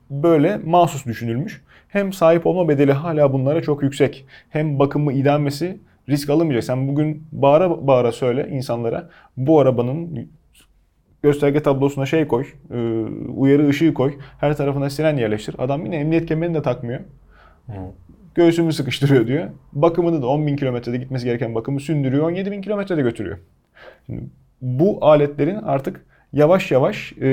böyle 0.09 0.57
mahsus 0.57 1.05
düşünülmüş. 1.05 1.61
Hem 1.87 2.13
sahip 2.13 2.47
olma 2.47 2.69
bedeli 2.69 2.91
hala 2.91 3.33
bunlara 3.33 3.61
çok 3.61 3.83
yüksek. 3.83 4.25
Hem 4.49 4.79
bakımı 4.79 5.13
idamesi 5.13 5.77
risk 6.09 6.29
alınmayacak. 6.29 6.63
Sen 6.63 6.87
bugün 6.87 7.23
bağıra 7.31 7.87
bağıra 7.87 8.11
söyle 8.11 8.49
insanlara 8.51 9.09
bu 9.37 9.59
arabanın 9.59 10.29
gösterge 11.27 11.59
tablosuna 11.59 12.05
şey 12.05 12.27
koy, 12.27 12.45
e, 12.71 12.77
uyarı 13.35 13.67
ışığı 13.67 13.93
koy, 13.93 14.13
her 14.39 14.57
tarafına 14.57 14.89
siren 14.89 15.17
yerleştir. 15.17 15.55
Adam 15.57 15.85
yine 15.85 15.95
emniyet 15.95 16.25
kemerini 16.25 16.55
de 16.55 16.61
takmıyor. 16.61 16.99
Hı. 17.67 17.73
Göğsümü 18.35 18.73
sıkıştırıyor 18.73 19.27
diyor. 19.27 19.49
Bakımını 19.73 20.21
da 20.21 20.27
10 20.27 20.47
bin 20.47 20.55
kilometrede 20.55 20.97
gitmesi 20.97 21.25
gereken 21.25 21.55
bakımı 21.55 21.79
sündürüyor. 21.79 22.23
17 22.27 22.51
bin 22.51 22.61
kilometrede 22.61 23.01
götürüyor. 23.01 23.37
Şimdi 24.05 24.23
bu 24.61 24.97
aletlerin 25.01 25.55
artık 25.55 26.05
yavaş 26.33 26.71
yavaş 26.71 27.13
e, 27.21 27.29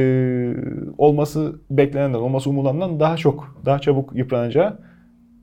olması 0.98 1.60
beklenenden, 1.70 2.18
olması 2.18 2.50
umulandan 2.50 3.00
daha 3.00 3.16
çok, 3.16 3.60
daha 3.64 3.78
çabuk 3.78 4.16
yıpranacağı 4.16 4.78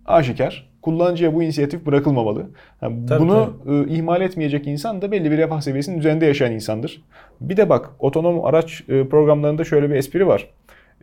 aşikar. 0.06 0.71
Kullanıcıya 0.82 1.34
bu 1.34 1.44
inisiyatif 1.44 1.86
bırakılmamalı. 1.86 2.50
Yani 2.82 3.06
Tabii, 3.06 3.20
bunu 3.20 3.54
e, 3.70 3.94
ihmal 3.94 4.22
etmeyecek 4.22 4.68
insan 4.68 5.02
da 5.02 5.12
belli 5.12 5.32
bir 5.32 5.38
refah 5.38 5.62
seviyesinin 5.62 5.98
üzerinde 5.98 6.26
yaşayan 6.26 6.52
insandır. 6.52 7.02
Bir 7.42 7.58
de 7.58 7.70
bak 7.70 7.90
otonom 8.00 8.46
araç 8.46 8.84
e, 8.90 9.08
programlarında 9.08 9.64
şöyle 9.64 9.90
bir 9.90 9.96
espri 9.96 10.28
var. 10.28 10.48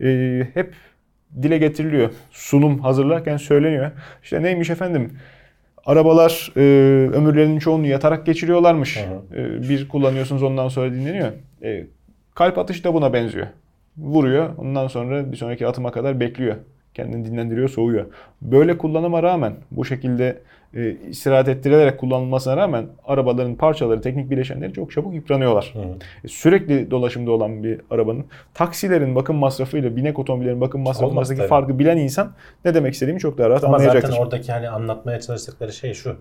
E, 0.00 0.40
hep 0.54 0.74
dile 1.42 1.58
getiriliyor. 1.58 2.10
Sunum 2.30 2.78
hazırlarken 2.78 3.36
söyleniyor. 3.36 3.90
İşte 4.22 4.42
neymiş 4.42 4.70
efendim? 4.70 5.18
Arabalar 5.86 6.52
e, 6.56 6.60
ömürlerinin 7.12 7.58
çoğunu 7.58 7.86
yatarak 7.86 8.26
geçiriyorlarmış. 8.26 8.96
Hı 8.96 9.38
E, 9.40 9.68
bir 9.68 9.88
kullanıyorsunuz 9.88 10.42
ondan 10.42 10.68
sonra 10.68 10.92
dinleniyor. 10.92 11.32
E, 11.62 11.86
kalp 12.34 12.58
atışı 12.58 12.84
da 12.84 12.94
buna 12.94 13.12
benziyor. 13.12 13.46
Vuruyor. 13.96 14.50
Ondan 14.56 14.88
sonra 14.88 15.32
bir 15.32 15.36
sonraki 15.36 15.66
atıma 15.66 15.90
kadar 15.90 16.20
bekliyor. 16.20 16.56
Kendini 16.98 17.24
dinlendiriyor, 17.24 17.68
soğuyor. 17.68 18.06
Böyle 18.42 18.78
kullanıma 18.78 19.22
rağmen 19.22 19.52
bu 19.70 19.84
şekilde 19.84 20.38
e, 20.74 20.90
istirahat 21.08 21.48
ettirilerek 21.48 21.98
kullanılmasına 21.98 22.56
rağmen 22.56 22.86
arabaların 23.06 23.54
parçaları, 23.54 24.00
teknik 24.00 24.30
bileşenleri 24.30 24.72
çok 24.72 24.92
çabuk 24.92 25.14
yıpranıyorlar. 25.14 25.74
Hı. 25.74 25.78
E, 26.24 26.28
Sürekli 26.28 26.90
dolaşımda 26.90 27.30
olan 27.30 27.64
bir 27.64 27.80
arabanın 27.90 28.24
taksilerin 28.54 29.14
bakım 29.14 29.36
masrafıyla 29.36 29.96
binek 29.96 30.18
otomobillerin 30.18 30.60
bakım 30.60 30.80
masrafı 30.82 31.06
Olmaz 31.06 31.18
arasındaki 31.18 31.38
tabii. 31.38 31.48
farkı 31.48 31.78
bilen 31.78 31.96
insan 31.96 32.32
ne 32.64 32.74
demek 32.74 32.92
istediğimi 32.94 33.20
çok 33.20 33.38
daha 33.38 33.50
rahat 33.50 33.64
Ama 33.64 33.76
anlayacaktır. 33.76 34.08
zaten 34.08 34.22
oradaki 34.22 34.52
hani 34.52 34.68
anlatmaya 34.68 35.20
çalıştıkları 35.20 35.72
şey 35.72 35.94
şu. 35.94 36.16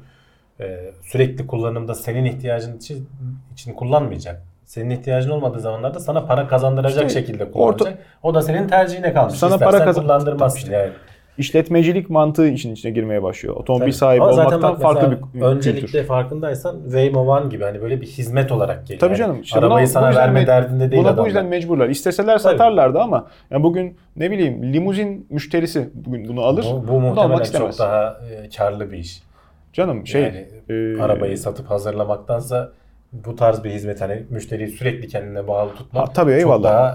e, 0.60 0.92
sürekli 1.04 1.48
kullanımda 1.48 1.96
senin 1.96 2.26
ihtiyacın 2.26 2.78
için, 2.78 3.10
için 3.54 3.74
kullanmayacak. 3.74 4.44
Senin 4.68 4.90
ihtiyacın 4.90 5.30
olmadığı 5.30 5.60
zamanlarda 5.60 6.00
sana 6.00 6.26
para 6.26 6.48
kazandıracak 6.48 7.08
İşte 7.08 7.20
şekilde 7.20 7.52
kullanacak. 7.52 7.98
O 8.24 8.34
da 8.36 8.42
senin 8.42 8.68
tercihine 8.68 9.14
kalmış. 9.14 9.34
Sana 9.34 9.54
İstersen 9.54 9.72
para 9.72 9.86
kazan- 9.86 10.04
kullandırmazsın 10.04 10.72
yani. 10.72 10.90
İşletmecilik 11.38 12.10
mantığı 12.10 12.48
işin 12.48 12.74
içine 12.74 12.92
girmeye 12.92 13.24
başlıyor. 13.24 13.56
Otomobil 13.56 13.82
Tabii. 13.84 13.94
sahibi 13.94 14.24
Ama 14.24 14.32
olmaktan 14.34 14.76
farklı 14.76 15.18
bir 15.34 15.42
öncelikle 15.42 15.82
kültür. 15.86 16.04
farkındaysan 16.04 16.82
Waymo 16.84 17.20
One 17.22 17.48
gibi 17.50 17.64
hani 17.64 17.82
böyle 17.82 18.02
bir 18.02 18.06
hizmet 18.08 18.52
olarak 18.52 18.82
geliyor. 18.82 19.00
Tabii 19.00 19.10
Yani 19.12 19.18
canım. 19.20 19.42
İşte 19.42 19.60
arabayı 19.60 19.74
buna- 19.88 19.90
bu 19.90 19.94
sana 19.94 20.16
verme 20.16 20.42
me- 20.44 20.48
derdinde 20.48 20.92
değil 20.92 21.02
Buna 21.02 21.10
adamlar. 21.10 21.24
bu 21.24 21.28
yüzden 21.28 21.46
mecburlar. 21.46 21.90
İsteseler 21.90 22.38
satarlardı 22.38 23.00
ama 23.00 23.28
yani 23.52 23.64
bugün 23.64 23.98
ne 24.16 24.32
bileyim 24.32 24.74
limuzin 24.74 25.28
müşterisi 25.30 25.90
bugün 25.94 26.28
bunu 26.28 26.42
alır. 26.42 26.66
bu, 26.74 26.88
bu 26.88 27.00
muhtemelen 27.00 27.44
çok 27.44 27.80
daha 27.80 28.18
e, 28.46 28.50
karlı 28.58 28.92
bir 28.92 28.98
iş. 28.98 29.24
Canım 29.74 30.08
şey 30.08 30.22
yani 30.22 30.48
e, 30.70 31.02
arabayı 31.02 31.38
satıp 31.38 31.70
hazırlamaktansa 31.70 32.70
bu 33.14 33.36
tarz 33.36 33.64
bir 33.64 33.70
hizmet 33.70 34.02
hani 34.02 34.24
müşteriyi 34.30 34.70
sürekli 34.70 35.08
kendine 35.08 35.48
bağlı 35.48 35.76
tutmak 35.76 36.08
Ha, 36.10 36.14
tabii, 36.14 36.32
çok 36.32 36.40
eyvallah. 36.40 36.64
daha 36.64 36.92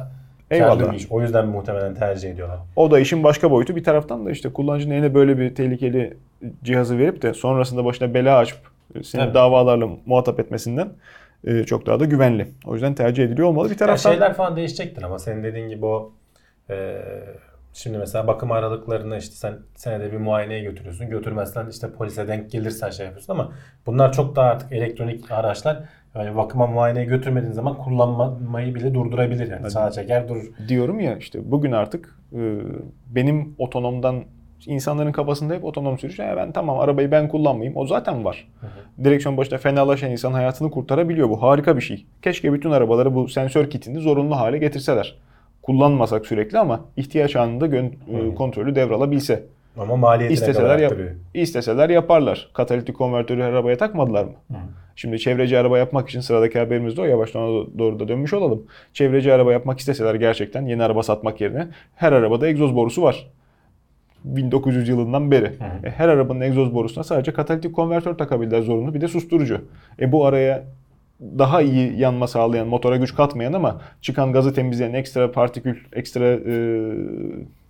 karlı 0.51 0.83
Eyvallah. 0.83 0.95
iş. 0.95 1.07
O 1.11 1.23
yüzden 1.23 1.47
muhtemelen 1.47 1.95
tercih 1.95 2.31
ediyorlar. 2.31 2.59
O 2.77 2.91
da 2.91 3.01
işin 3.01 3.25
başka 3.25 3.51
boyutu. 3.51 3.77
Bir 3.77 3.85
taraftan 3.85 4.27
da 4.27 4.31
işte 4.31 4.49
kullanıcının 4.53 4.95
eline 4.95 5.15
böyle 5.15 5.39
bir 5.39 5.55
tehlikeli 5.55 6.17
cihazı 6.65 6.99
verip 6.99 7.23
de 7.23 7.35
sonrasında 7.35 7.85
başına 7.85 8.15
bela 8.15 8.37
açıp 8.39 8.59
seni 9.03 9.23
Tabii. 9.23 9.35
davalarla 9.35 9.89
muhatap 10.07 10.41
etmesinden 10.41 10.89
e, 11.47 11.65
çok 11.65 11.87
daha 11.87 12.01
da 12.01 12.05
güvenli. 12.05 12.49
O 12.67 12.75
yüzden 12.75 12.95
tercih 12.95 13.25
ediliyor 13.25 13.49
olmalı. 13.49 13.71
Bir 13.71 13.77
taraftan 13.79 14.11
şeyler 14.11 14.35
falan 14.35 14.57
değişecektir 14.57 15.03
ama 15.03 15.19
senin 15.19 15.43
dediğin 15.45 15.69
gibi 15.69 15.87
o 15.87 16.13
e, 16.71 16.99
şimdi 17.73 17.99
mesela 17.99 18.27
bakım 18.27 18.53
aralıklarını 18.53 19.19
işte 19.19 19.35
sen 19.35 19.59
senede 19.75 20.13
bir 20.13 20.17
muayeneye 20.17 20.63
götürüyorsun. 20.63 21.11
Götürmezsen 21.11 21.67
işte 21.71 21.93
polise 21.93 22.29
denk 22.29 22.51
gelirsen 22.51 22.91
şey 22.91 23.07
yapıyorsun 23.07 23.33
ama 23.33 23.53
bunlar 23.87 24.13
çok 24.13 24.37
daha 24.37 24.47
artık 24.47 24.73
elektronik 24.73 25.31
araçlar. 25.31 25.83
Yani 26.15 26.37
bakıma 26.37 26.67
muayeneye 26.67 27.05
götürmediğin 27.05 27.53
zaman 27.53 27.79
kullanmayı 27.79 28.75
bile 28.75 28.95
durdurabilir 28.95 29.51
yani. 29.51 29.71
Sağa 29.71 29.91
çeker 29.91 30.29
durur. 30.29 30.45
diyorum 30.69 31.01
ya 31.01 31.17
işte 31.17 31.51
bugün 31.51 31.73
artık 31.73 32.19
e, 32.33 32.59
benim 33.07 33.55
otonomdan 33.59 34.25
insanların 34.67 35.13
kafasında 35.13 35.55
hep 35.55 35.65
otonom 35.65 35.99
sürüş. 35.99 36.19
Ya 36.19 36.37
ben 36.37 36.53
tamam 36.53 36.81
arabayı 36.81 37.11
ben 37.11 37.29
kullanmayayım. 37.29 37.77
O 37.77 37.87
zaten 37.87 38.25
var. 38.25 38.49
Direksiyon 39.05 39.37
başında 39.37 39.59
fenalaşan 39.59 40.11
insan 40.11 40.33
hayatını 40.33 40.71
kurtarabiliyor. 40.71 41.31
Bu 41.31 41.43
harika 41.43 41.77
bir 41.77 41.83
şey. 41.83 42.07
Keşke 42.23 42.53
bütün 42.53 42.71
arabaları 42.71 43.15
bu 43.15 43.29
sensör 43.29 43.71
kitini 43.71 43.99
zorunlu 43.99 44.37
hale 44.37 44.59
getirseler. 44.59 45.19
Kullanmasak 45.63 46.27
sürekli 46.27 46.59
ama 46.59 46.81
ihtiyaç 46.97 47.37
anında 47.37 47.67
gön- 47.67 47.93
e, 48.31 48.35
kontrolü 48.35 48.75
devralabilse. 48.75 49.43
Ama 49.79 49.97
maliyetine 49.97 50.35
İsteseler, 50.35 50.79
yap- 50.79 50.93
isteseler 51.35 51.91
yaparlar. 51.91 52.51
Katalitik 52.55 52.97
konvertörü 52.97 53.43
her 53.43 53.49
arabaya 53.53 53.77
takmadılar 53.79 54.25
mı? 54.25 54.33
Şimdi 54.97 55.19
çevreci 55.19 55.59
araba 55.59 55.79
yapmak 55.79 56.09
için 56.09 56.21
sıradaki 56.21 56.59
haberimiz 56.59 56.97
de 56.97 57.01
o. 57.01 57.05
Yavaştan 57.05 57.43
ona 57.43 57.67
doğru 57.79 58.01
da 58.01 58.09
dönmüş 58.09 58.33
olalım. 58.33 58.63
Çevreci 58.93 59.33
araba 59.33 59.53
yapmak 59.53 59.79
isteseler 59.79 60.15
gerçekten 60.15 60.67
yeni 60.67 60.83
araba 60.85 61.03
satmak 61.03 61.41
yerine 61.41 61.69
her 61.95 62.13
arabada 62.13 62.49
egzoz 62.49 62.77
borusu 62.77 63.03
var. 63.03 63.31
1900 64.25 64.89
yılından 64.89 65.31
beri. 65.31 65.51
E, 65.85 65.91
her 65.91 66.09
arabanın 66.09 66.41
egzoz 66.41 66.75
borusuna 66.75 67.05
sadece 67.05 67.33
katalitik 67.33 67.75
konvertör 67.75 68.15
takabildiler 68.15 68.63
zorunlu 68.63 68.95
bir 68.95 69.01
de 69.01 69.09
susturucu. 69.09 69.61
E 70.01 70.13
bu 70.13 70.27
araya 70.27 70.65
daha 71.39 71.63
iyi 71.63 71.99
yanma 72.01 72.27
sağlayan, 72.27 72.69
motora 72.69 72.97
güç 72.97 73.15
katmayan 73.15 73.53
ama 73.53 73.81
çıkan 74.01 74.33
gazı 74.33 74.55
temizleyen 74.55 74.95
ekstra 74.95 75.33
partikül, 75.33 75.77
ekstra 75.93 76.25
e, 76.25 76.55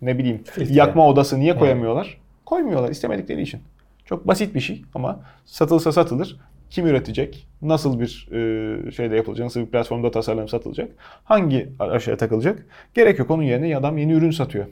ne 0.02 0.18
bileyim 0.18 0.40
Filtre. 0.44 0.74
yakma 0.74 1.08
odası 1.08 1.40
niye 1.40 1.56
koyamıyorlar? 1.56 2.18
Koymuyorlar 2.46 2.90
istemedikleri 2.90 3.42
için. 3.42 3.60
Çok 4.04 4.28
basit 4.28 4.54
bir 4.54 4.60
şey 4.60 4.82
ama 4.94 5.20
satılsa 5.44 5.92
satılır. 5.92 6.36
Kim 6.70 6.86
üretecek? 6.86 7.48
Nasıl 7.62 8.00
bir 8.00 8.28
e, 8.32 8.90
şeyde 8.90 9.16
yapılacak? 9.16 9.44
Nasıl 9.44 9.60
bir 9.60 9.66
platformda 9.66 10.10
tasarlanıp 10.10 10.50
satılacak? 10.50 10.90
Hangi 11.24 11.68
aşağıya 11.78 12.16
takılacak? 12.16 12.66
Gerek 12.94 13.18
yok. 13.18 13.30
Onun 13.30 13.42
yerine 13.42 13.76
adam 13.76 13.98
yeni 13.98 14.12
ürün 14.12 14.30
satıyor. 14.30 14.66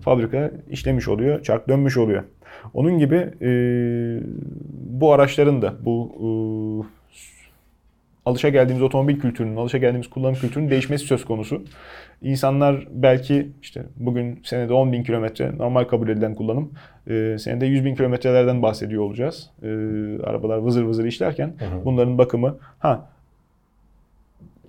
Fabrika 0.00 0.50
işlemiş 0.70 1.08
oluyor. 1.08 1.42
Çark 1.42 1.68
dönmüş 1.68 1.96
oluyor. 1.96 2.24
Onun 2.74 2.98
gibi 2.98 3.16
e, 3.42 3.50
bu 5.00 5.12
araçların 5.12 5.62
da 5.62 5.74
bu 5.84 6.12
e, 6.16 6.99
alışa 8.26 8.48
geldiğimiz 8.48 8.82
otomobil 8.82 9.20
kültürünün, 9.20 9.56
alışa 9.56 9.78
geldiğimiz 9.78 10.10
kullanım 10.10 10.34
kültürünün 10.34 10.70
değişmesi 10.70 11.06
söz 11.06 11.24
konusu. 11.24 11.62
İnsanlar 12.22 12.86
belki 12.90 13.48
işte 13.62 13.82
bugün 13.96 14.40
senede 14.44 14.72
10 14.72 14.92
bin 14.92 15.02
kilometre 15.02 15.58
normal 15.58 15.84
kabul 15.84 16.08
edilen 16.08 16.34
kullanım. 16.34 16.72
E, 17.06 17.36
senede 17.38 17.66
100 17.66 17.84
bin 17.84 17.94
kilometrelerden 17.94 18.62
bahsediyor 18.62 19.02
olacağız. 19.02 19.50
E, 19.62 19.66
arabalar 20.24 20.58
vızır 20.58 20.82
vızır 20.82 21.04
işlerken 21.04 21.54
bunların 21.84 22.18
bakımı 22.18 22.58
ha 22.78 23.08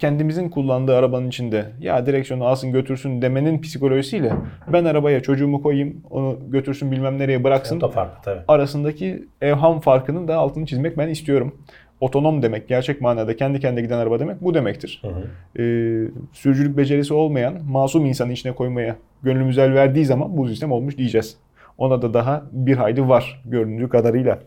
kendimizin 0.02 0.50
kullandığı 0.50 0.96
arabanın 0.96 1.28
içinde 1.28 1.66
ya 1.80 2.06
direksiyonu 2.06 2.46
alsın 2.46 2.72
götürsün 2.72 3.22
demenin 3.22 3.62
psikolojisiyle 3.62 4.34
ben 4.74 4.86
arabaya 4.86 5.22
çocuğumu 5.22 5.62
koyayım 5.62 6.04
onu 6.10 6.40
götürsün 6.50 6.92
bilmem 6.92 7.18
nereye 7.18 7.44
bıraksın 7.44 7.78
O 7.78 7.82
da 7.82 7.88
farklı 7.88 8.24
tabii. 8.24 8.42
arasındaki 8.48 9.28
evham 9.42 9.80
farkının 9.80 10.28
da 10.28 10.36
altını 10.36 10.66
çizmek 10.66 10.98
ben 10.98 11.08
istiyorum. 11.08 11.56
Otonom 12.02 12.42
demek, 12.42 12.68
gerçek 12.68 13.02
manada 13.02 13.36
kendi 13.36 13.60
kendine 13.60 13.82
giden 13.82 13.98
araba 13.98 14.20
demek 14.20 14.42
bu 14.42 14.54
demektir. 14.54 15.02
Ee, 15.60 15.62
sürücülük 16.34 16.78
becerisi 16.78 17.14
olmayan 17.14 17.64
masum 17.66 18.06
insanı 18.06 18.32
içine 18.32 18.52
koymaya 18.52 18.96
gönlümüz 19.24 19.58
el 19.58 19.74
verdiği 19.74 20.06
zaman 20.06 20.38
bu 20.38 20.48
sistem 20.48 20.72
olmuş 20.72 20.98
diyeceğiz. 20.98 21.38
Ona 21.78 22.02
da 22.02 22.14
daha 22.14 22.44
bir 22.52 22.78
hayli 22.78 23.08
var 23.08 23.42
göründüğü 23.46 23.90
kadarıyla. 23.90 24.40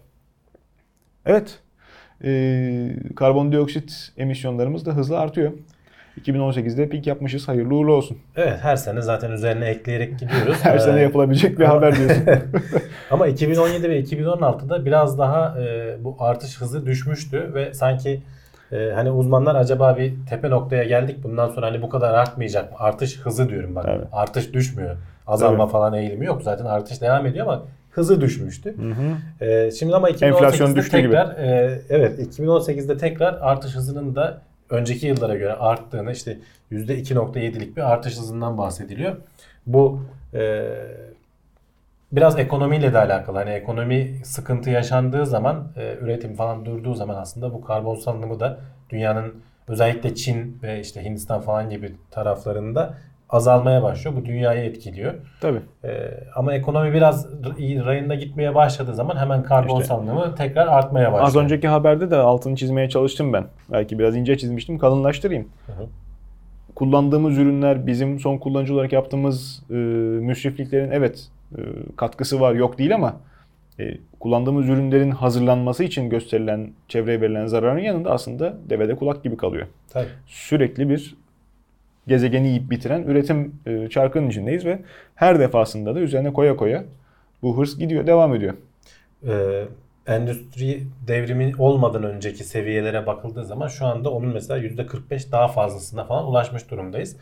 Evet, 1.26 1.58
ee, 2.24 2.90
karbondioksit 3.16 4.12
emisyonlarımız 4.16 4.86
da 4.86 4.92
hızla 4.96 5.18
artıyor. 5.18 5.52
2018'de 6.20 6.88
pik 6.88 7.06
yapmışız. 7.06 7.48
Hayırlı 7.48 7.74
uğurlu 7.74 7.92
olsun. 7.94 8.18
Evet 8.36 8.58
her 8.62 8.76
sene 8.76 9.02
zaten 9.02 9.30
üzerine 9.30 9.64
ekleyerek 9.68 10.18
gidiyoruz. 10.18 10.56
Her 10.62 10.76
Ee, 10.76 10.78
sene 10.80 11.00
yapılabilecek 11.00 11.58
bir 11.58 11.64
ama- 11.64 11.74
haber 11.74 11.96
diyorsun. 11.96 12.24
Ama 13.10 13.26
2017 13.26 13.90
ve 13.90 14.00
2016'da 14.00 14.84
biraz 14.86 15.18
daha 15.18 15.60
e, 15.62 15.96
bu 16.04 16.16
artış 16.18 16.60
hızı 16.60 16.86
düşmüştü 16.86 17.50
ve 17.54 17.74
sanki 17.74 18.22
e, 18.72 18.90
hani 18.94 19.10
uzmanlar 19.10 19.54
acaba 19.54 19.96
bir 19.96 20.12
tepe 20.30 20.50
noktaya 20.50 20.84
geldik 20.84 21.16
bundan 21.22 21.48
sonra 21.48 21.66
hani 21.66 21.82
bu 21.82 21.88
kadar 21.88 22.14
artmayacak 22.14 22.70
mı? 22.72 22.76
Artış 22.80 23.20
hızı 23.20 23.48
diyorum 23.48 23.74
bak. 23.74 23.84
Evet. 23.88 24.06
Artış 24.12 24.52
düşmüyor. 24.52 24.96
Azalma 25.26 25.62
Evet. 25.62 25.72
falan 25.72 25.94
eğilimi 25.94 26.26
yok. 26.26 26.42
Zaten 26.42 26.64
artış 26.64 27.00
devam 27.00 27.26
ediyor 27.26 27.46
ama 27.46 27.62
hızı 27.90 28.20
düşmüştü. 28.20 28.74
E, 29.40 29.70
şimdi 29.70 29.94
ama 29.96 30.10
2018'de 30.10 30.26
Enflasyon 30.26 30.76
düştü 30.76 30.98
gibi. 30.98 31.06
tekrar 31.10 31.26
e, 31.36 31.80
evet 31.90 32.38
2018'de 32.38 32.96
tekrar 32.96 33.34
artış 33.40 33.74
hızının 33.74 34.14
da 34.14 34.38
önceki 34.70 35.06
yıllara 35.06 35.36
göre 35.36 35.52
arttığını 35.52 36.12
işte 36.12 36.38
%2.7'lik 36.72 37.76
bir 37.76 37.92
artış 37.92 38.16
hızından 38.16 38.58
bahsediliyor. 38.58 39.16
Bu 39.66 40.00
e, 40.34 40.70
biraz 42.12 42.38
ekonomiyle 42.38 42.92
de 42.92 42.98
alakalı. 42.98 43.38
Hani 43.38 43.50
ekonomi 43.50 44.20
sıkıntı 44.24 44.70
yaşandığı 44.70 45.26
zaman, 45.26 45.72
e, 45.76 45.96
üretim 46.00 46.34
falan 46.34 46.64
durduğu 46.64 46.94
zaman 46.94 47.14
aslında 47.14 47.52
bu 47.52 47.64
karbon 47.64 47.94
salınımı 47.94 48.40
da 48.40 48.60
dünyanın 48.90 49.34
özellikle 49.68 50.14
Çin 50.14 50.58
ve 50.62 50.80
işte 50.80 51.04
Hindistan 51.04 51.40
falan 51.40 51.70
gibi 51.70 51.94
taraflarında 52.10 52.94
azalmaya 53.30 53.82
başlıyor. 53.82 54.16
Bu 54.16 54.24
dünyayı 54.24 54.64
etkiliyor. 54.64 55.14
Tabii. 55.40 55.60
E, 55.84 56.10
ama 56.36 56.54
ekonomi 56.54 56.94
biraz 56.94 57.26
iyi 57.58 57.84
rayında 57.84 58.14
gitmeye 58.14 58.54
başladığı 58.54 58.94
zaman 58.94 59.16
hemen 59.16 59.42
karbon 59.42 59.74
İşte. 59.74 59.86
salınımı 59.86 60.34
tekrar 60.34 60.66
artmaya 60.66 61.12
başlıyor. 61.12 61.26
Az 61.26 61.36
önceki 61.36 61.68
haberde 61.68 62.10
de 62.10 62.16
altını 62.16 62.56
çizmeye 62.56 62.88
çalıştım 62.88 63.32
ben. 63.32 63.44
Belki 63.72 63.98
biraz 63.98 64.16
ince 64.16 64.38
çizmiştim. 64.38 64.78
Kalınlaştırayım. 64.78 65.48
Hı 65.66 65.72
hı. 65.72 65.86
Kullandığımız 66.74 67.38
ürünler, 67.38 67.86
bizim 67.86 68.20
son 68.20 68.38
kullanıcı 68.38 68.74
olarak 68.74 68.92
yaptığımız 68.92 69.62
e, 69.70 69.74
müsrifliklerin 69.74 70.90
evet 70.90 71.28
e, 71.58 71.60
katkısı 71.96 72.40
var 72.40 72.54
yok 72.54 72.78
değil 72.78 72.94
ama 72.94 73.16
e, 73.80 73.98
kullandığımız 74.20 74.68
ürünlerin 74.68 75.10
hazırlanması 75.10 75.84
için 75.84 76.10
gösterilen, 76.10 76.72
çevreye 76.88 77.20
verilen 77.20 77.46
zararın 77.46 77.78
yanında 77.78 78.10
aslında 78.10 78.54
devede 78.70 78.96
kulak 78.96 79.22
gibi 79.22 79.36
kalıyor. 79.36 79.66
Tabii. 79.92 80.06
Sürekli 80.26 80.88
bir 80.88 81.16
gezegeni 82.06 82.48
yiyip 82.48 82.70
bitiren 82.70 83.02
üretim 83.02 83.54
e, 83.66 83.88
çarkının 83.88 84.28
içindeyiz 84.28 84.64
ve 84.64 84.78
her 85.14 85.40
defasında 85.40 85.94
da 85.94 86.00
üzerine 86.00 86.32
koya 86.32 86.56
koya 86.56 86.84
bu 87.42 87.58
hırs 87.58 87.78
gidiyor, 87.78 88.06
devam 88.06 88.34
ediyor. 88.34 88.54
e, 89.28 89.64
endüstri 90.06 90.82
devrimi 91.08 91.52
olmadan 91.58 92.02
önceki 92.02 92.44
seviyelere 92.44 93.06
bakıldığı 93.06 93.44
zaman 93.44 93.68
şu 93.68 93.86
anda 93.86 94.10
onun 94.10 94.32
mesela 94.32 94.60
%45 94.60 95.32
daha 95.32 95.48
fazlasına 95.48 96.04
falan 96.04 96.26
ulaşmış 96.26 96.70
durumdayız. 96.70 97.16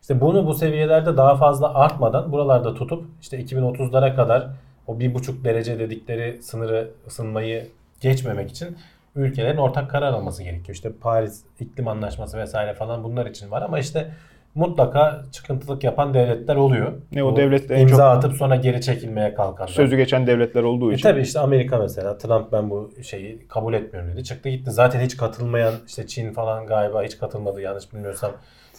İşte 0.00 0.20
bunu 0.20 0.46
bu 0.46 0.54
seviyelerde 0.54 1.16
daha 1.16 1.36
fazla 1.36 1.74
artmadan 1.74 2.32
buralarda 2.32 2.74
tutup 2.74 3.04
işte 3.22 3.40
2030'lara 3.40 4.16
kadar 4.16 4.48
o 4.86 4.94
1,5 4.94 5.44
derece 5.44 5.78
dedikleri 5.78 6.42
sınırı 6.42 6.90
ısınmayı 7.06 7.66
geçmemek 8.00 8.50
için 8.50 8.76
ülkelerin 9.16 9.56
ortak 9.56 9.90
karar 9.90 10.12
alması 10.12 10.42
gerekiyor. 10.42 10.74
İşte 10.74 10.92
Paris 11.00 11.42
İklim 11.60 11.88
Anlaşması 11.88 12.38
vesaire 12.38 12.74
falan 12.74 13.04
bunlar 13.04 13.26
için 13.26 13.50
var 13.50 13.62
ama 13.62 13.78
işte 13.78 14.10
mutlaka 14.54 15.22
çıkıntılık 15.32 15.84
yapan 15.84 16.14
devletler 16.14 16.56
oluyor. 16.56 16.92
Ne 17.12 17.22
o 17.24 17.32
Bu 17.32 17.36
devlet 17.36 17.70
en 17.70 17.80
imza 17.80 17.96
çok 17.96 18.02
atıp 18.02 18.32
sonra 18.32 18.56
geri 18.56 18.80
çekilmeye 18.80 19.34
kalkanlar. 19.34 19.72
sözü 19.72 19.96
geçen 19.96 20.26
devletler 20.26 20.62
olduğu 20.62 20.92
E 20.92 20.94
için. 20.94 21.02
tabii 21.08 21.20
işte 21.20 21.40
Amerika 21.40 21.78
mesela 21.78 22.18
Trump 22.18 22.52
ben 22.52 22.70
bu 22.70 22.90
şeyi 23.02 23.48
kabul 23.48 23.74
etmiyorum 23.74 24.12
dedi. 24.12 24.24
Çıktı 24.24 24.48
gitti. 24.48 24.70
Zaten 24.70 25.00
hiç 25.00 25.16
katılmayan 25.16 25.74
işte 25.86 26.06
Çin 26.06 26.32
falan 26.32 26.66
galiba 26.66 27.02
hiç 27.02 27.18
katılmadı 27.18 27.60
yanlış 27.60 27.92
bilmiyorsam. 27.92 28.32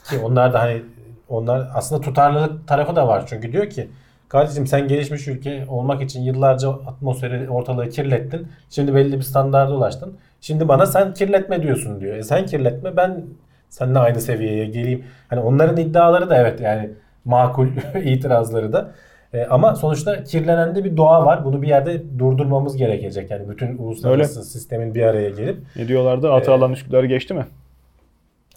Ki 0.09 0.19
onlar 0.23 0.53
da 0.53 0.59
hani 0.61 0.81
onlar 1.29 1.67
aslında 1.73 2.01
tutarlılık 2.01 2.67
tarafı 2.67 2.95
da 2.95 3.07
var. 3.07 3.23
Çünkü 3.27 3.51
diyor 3.51 3.69
ki 3.69 3.89
kardeşim 4.29 4.67
sen 4.67 4.87
gelişmiş 4.87 5.27
ülke 5.27 5.65
olmak 5.69 6.01
için 6.01 6.21
yıllarca 6.21 6.69
atmosferi 6.69 7.49
ortalığı 7.49 7.89
kirlettin. 7.89 8.47
Şimdi 8.69 8.95
belli 8.95 9.17
bir 9.17 9.21
standarda 9.21 9.75
ulaştın. 9.75 10.17
Şimdi 10.47 10.67
bana 10.67 10.85
sen 10.85 11.13
kirletme 11.13 11.63
diyorsun 11.63 12.01
diyor. 12.01 12.15
E 12.15 12.23
sen 12.23 12.45
kirletme 12.45 12.97
ben 12.97 13.25
seninle 13.69 13.99
aynı 13.99 14.21
seviyeye 14.21 14.65
geleyim. 14.65 15.03
Hani 15.27 15.39
onların 15.39 15.77
iddiaları 15.77 16.29
da 16.29 16.37
evet 16.37 16.61
yani 16.61 16.89
makul 17.25 17.67
itirazları 18.03 18.73
da. 18.73 18.91
E, 19.33 19.45
ama 19.45 19.75
sonuçta 19.75 20.23
kirlenen 20.23 20.75
de 20.75 20.83
bir 20.83 20.97
doğa 20.97 21.25
var. 21.25 21.45
Bunu 21.45 21.61
bir 21.61 21.67
yerde 21.67 22.19
durdurmamız 22.19 22.77
gerekecek. 22.77 23.31
Yani 23.31 23.49
bütün 23.49 23.77
uluslararası 23.77 24.43
sistemin 24.43 24.95
bir 24.95 25.01
araya 25.01 25.29
gelip 25.29 25.57
Ne 25.75 25.87
diyorlardı? 25.87 26.31
Atı 26.31 26.51
alan 26.53 26.73
Üsküdar'ı 26.73 27.05
geçti 27.05 27.33
mi? 27.33 27.45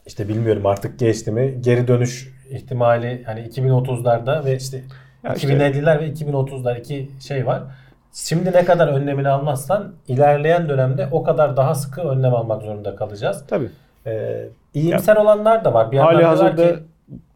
işte 0.07 0.28
bilmiyorum 0.28 0.66
artık 0.66 0.99
geçti 0.99 1.32
mi 1.32 1.55
geri 1.61 1.88
dönüş 1.88 2.32
ihtimali 2.51 3.22
hani 3.26 3.41
2030'larda 3.41 4.45
ve 4.45 4.57
işte 4.57 4.82
Ya 5.24 5.34
işte- 5.34 5.49
2050'ler 5.49 6.01
ve 6.01 6.09
2030'lar 6.09 6.80
iki 6.80 7.11
şey 7.20 7.47
var. 7.47 7.62
Şimdi 8.13 8.53
ne 8.53 8.65
kadar 8.65 8.89
önlemini 8.89 9.29
almazsan 9.29 9.93
ilerleyen 10.09 10.69
dönemde 10.69 11.09
o 11.13 11.23
kadar 11.23 11.57
daha 11.57 11.75
sıkı 11.75 12.01
önlem 12.01 12.35
almak 12.35 12.63
zorunda 12.63 12.97
kalacağız. 12.97 13.45
Tabii. 13.49 13.69
Ee, 14.07 14.49
iyimser 14.75 15.17
olanlar 15.17 15.65
da 15.65 15.75
var. 15.75 15.93
Bir 15.93 15.99
Hali 15.99 16.25
hazırda 16.25 16.73
ki 16.73 16.79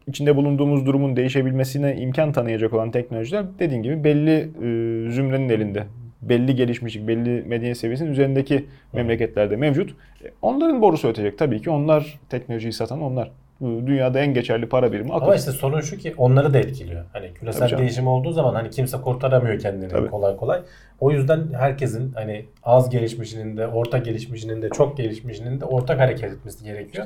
içinde 0.07 0.35
bulunduğumuz 0.35 0.85
durumun 0.85 1.15
değişebilmesine 1.15 1.95
imkan 1.95 2.31
tanıyacak 2.31 2.73
olan 2.73 2.91
teknolojiler 2.91 3.45
dediğin 3.59 3.83
gibi 3.83 4.03
belli 4.03 4.31
e, 4.39 5.11
zümrenin 5.11 5.49
elinde. 5.49 5.83
Belli 6.21 6.55
gelişmişlik, 6.55 7.07
belli 7.07 7.43
medeniyet 7.47 7.77
seviyesinin 7.77 8.11
üzerindeki 8.11 8.65
memleketlerde 8.93 9.55
mevcut. 9.55 9.89
E, 9.91 10.31
Onların 10.41 10.81
borusu 10.81 11.07
ötecek 11.07 11.37
tabii 11.37 11.61
ki. 11.61 11.69
Onlar 11.69 12.19
teknolojiyi 12.29 12.73
satan 12.73 13.01
onlar. 13.01 13.31
Dünyada 13.61 14.19
en 14.19 14.33
geçerli 14.33 14.69
para 14.69 14.91
birimi 14.91 15.13
akıl. 15.13 15.25
Ama 15.25 15.35
işte 15.35 15.51
sorun 15.51 15.81
şu 15.81 15.97
ki 15.97 16.13
onları 16.17 16.53
da 16.53 16.57
etkiliyor. 16.57 17.03
Hani 17.13 17.33
küresel 17.33 17.77
değişim 17.77 18.07
olduğu 18.07 18.31
zaman 18.31 18.53
hani 18.53 18.69
kimse 18.69 18.97
kurtaramıyor 18.97 19.59
kendini 19.59 19.89
Tabii. 19.89 20.09
kolay 20.09 20.37
kolay. 20.37 20.61
O 20.99 21.11
yüzden 21.11 21.47
herkesin 21.53 22.11
hani 22.15 22.45
az 22.63 22.89
gelişmişinin 22.89 23.57
de, 23.57 23.67
orta 23.67 23.97
gelişmişinin 23.97 24.61
de, 24.61 24.69
çok 24.69 24.97
gelişmişinin 24.97 25.61
de 25.61 25.65
ortak 25.65 25.99
hareket 25.99 26.31
etmesi 26.31 26.63
gerekiyor. 26.63 27.05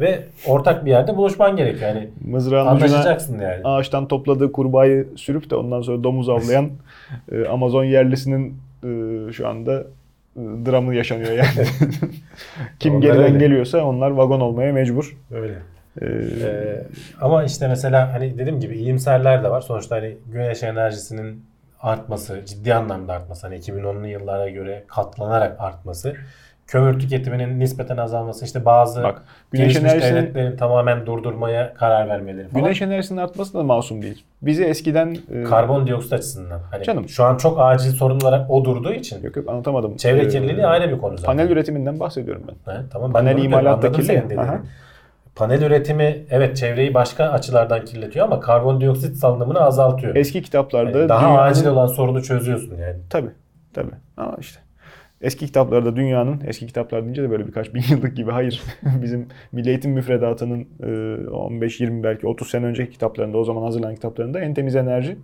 Ve 0.00 0.22
ortak 0.46 0.84
bir 0.84 0.90
yerde 0.90 1.16
buluşman 1.16 1.56
gerekiyor. 1.56 1.94
Yani 1.94 2.08
Mızrağın 2.24 2.66
anlaşacaksın 2.66 3.38
yani. 3.38 3.60
ağaçtan 3.64 4.08
topladığı 4.08 4.52
kurbağayı 4.52 5.08
sürüp 5.16 5.50
de 5.50 5.56
ondan 5.56 5.82
sonra 5.82 6.04
domuz 6.04 6.28
avlayan 6.28 6.70
e, 7.32 7.46
Amazon 7.46 7.84
yerlisinin 7.84 8.56
e, 8.84 9.32
şu 9.32 9.48
anda 9.48 9.80
e, 10.36 10.40
dramı 10.66 10.94
yaşanıyor 10.94 11.32
yani. 11.32 11.68
Kim 12.78 13.00
geriden 13.00 13.38
geliyorsa 13.38 13.84
onlar 13.84 14.10
vagon 14.10 14.40
olmaya 14.40 14.72
mecbur. 14.72 15.16
Öyle. 15.30 15.54
E, 16.02 16.06
Ee, 16.06 16.82
ama 17.20 17.44
işte 17.44 17.68
mesela 17.68 18.12
hani 18.12 18.38
dediğim 18.38 18.60
gibi 18.60 18.78
iyimserler 18.78 19.44
de 19.44 19.50
var. 19.50 19.60
Sonuçta 19.60 19.96
hani 19.96 20.16
güneş 20.32 20.62
enerjisinin 20.62 21.44
artması, 21.82 22.40
ciddi 22.46 22.74
anlamda 22.74 23.12
artması. 23.12 23.46
Hani 23.46 23.56
2010'lu 23.58 24.06
yıllara 24.06 24.48
göre 24.48 24.84
katlanarak 24.88 25.60
artması. 25.60 26.14
Kömür 26.66 27.00
tüketiminin 27.00 27.60
nispeten 27.60 27.96
azalması. 27.96 28.44
işte 28.44 28.64
bazı 28.64 29.02
Bak, 29.02 29.22
güneş 29.52 29.76
enerjisinin- 29.76 30.00
devletlerin 30.16 30.56
tamamen 30.56 31.06
durdurmaya 31.06 31.74
karar 31.74 32.08
vermeleri 32.08 32.48
falan. 32.48 32.64
güneş 32.64 32.82
enerjisinin 32.82 33.20
artması 33.20 33.54
da 33.54 33.62
masum 33.62 34.02
değil. 34.02 34.24
Bizi 34.42 34.64
eskiden 34.64 35.16
e, 35.34 35.42
Karbondioksit 35.44 36.12
açısından. 36.12 36.60
Hani 36.70 36.84
Canım. 36.84 37.08
şu 37.08 37.24
an 37.24 37.36
çok 37.36 37.60
acil 37.60 37.90
sorun 37.90 38.20
olarak 38.20 38.50
o 38.50 38.64
durduğu 38.64 38.92
için 38.92 39.22
yok 39.22 39.36
yok 39.36 39.48
anlatamadım. 39.48 39.96
çevre 39.96 40.22
E, 40.22 40.28
kirliliği 40.28 40.66
ayrı 40.66 40.92
bir 40.92 40.98
konu 40.98 41.16
zaten. 41.18 41.36
Panel 41.36 41.50
üretiminden 41.50 42.00
bahsediyorum 42.00 42.42
ben. 42.48 42.72
He, 42.72 42.78
tamam, 42.92 43.14
ben 43.14 43.20
Panel 43.20 43.34
bunu 43.34 43.42
diyorum, 43.42 43.60
imalat 43.60 43.82
da 43.82 43.86
anladım 43.86 44.02
kirli. 44.02 44.12
Panel 45.36 45.62
üretimi 45.62 46.26
evet 46.30 46.56
çevreyi 46.56 46.94
başka 46.94 47.24
açılardan 47.24 47.84
kirletiyor 47.84 48.26
ama 48.26 48.40
karbondioksit 48.40 49.16
salınımını 49.16 49.60
azaltıyor. 49.60 50.16
Eski 50.16 50.42
kitaplarda 50.42 50.98
Yani 50.98 51.08
daha 51.08 51.20
dünyanın- 51.28 51.50
acil 51.50 51.66
olan 51.66 51.86
sorunu 51.86 52.22
çözüyorsun 52.22 52.76
yani. 52.76 52.96
Tabii. 53.10 53.30
Tabii. 53.74 53.90
Ama 54.16 54.36
işte 54.40 54.60
eski 55.20 55.46
kitaplarda 55.46 55.96
dünyanın, 55.96 56.40
eski 56.46 56.66
kitaplar 56.66 57.02
deyince 57.02 57.22
de 57.22 57.30
böyle 57.30 57.46
birkaç 57.46 57.74
bin 57.74 57.82
yıllık 57.90 58.16
gibi 58.16 58.30
hayır. 58.30 58.62
Bizim 59.02 59.28
Milli 59.52 59.68
Eğitim 59.68 59.92
Müfredatı'nın 59.92 60.60
e, 60.60 60.86
15-20 61.30 62.02
belki 62.02 62.26
30 62.26 62.50
sene 62.50 62.66
önceki 62.66 62.90
kitaplarında 62.92 63.38
o 63.38 63.44
zaman 63.44 63.62
hazırlanan 63.62 63.94
kitaplarında 63.94 64.40
en 64.40 64.54
temiz 64.54 64.76
enerji 64.76 65.18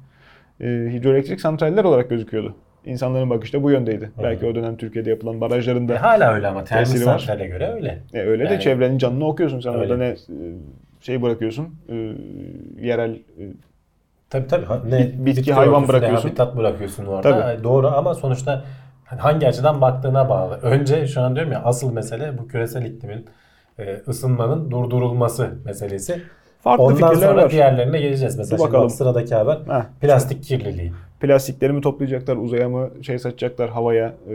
e, 0.60 0.64
hidroelektrik 0.66 1.40
santraller 1.40 1.84
olarak 1.84 2.10
gözüküyordu. 2.10 2.54
İnsanların 2.86 3.30
bakışı 3.30 3.52
da 3.52 3.62
bu 3.62 3.70
yöndeydi. 3.70 4.10
Belki 4.22 4.46
o 4.46 4.54
dönem 4.54 4.76
Türkiye'de 4.76 5.10
yapılan 5.10 5.40
barajların 5.40 5.84
E, 5.84 5.88
da 5.88 6.02
hala 6.02 6.32
öyle 6.34 6.46
ama 6.46 6.64
termik 6.64 6.86
santrale 6.88 7.46
göre 7.46 7.72
öyle. 7.72 7.98
e, 8.14 8.20
öyle 8.20 8.44
de 8.48 8.52
Yani- 8.52 8.62
çevrenin 8.62 8.98
canını 8.98 9.26
okuyorsun 9.26 9.60
sen 9.60 9.74
Öyle. 9.74 9.82
orada 9.82 9.96
ne 9.96 10.06
e, 10.06 10.16
şey 11.00 11.22
bırakıyorsun 11.22 11.74
e, 11.88 11.94
yerel 12.86 13.10
e, 13.14 13.42
Tabii 14.30 14.46
tabii. 14.46 14.64
Ne, 14.90 15.10
bitki, 15.26 15.52
hayvan 15.52 15.74
örtüsü, 15.82 15.92
ne 15.92 16.00
bırakıyorsun. 16.00 16.28
Habitat 16.28 16.56
bırakıyorsun 16.56 17.06
orada. 17.06 17.22
Tabii. 17.22 17.42
Ay, 17.42 17.64
Doğru 17.64 17.88
ama 17.88 18.14
sonuçta 18.14 18.64
hangi 19.04 19.48
açıdan 19.48 19.80
baktığına 19.80 20.28
bağlı. 20.28 20.54
Önce 20.62 21.06
şu 21.06 21.20
an 21.20 21.34
diyorum 21.34 21.52
ya 21.52 21.62
asıl 21.64 21.92
mesele 21.92 22.38
bu 22.38 22.48
küresel 22.48 22.84
iklimin 22.84 23.26
e, 23.78 23.96
ısınmanın 24.08 24.70
durdurulması 24.70 25.50
meselesi. 25.64 26.22
farklı 26.60 26.84
Ondan 26.84 27.14
sonra 27.14 27.36
var. 27.42 27.50
diğerlerine 27.50 28.00
geleceğiz. 28.00 28.38
Mesela 28.38 28.58
Dur 28.58 28.64
bakalım. 28.64 28.84
bak 28.84 28.92
sıradaki 28.92 29.34
haber 29.34 29.54
Heh. 29.68 29.82
plastik 30.00 30.42
kirliliği. 30.44 30.92
Plastikleri 31.20 31.72
mi 31.72 31.80
toplayacaklar, 31.80 32.36
uzaya 32.36 32.68
mı 32.68 32.90
şey 33.02 33.18
satacaklar, 33.18 33.70
havaya 33.70 34.06
e, 34.06 34.34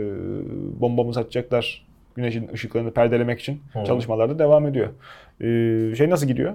bomba 0.80 1.02
mı 1.02 1.14
satacaklar, 1.14 1.86
güneşin 2.14 2.50
ışıklarını 2.52 2.90
perdelemek 2.90 3.40
için 3.40 3.62
Hı. 3.72 3.84
çalışmalar 3.84 4.30
da 4.30 4.38
devam 4.38 4.66
ediyor. 4.66 4.88
E, 5.40 5.94
şey 5.96 6.10
nasıl 6.10 6.26
gidiyor? 6.26 6.52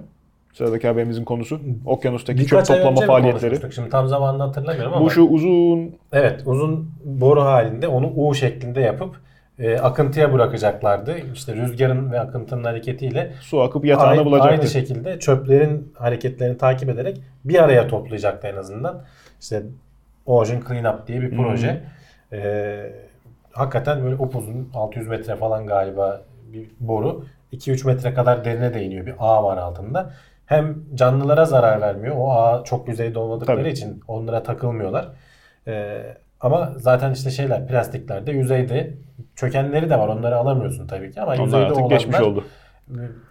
Sıradaki 0.52 0.86
haberimizin 0.86 1.24
konusu 1.24 1.60
okyanustaki 1.86 2.40
Birkaç 2.40 2.66
çöp 2.66 2.76
toplama 2.76 3.00
faaliyetleri. 3.00 3.72
Şimdi 3.74 3.90
tam 3.90 4.08
zamanını 4.08 4.42
hatırlamıyorum 4.42 4.92
ama. 4.92 5.04
Bu 5.04 5.10
şu 5.10 5.22
uzun 5.22 5.94
Evet 6.12 6.42
uzun 6.46 6.90
boru 7.04 7.40
halinde 7.40 7.88
onu 7.88 8.12
U 8.16 8.34
şeklinde 8.34 8.80
yapıp 8.80 9.20
e, 9.58 9.78
akıntıya 9.78 10.32
bırakacaklardı. 10.32 11.16
İşte 11.34 11.56
rüzgarın 11.56 12.12
ve 12.12 12.20
akıntının 12.20 12.64
hareketiyle 12.64 13.32
su 13.40 13.60
akıp 13.60 13.84
yatağını 13.84 14.10
aynı, 14.10 14.24
bulacaktı. 14.24 14.50
aynı 14.50 14.66
şekilde 14.66 15.18
çöplerin 15.18 15.92
hareketlerini 15.94 16.58
takip 16.58 16.88
ederek 16.88 17.20
bir 17.44 17.62
araya 17.64 17.88
toplayacaktı 17.88 18.46
en 18.46 18.56
azından. 18.56 19.04
İşte 19.40 19.62
Ocean 20.28 20.62
Cleanup 20.68 21.06
diye 21.06 21.20
bir 21.22 21.36
proje. 21.36 21.82
E, 22.32 22.92
hakikaten 23.52 24.04
böyle 24.04 24.14
upuzun 24.14 24.70
600 24.74 25.08
metre 25.08 25.36
falan 25.36 25.66
galiba 25.66 26.22
bir 26.52 26.70
boru. 26.80 27.24
2-3 27.52 27.86
metre 27.86 28.14
kadar 28.14 28.44
derine 28.44 28.74
değiniyor. 28.74 29.06
Bir 29.06 29.14
ağ 29.18 29.44
var 29.44 29.56
altında. 29.56 30.10
Hem 30.46 30.76
canlılara 30.94 31.44
zarar 31.44 31.80
vermiyor. 31.80 32.16
O 32.18 32.32
ağ 32.32 32.64
çok 32.64 32.88
yüzeyde 32.88 33.18
olmadıkları 33.18 33.58
Tabii. 33.58 33.68
için 33.68 34.00
onlara 34.08 34.42
takılmıyorlar. 34.42 35.08
Ee, 35.66 36.02
ama 36.40 36.72
zaten 36.76 37.12
işte 37.12 37.30
şeyler 37.30 37.66
plastiklerde 37.66 38.32
yüzeyde 38.32 38.94
çökenleri 39.36 39.90
de 39.90 39.98
var. 39.98 40.08
Onları 40.08 40.36
alamıyorsun 40.36 40.86
tabii 40.86 41.10
ki 41.10 41.20
ama 41.20 41.32
Onlar 41.32 41.44
yüzeyde 41.44 41.64
artık 41.64 41.76
olanlar 41.78 41.90
geçmiş 41.90 42.20
oldu. 42.20 42.44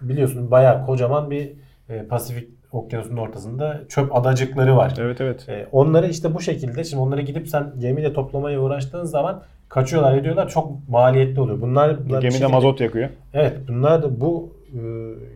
biliyorsun 0.01 0.51
bayağı 0.51 0.85
kocaman 0.85 1.31
bir 1.31 1.53
e, 1.89 2.03
Pasifik 2.07 2.49
okyanusunun 2.77 3.17
ortasında 3.17 3.81
çöp 3.89 4.15
adacıkları 4.15 4.77
var. 4.77 4.93
Evet 4.99 5.21
evet. 5.21 5.49
E, 5.49 5.67
onları 5.71 6.07
işte 6.07 6.33
bu 6.35 6.41
şekilde 6.41 6.83
şimdi 6.83 7.03
onları 7.03 7.21
gidip 7.21 7.47
sen 7.47 7.73
gemiyle 7.79 8.13
toplamaya 8.13 8.59
uğraştığın 8.61 9.03
zaman 9.03 9.43
kaçıyorlar 9.69 10.17
ediyorlar 10.17 10.49
çok 10.49 10.89
maliyetli 10.89 11.41
oluyor. 11.41 11.61
Bunlar 11.61 12.05
bunlar 12.05 12.21
Gemide 12.21 12.31
şekilde- 12.37 12.51
mazot 12.51 12.81
yakıyor. 12.81 13.09
Evet 13.33 13.57
bunlar 13.67 14.03
da 14.03 14.21
bu 14.21 14.53
e, 14.73 14.77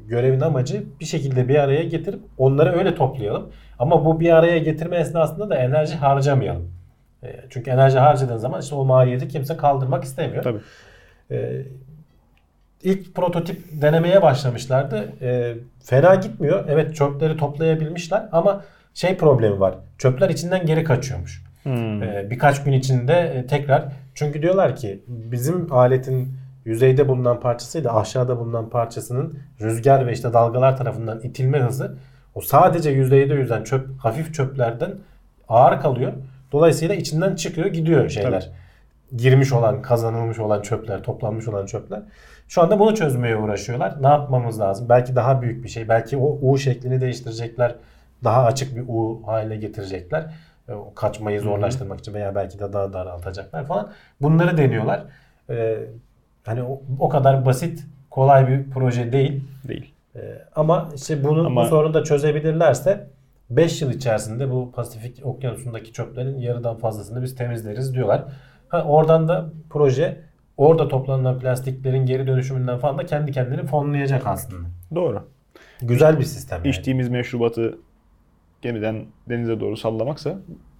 görevin 0.07 0.41
amacı 0.41 0.83
bir 0.99 1.05
şekilde 1.05 1.47
bir 1.47 1.55
araya 1.55 1.83
getirip 1.83 2.19
onları 2.37 2.71
öyle 2.79 2.95
toplayalım. 2.95 3.49
Ama 3.79 4.05
bu 4.05 4.19
bir 4.19 4.29
araya 4.35 4.57
getirme 4.57 4.97
esnasında 4.97 5.49
da 5.49 5.55
enerji 5.55 5.95
harcamayalım. 5.95 6.71
E, 7.23 7.35
çünkü 7.49 7.71
enerji 7.71 7.99
harcadığın 7.99 8.37
zaman 8.37 8.61
işte 8.61 8.75
o 8.75 8.85
maliyeti 8.85 9.27
kimse 9.27 9.57
kaldırmak 9.57 10.03
istemiyor. 10.03 10.43
Tabii. 10.43 10.59
E, 11.31 11.61
ilk 12.83 13.15
prototip 13.15 13.81
denemeye 13.81 14.21
başlamışlardı. 14.21 15.13
E, 15.21 15.55
fena 15.83 16.15
gitmiyor. 16.15 16.65
Evet 16.69 16.95
çöpleri 16.95 17.37
toplayabilmişler 17.37 18.29
ama 18.31 18.63
şey 18.93 19.17
problemi 19.17 19.59
var. 19.59 19.75
Çöpler 19.97 20.29
içinden 20.29 20.65
geri 20.65 20.83
kaçıyormuş. 20.83 21.43
Hmm. 21.63 22.03
Ee, 22.03 22.27
birkaç 22.29 22.63
gün 22.63 22.71
içinde 22.71 23.13
e, 23.13 23.47
tekrar 23.47 23.85
çünkü 24.15 24.41
diyorlar 24.41 24.75
ki 24.75 25.03
bizim 25.07 25.73
aletin 25.73 26.33
yüzeyde 26.65 27.07
bulunan 27.07 27.39
parçasıyla 27.39 27.95
aşağıda 27.99 28.39
bulunan 28.39 28.69
parçasının 28.69 29.39
rüzgar 29.61 30.07
ve 30.07 30.13
işte 30.13 30.33
dalgalar 30.33 30.77
tarafından 30.77 31.19
itilme 31.21 31.59
hızı 31.59 31.97
o 32.35 32.41
sadece 32.41 32.89
yüzeyde 32.89 33.33
yüzen 33.33 33.63
çöp 33.63 33.99
hafif 33.99 34.33
çöplerden 34.33 34.91
ağır 35.49 35.81
kalıyor. 35.81 36.13
Dolayısıyla 36.51 36.95
içinden 36.95 37.35
çıkıyor 37.35 37.67
gidiyor 37.67 38.09
şeyler. 38.09 38.49
Girmiş 39.17 39.53
olan, 39.53 39.81
kazanılmış 39.81 40.39
olan 40.39 40.61
çöpler, 40.61 41.03
toplanmış 41.03 41.47
olan 41.47 41.65
çöpler. 41.65 42.01
Şu 42.51 42.61
anda 42.61 42.79
bunu 42.79 42.95
çözmeye 42.95 43.37
uğraşıyorlar. 43.37 44.03
Ne 44.03 44.07
yapmamız 44.07 44.59
lazım? 44.59 44.89
Belki 44.89 45.15
daha 45.15 45.41
büyük 45.41 45.63
bir 45.63 45.69
şey. 45.69 45.89
Belki 45.89 46.17
o 46.17 46.37
U 46.41 46.57
şeklini 46.57 47.01
değiştirecekler. 47.01 47.75
Daha 48.23 48.45
açık 48.45 48.75
bir 48.75 48.83
U 48.87 49.21
haline 49.25 49.55
getirecekler. 49.55 50.33
E, 50.69 50.73
O 50.73 50.93
kaçmayı 50.93 51.41
zorlaştırmak 51.41 51.99
için 51.99 52.13
veya 52.13 52.35
belki 52.35 52.59
de 52.59 52.73
daha 52.73 52.93
daraltacaklar 52.93 53.65
falan. 53.65 53.91
Bunları 54.21 54.57
deniyorlar. 54.57 55.03
Ee, 55.49 55.77
hani 56.45 56.63
o, 56.63 56.81
o 56.99 57.09
kadar 57.09 57.45
basit, 57.45 57.85
kolay 58.09 58.47
bir 58.47 58.69
proje 58.69 59.11
değil. 59.11 59.43
Değil. 59.67 59.93
Ee, 60.15 60.19
ama 60.55 60.89
işte 60.95 61.23
bunu 61.23 61.45
Ama- 61.45 61.61
bu 61.63 61.65
sorunu 61.65 61.93
da 61.93 62.03
çözebilirlerse 62.03 63.07
5 63.49 63.81
yıl 63.81 63.91
içerisinde 63.91 64.51
bu 64.51 64.71
Pasifik 64.71 65.25
okyanusundaki 65.25 65.93
çöplerin 65.93 66.37
yarıdan 66.39 66.77
fazlasını 66.77 67.23
biz 67.23 67.35
temizleriz 67.35 67.93
diyorlar. 67.93 68.23
Ha, 68.69 68.83
oradan 68.83 69.27
da 69.27 69.49
proje 69.69 70.30
orada 70.61 70.87
toplanılan 70.87 71.39
plastiklerin 71.39 72.05
geri 72.05 72.27
dönüşümünden 72.27 72.77
falan 72.77 72.97
da 72.97 73.05
kendi 73.05 73.31
kendini 73.31 73.65
fonlayacak 73.65 74.27
aslında. 74.27 74.67
Doğru. 74.95 75.23
Güzel 75.81 76.19
bir 76.19 76.23
sistem 76.23 76.57
yani. 76.57 76.69
İçtiğimiz 76.69 77.09
meşrubatı 77.09 77.77
gemiden 78.61 79.05
denize 79.29 79.59
doğru 79.59 79.77
sallamaksa 79.77 80.35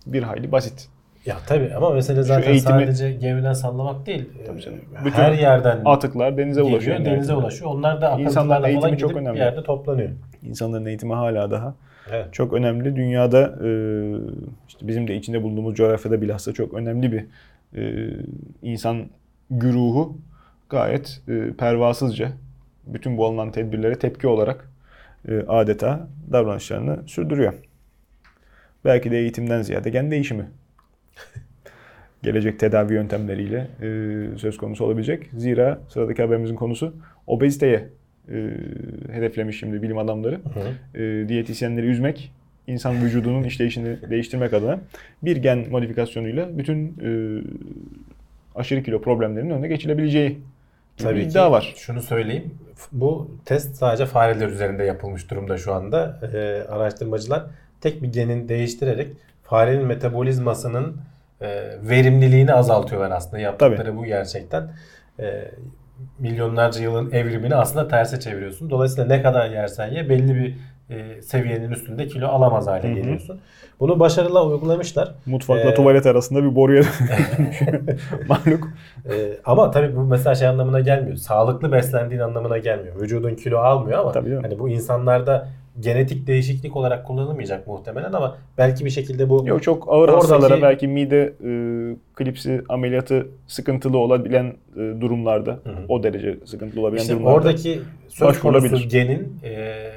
bir 0.06 0.24
hayli 0.24 0.52
basit. 0.52 0.88
Ya 1.26 1.36
tabii 1.48 1.74
ama 1.76 1.90
mesele 1.90 2.24
zaten 2.24 2.54
eğitimi- 2.54 2.60
sadece 2.60 3.12
gemiden 3.12 3.54
sallamak 3.54 4.06
değil. 4.06 4.30
Tabii 4.48 4.62
canım. 4.62 4.80
Ee, 5.02 5.06
Bütün 5.06 5.22
Her 5.22 5.32
yerden 5.34 5.82
Atıklar 5.86 6.38
denize 6.38 6.62
geliyor, 6.62 6.76
ulaşıyor. 6.78 7.06
denize 7.06 7.34
ulaşıyor. 7.36 7.72
Onlar 7.72 8.02
da 8.02 8.06
İnsanların 8.20 8.26
akıntılarla 8.64 8.68
eğitimi 8.68 8.82
falan 8.90 8.98
çok 8.98 9.16
önemli. 9.18 9.36
bir 9.36 9.40
yerde 9.40 9.64
toplanıyor. 9.64 10.10
İnsanların 10.44 10.86
eğitimi 10.86 11.14
hala 11.14 11.52
daha 11.52 11.76
Evet. 12.12 12.34
çok 12.34 12.54
önemli. 12.54 12.96
Dünyada 12.96 13.42
e, 13.42 13.70
işte 14.68 14.88
bizim 14.88 15.08
de 15.08 15.16
içinde 15.16 15.44
bulunduğumuz 15.44 15.76
coğrafyada 15.76 16.22
bilhassa 16.22 16.54
çok 16.54 16.74
önemli 16.74 17.12
bir 17.12 17.26
e, 17.82 18.10
insan 18.62 19.06
güruhu 19.52 20.18
gayet 20.70 21.22
e, 21.28 21.54
pervasızca 21.58 22.32
bütün 22.88 23.18
bu 23.18 23.26
alınan 23.26 23.52
tedbirlere 23.52 24.00
tepki 24.00 24.28
olarak 24.28 24.70
e, 25.28 25.40
adeta 25.48 26.08
davranışlarını 26.32 27.00
sürdürüyor. 27.08 27.54
Belki 28.86 29.12
de 29.12 29.18
eğitimden 29.18 29.62
ziyade 29.62 29.90
gen 29.90 30.12
değişimi 30.12 30.46
gelecek 32.24 32.60
tedavi 32.60 32.94
yöntemleriyle 32.94 33.68
e, 33.82 33.88
söz 34.38 34.58
konusu 34.58 34.86
olabilecek. 34.86 35.30
Zira 35.38 35.80
sıradaki 35.90 36.22
haberimizin 36.22 36.56
konusu 36.56 36.94
obeziteye 37.28 37.90
e, 38.30 38.50
hedeflemiş 39.12 39.60
şimdi 39.60 39.82
bilim 39.82 39.98
adamları. 39.98 40.36
Hı. 40.36 41.00
E, 41.02 41.30
diyetisyenleri 41.30 41.88
üzmek, 41.88 42.32
insan 42.68 43.02
vücudunun 43.02 43.44
işleyişini 43.44 43.98
değiştirmek 44.10 44.54
adına 44.54 44.80
bir 45.24 45.38
gen 45.38 45.70
modifikasyonuyla 45.70 46.58
bütün 46.58 46.88
e, 46.88 47.42
aşırı 48.56 48.84
kilo 48.84 49.02
problemlerinin 49.02 49.50
önüne 49.54 49.68
geçilebileceği 49.68 50.30
gibi 50.30 50.40
bir 51.00 51.04
Tabii 51.04 51.22
iddia 51.22 51.46
ki 51.46 51.52
var. 51.52 51.74
şunu 51.78 52.02
söyleyeyim. 52.02 52.56
Bu 52.92 53.32
test 53.46 53.76
sadece 53.76 54.06
fareler 54.06 54.48
üzerinde 54.48 54.84
yapılmış 54.84 55.32
durumda 55.32 55.58
şu 55.58 55.74
anda. 55.74 56.20
Ee, 56.34 56.64
araştırmacılar 56.70 57.44
tek 57.82 58.04
bir 58.04 58.12
genin 58.14 58.50
değiştirerek 58.50 59.08
farenin 59.44 59.86
metabolizmasının 59.86 60.98
e, 61.42 61.48
verimliliğini 61.82 62.54
azaltıyorlar 62.54 63.12
aslında. 63.12 63.40
Yaptıkları 63.40 63.98
bu 63.98 64.06
gerçekten. 64.06 64.70
E, 65.20 65.52
milyonlarca 66.20 66.82
yılın 66.82 67.12
evrimini 67.12 67.56
aslında 67.56 67.88
terse 67.88 68.20
çeviriyorsun. 68.20 68.70
Dolayısıyla 68.70 69.06
ne 69.06 69.22
kadar 69.22 69.50
yersen 69.50 69.88
ye 69.92 70.10
belli 70.10 70.36
bir 70.36 70.58
e, 70.92 71.22
seviyenin 71.22 71.72
üstünde 71.72 72.08
kilo 72.08 72.28
alamaz 72.28 72.68
hale 72.68 72.88
Hı 72.88 72.92
hı. 72.92 72.96
geliyorsun. 72.96 73.40
Bunu 73.80 74.00
başarıyla 74.00 74.46
uygulamışlar. 74.48 75.16
Mutfakla 75.26 75.72
Ee, 75.72 75.74
tuvalet 75.74 76.06
arasında 76.06 76.44
bir 76.44 76.56
boruya 76.56 76.84
Mahluk. 78.30 78.70
Ee, 79.10 79.38
ama 79.46 79.72
tabii 79.72 79.96
bu 79.96 80.00
mesela 80.04 80.36
şey 80.36 80.48
anlamına 80.48 80.80
gelmiyor. 80.80 81.18
Sağlıklı 81.18 81.72
beslendiğin 81.72 82.22
anlamına 82.22 82.58
gelmiyor. 82.58 83.02
Vücudun 83.02 83.36
kilo 83.36 83.58
almıyor 83.58 84.00
ama 84.00 84.12
Tabii 84.12 84.36
hani 84.42 84.60
bu 84.60 84.70
insanlarda 84.70 85.48
genetik 85.80 86.28
değişiklik 86.28 86.76
olarak 86.76 87.08
kullanılmayacak 87.08 87.68
muhtemelen 87.68 88.14
ama 88.14 88.38
belki 88.58 88.86
bir 88.86 88.90
şekilde 88.90 89.30
bu 89.30 89.44
Yok 89.48 89.64
çok 89.64 89.88
ağır 89.94 90.10
Oradaki- 90.10 90.28
hastalara 90.28 90.62
belki 90.62 90.88
mide 90.88 91.22
e, 91.44 91.52
klipsi 92.16 92.62
ameliyatı 92.70 93.28
sıkıntılı 93.48 93.98
olabilen 93.98 94.54
e, 94.76 95.02
durumlarda 95.02 95.52
hı. 95.52 95.60
o 95.90 96.04
derece 96.04 96.38
sıkıntılı 96.46 96.82
olabilen 96.82 97.02
işte 97.02 97.14
durumlarda 97.14 97.38
oradaki 97.38 97.80
söz 98.08 98.40
konusu 98.40 98.90
genin 98.90 99.40
e, 99.44 99.92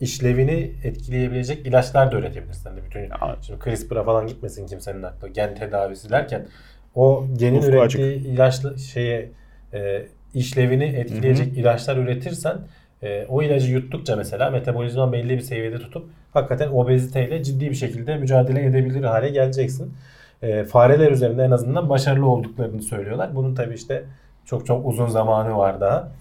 işlevini 0.00 0.70
etkileyebilecek 0.84 1.66
ilaçlar 1.66 2.12
da 2.12 2.16
üretebilirsin. 2.16 2.70
Hani 2.70 2.80
bütün 2.86 3.00
Ya, 3.00 3.36
şimdi 3.42 3.64
CRISPR'a 3.64 4.04
falan 4.04 4.26
gitmesin 4.26 4.66
kimsenin 4.66 5.02
aklı. 5.02 5.28
Gen 5.28 5.54
tedavisi 5.54 6.10
derken 6.10 6.46
o 6.94 7.26
genin 7.38 7.58
Ufku 7.58 7.70
ürettiği 7.70 8.26
ilaçlı 8.26 8.78
şeye 8.78 9.30
e, 9.74 10.02
işlevini 10.34 10.84
etkileyecek 10.84 11.58
ilaçlar 11.58 11.96
üretirsen 11.96 12.58
e, 13.02 13.26
o 13.28 13.42
ilacı 13.42 13.72
yuttukça 13.72 14.16
mesela 14.16 14.50
metabolizman 14.50 15.12
belli 15.12 15.30
bir 15.30 15.40
seviyede 15.40 15.78
tutup 15.78 16.10
hakikaten 16.32 16.68
obeziteyle 16.68 17.42
ciddi 17.42 17.70
bir 17.70 17.74
şekilde 17.74 18.16
mücadele 18.16 18.64
edebilir 18.64 19.04
hale 19.04 19.28
geleceksin. 19.28 19.94
E, 20.42 20.64
fareler 20.64 21.12
üzerinde 21.12 21.44
en 21.44 21.50
azından 21.50 21.88
başarılı 21.88 22.26
olduklarını 22.26 22.82
söylüyorlar. 22.82 23.36
Bunun 23.36 23.54
tabii 23.54 23.74
işte 23.74 24.04
çok 24.44 24.66
çok 24.66 24.86
uzun 24.86 25.06
zamanı 25.06 25.56
var 25.56 25.80
daha. 25.80 26.12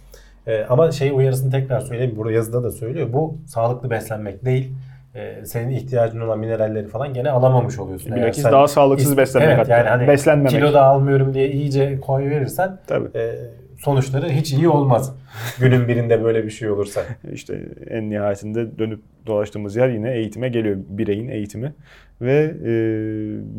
E, 0.48 0.66
ama 0.70 0.92
şey 0.92 1.12
uyarısını 1.12 1.52
tekrar 1.52 1.80
söyleyeyim. 1.80 2.14
Burada 2.16 2.32
yazıda 2.34 2.64
da 2.64 2.72
söylüyor. 2.72 3.14
Bu 3.14 3.38
sağlıklı 3.46 3.90
beslenmek 3.90 4.46
değil. 4.46 4.74
E, 5.16 5.46
senin 5.46 5.70
ihtiyacın 5.72 6.20
olan 6.20 6.40
mineralleri 6.40 6.88
falan 6.88 7.14
gene 7.14 7.30
alamamış 7.32 7.80
oluyorsun. 7.80 8.16
Bilakis 8.16 8.44
sen 8.44 8.52
daha 8.52 8.68
sağlıksız 8.68 9.14
ist- 9.14 9.18
beslenmek 9.18 9.50
evet, 9.50 9.60
hatta. 9.60 9.78
yani 9.78 9.90
hani 9.90 10.08
Beslenmemek. 10.08 10.52
Kilo 10.52 10.74
da 10.74 10.84
almıyorum 10.84 11.34
diye 11.34 11.52
iyice 11.52 12.00
koy 12.00 12.30
verirsen 12.30 12.80
Tabii. 12.88 13.18
e, 13.18 13.36
sonuçları 13.78 14.30
hiç 14.30 14.52
iyi 14.54 14.70
olmaz. 14.70 15.16
Günün 15.60 15.88
birinde 15.88 16.24
böyle 16.24 16.44
bir 16.46 16.50
şey 16.50 16.70
olursa. 16.70 17.02
İşte 17.34 17.60
en 17.90 18.10
nihayetinde 18.10 18.80
dönüp 18.80 19.00
dolaştığımız 19.28 19.76
yer 19.76 19.90
yine 19.90 20.16
eğitime 20.16 20.50
geliyor. 20.50 20.78
Bireyin 20.90 21.28
eğitimi. 21.28 21.74
Ve 22.22 22.54
e, 22.66 22.72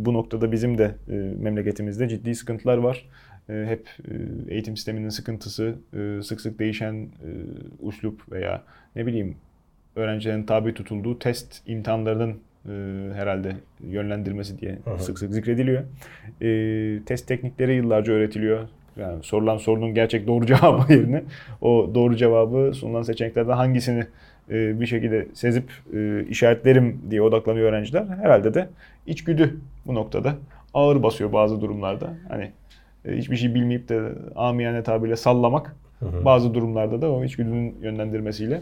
bu 0.04 0.14
noktada 0.14 0.52
bizim 0.52 0.78
de 0.78 0.90
e, 1.10 1.14
memleketimizde 1.42 2.08
ciddi 2.08 2.34
sıkıntılar 2.34 2.78
var. 2.78 3.04
E, 3.50 3.66
hep 3.66 3.88
e, 4.10 4.14
eğitim 4.54 4.76
sisteminin 4.76 5.08
sıkıntısı, 5.08 5.74
e, 5.96 6.22
sık 6.22 6.40
sık 6.40 6.58
değişen 6.58 6.94
e, 6.94 7.28
uslup 7.80 8.32
veya 8.32 8.62
ne 8.96 9.06
bileyim 9.06 9.36
öğrencilerin 9.96 10.42
tabi 10.42 10.74
tutulduğu 10.74 11.18
test 11.18 11.62
imtihanlarının 11.66 12.40
herhalde 13.14 13.56
yönlendirmesi 13.80 14.58
diye 14.58 14.78
hı. 14.84 15.02
sık 15.02 15.18
sık 15.18 15.32
zikrediliyor. 15.32 15.84
Test 17.06 17.28
teknikleri 17.28 17.74
yıllarca 17.74 18.12
öğretiliyor. 18.12 18.68
Yani 18.96 19.22
sorulan 19.22 19.56
sorunun 19.56 19.94
gerçek 19.94 20.26
doğru 20.26 20.46
cevabı 20.46 20.92
yerine 20.92 21.24
o 21.60 21.90
doğru 21.94 22.16
cevabı 22.16 22.74
sunulan 22.74 23.02
seçeneklerden 23.02 23.52
hangisini 23.52 24.06
bir 24.50 24.86
şekilde 24.86 25.28
sezip 25.34 25.70
işaretlerim 26.28 27.00
diye 27.10 27.22
odaklanıyor 27.22 27.68
öğrenciler. 27.68 28.06
Herhalde 28.06 28.54
de 28.54 28.68
içgüdü 29.06 29.56
bu 29.86 29.94
noktada 29.94 30.34
ağır 30.74 31.02
basıyor 31.02 31.32
bazı 31.32 31.60
durumlarda. 31.60 32.14
Hani 32.28 32.50
hiçbir 33.04 33.36
şey 33.36 33.54
bilmeyip 33.54 33.88
de 33.88 34.12
amiyane 34.36 34.82
tabirle 34.82 35.16
sallamak 35.16 35.76
bazı 36.24 36.54
durumlarda 36.54 37.02
da 37.02 37.10
o 37.10 37.24
içgüdünün 37.24 37.76
yönlendirmesiyle 37.82 38.60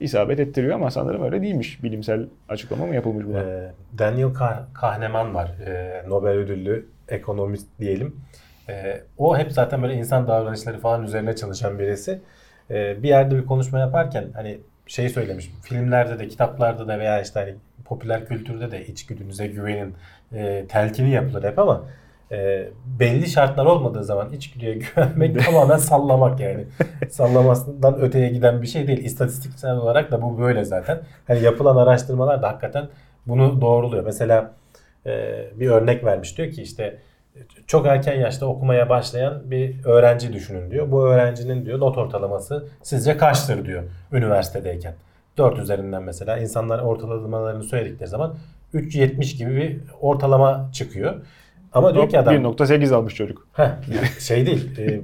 isabet 0.00 0.40
ettiriyor 0.40 0.74
ama 0.74 0.90
sanırım 0.90 1.22
öyle 1.22 1.42
değilmiş. 1.42 1.82
Bilimsel 1.82 2.26
açıklama 2.48 2.86
mı 2.86 2.94
yapılmış 2.94 3.26
buna? 3.26 3.40
Ee, 3.40 3.72
Daniel 3.98 4.26
Kah- 4.28 4.62
Kahneman 4.74 5.34
var. 5.34 5.52
Ee, 5.66 6.02
Nobel 6.08 6.30
ödüllü 6.32 6.86
ekonomist 7.08 7.66
diyelim. 7.80 8.16
O 9.18 9.38
hep 9.38 9.52
zaten 9.52 9.82
böyle 9.82 9.94
insan 9.94 10.26
davranışları 10.28 10.78
falan 10.78 11.04
üzerine 11.04 11.36
çalışan 11.36 11.78
birisi. 11.78 12.20
Bir 12.70 13.08
yerde 13.08 13.36
bir 13.36 13.46
konuşma 13.46 13.78
yaparken 13.78 14.24
hani 14.34 14.58
şey 14.86 15.08
söylemiş. 15.08 15.50
Filmlerde 15.62 16.18
de, 16.18 16.28
kitaplarda 16.28 16.88
da 16.88 16.98
veya 16.98 17.20
işte 17.22 17.40
hani 17.40 17.54
popüler 17.84 18.26
kültürde 18.26 18.70
de 18.70 18.86
içgüdünüze 18.86 19.46
güvenin 19.46 19.94
e, 20.32 20.64
telkini 20.68 21.10
yapılır 21.10 21.44
hep 21.44 21.58
ama 21.58 21.84
e, 22.32 22.68
belli 23.00 23.26
şartlar 23.26 23.66
olmadığı 23.66 24.04
zaman 24.04 24.32
içgüdüye 24.32 24.74
güvenmek 24.96 25.44
tamamen 25.44 25.76
sallamak 25.76 26.40
yani. 26.40 26.64
Sallamasından 27.10 28.00
öteye 28.00 28.28
giden 28.28 28.62
bir 28.62 28.66
şey 28.66 28.86
değil. 28.86 29.04
İstatistiksel 29.04 29.76
olarak 29.76 30.10
da 30.10 30.22
bu 30.22 30.38
böyle 30.38 30.64
zaten. 30.64 31.00
Hani 31.26 31.42
yapılan 31.42 31.76
araştırmalar 31.76 32.42
da 32.42 32.48
hakikaten 32.48 32.88
bunu 33.26 33.60
doğruluyor. 33.60 34.04
Mesela 34.04 34.52
e, 35.06 35.44
bir 35.54 35.70
örnek 35.70 36.04
vermiş 36.04 36.38
diyor 36.38 36.50
ki 36.50 36.62
işte 36.62 36.98
çok 37.66 37.86
erken 37.86 38.20
yaşta 38.20 38.46
okumaya 38.46 38.88
başlayan 38.88 39.50
bir 39.50 39.84
öğrenci 39.84 40.32
düşünün 40.32 40.70
diyor. 40.70 40.90
Bu 40.90 41.06
öğrencinin 41.06 41.66
diyor 41.66 41.80
not 41.80 41.98
ortalaması 41.98 42.68
sizce 42.82 43.16
kaçtır 43.16 43.64
diyor 43.64 43.82
üniversitedeyken. 44.12 44.94
4 45.38 45.58
üzerinden 45.58 46.02
mesela 46.02 46.38
insanlar 46.38 46.78
ortalamalarını 46.78 47.64
söyledikleri 47.64 48.08
zaman 48.08 48.36
3.70 48.74 49.36
gibi 49.36 49.56
bir 49.56 49.80
ortalama 50.00 50.70
çıkıyor. 50.72 51.14
Ama 51.72 51.94
diyor 51.94 52.08
ki 52.08 52.18
adam 52.18 52.34
1.8 52.34 52.94
almış 52.94 53.14
çocuk. 53.14 53.48
Heh, 53.52 53.68
şey 54.20 54.46
değil. 54.46 54.78
e, 54.78 55.00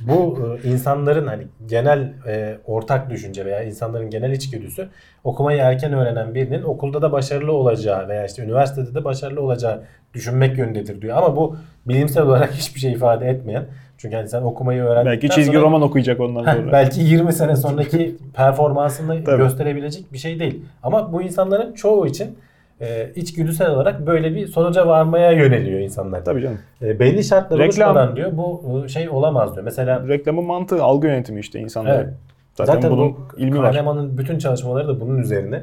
bu 0.00 0.38
e, 0.64 0.68
insanların 0.68 1.26
hani 1.26 1.42
genel 1.66 2.12
e, 2.26 2.58
ortak 2.66 3.10
düşünce 3.10 3.44
veya 3.44 3.62
insanların 3.62 4.10
genel 4.10 4.30
içgüdüsü 4.32 4.88
okumayı 5.24 5.58
erken 5.58 5.92
öğrenen 5.92 6.34
birinin 6.34 6.62
okulda 6.62 7.02
da 7.02 7.12
başarılı 7.12 7.52
olacağı 7.52 8.08
veya 8.08 8.26
işte 8.26 8.42
üniversitede 8.42 8.94
de 8.94 9.04
başarılı 9.04 9.42
olacağı 9.42 9.82
düşünmek 10.14 10.58
yönündedir 10.58 11.02
diyor. 11.02 11.16
Ama 11.16 11.36
bu 11.36 11.56
bilimsel 11.86 12.22
olarak 12.22 12.52
hiçbir 12.54 12.80
şey 12.80 12.92
ifade 12.92 13.28
etmeyen. 13.28 13.64
Çünkü 13.98 14.16
hani 14.16 14.28
sen 14.28 14.42
okumayı 14.42 14.82
öğrendikten 14.82 15.12
Belki 15.12 15.28
çizgi 15.28 15.52
sonra- 15.52 15.64
roman 15.66 15.82
okuyacak 15.82 16.20
ondan 16.20 16.46
Heh, 16.46 16.54
sonra. 16.56 16.72
belki 16.72 17.00
20 17.00 17.32
sene 17.32 17.56
sonraki 17.56 18.16
performansını 18.34 19.16
gösterebilecek 19.16 20.12
bir 20.12 20.18
şey 20.18 20.40
değil. 20.40 20.62
Ama 20.82 21.12
bu 21.12 21.22
insanların 21.22 21.72
çoğu 21.72 22.06
için 22.06 22.38
e, 22.80 23.12
içgüdüsel 23.14 23.70
olarak 23.70 24.06
böyle 24.06 24.34
bir 24.34 24.46
sonuca 24.46 24.86
varmaya 24.86 25.32
yöneliyor 25.32 25.80
insanlar. 25.80 26.24
Tabii 26.24 26.42
canım. 26.42 26.58
E, 26.82 26.98
belli 26.98 27.24
şartlar 27.24 27.58
Reklam- 27.58 27.64
oluşmadan 27.64 28.16
diyor 28.16 28.30
bu 28.32 28.88
şey 28.88 29.08
olamaz 29.08 29.54
diyor. 29.54 29.64
Mesela 29.64 30.08
Reklamın 30.08 30.44
mantığı 30.44 30.82
algı 30.82 31.06
yönetimi 31.06 31.40
işte 31.40 31.60
insanların. 31.60 32.04
Evet. 32.04 32.14
Zaten, 32.54 32.74
zaten, 32.74 32.90
bunun 32.90 33.12
bu 33.12 33.16
ilmi 33.36 33.58
var. 33.58 33.72
Kahneman'ın 33.72 34.18
bütün 34.18 34.38
çalışmaları 34.38 34.88
da 34.88 35.00
bunun 35.00 35.18
üzerine. 35.18 35.62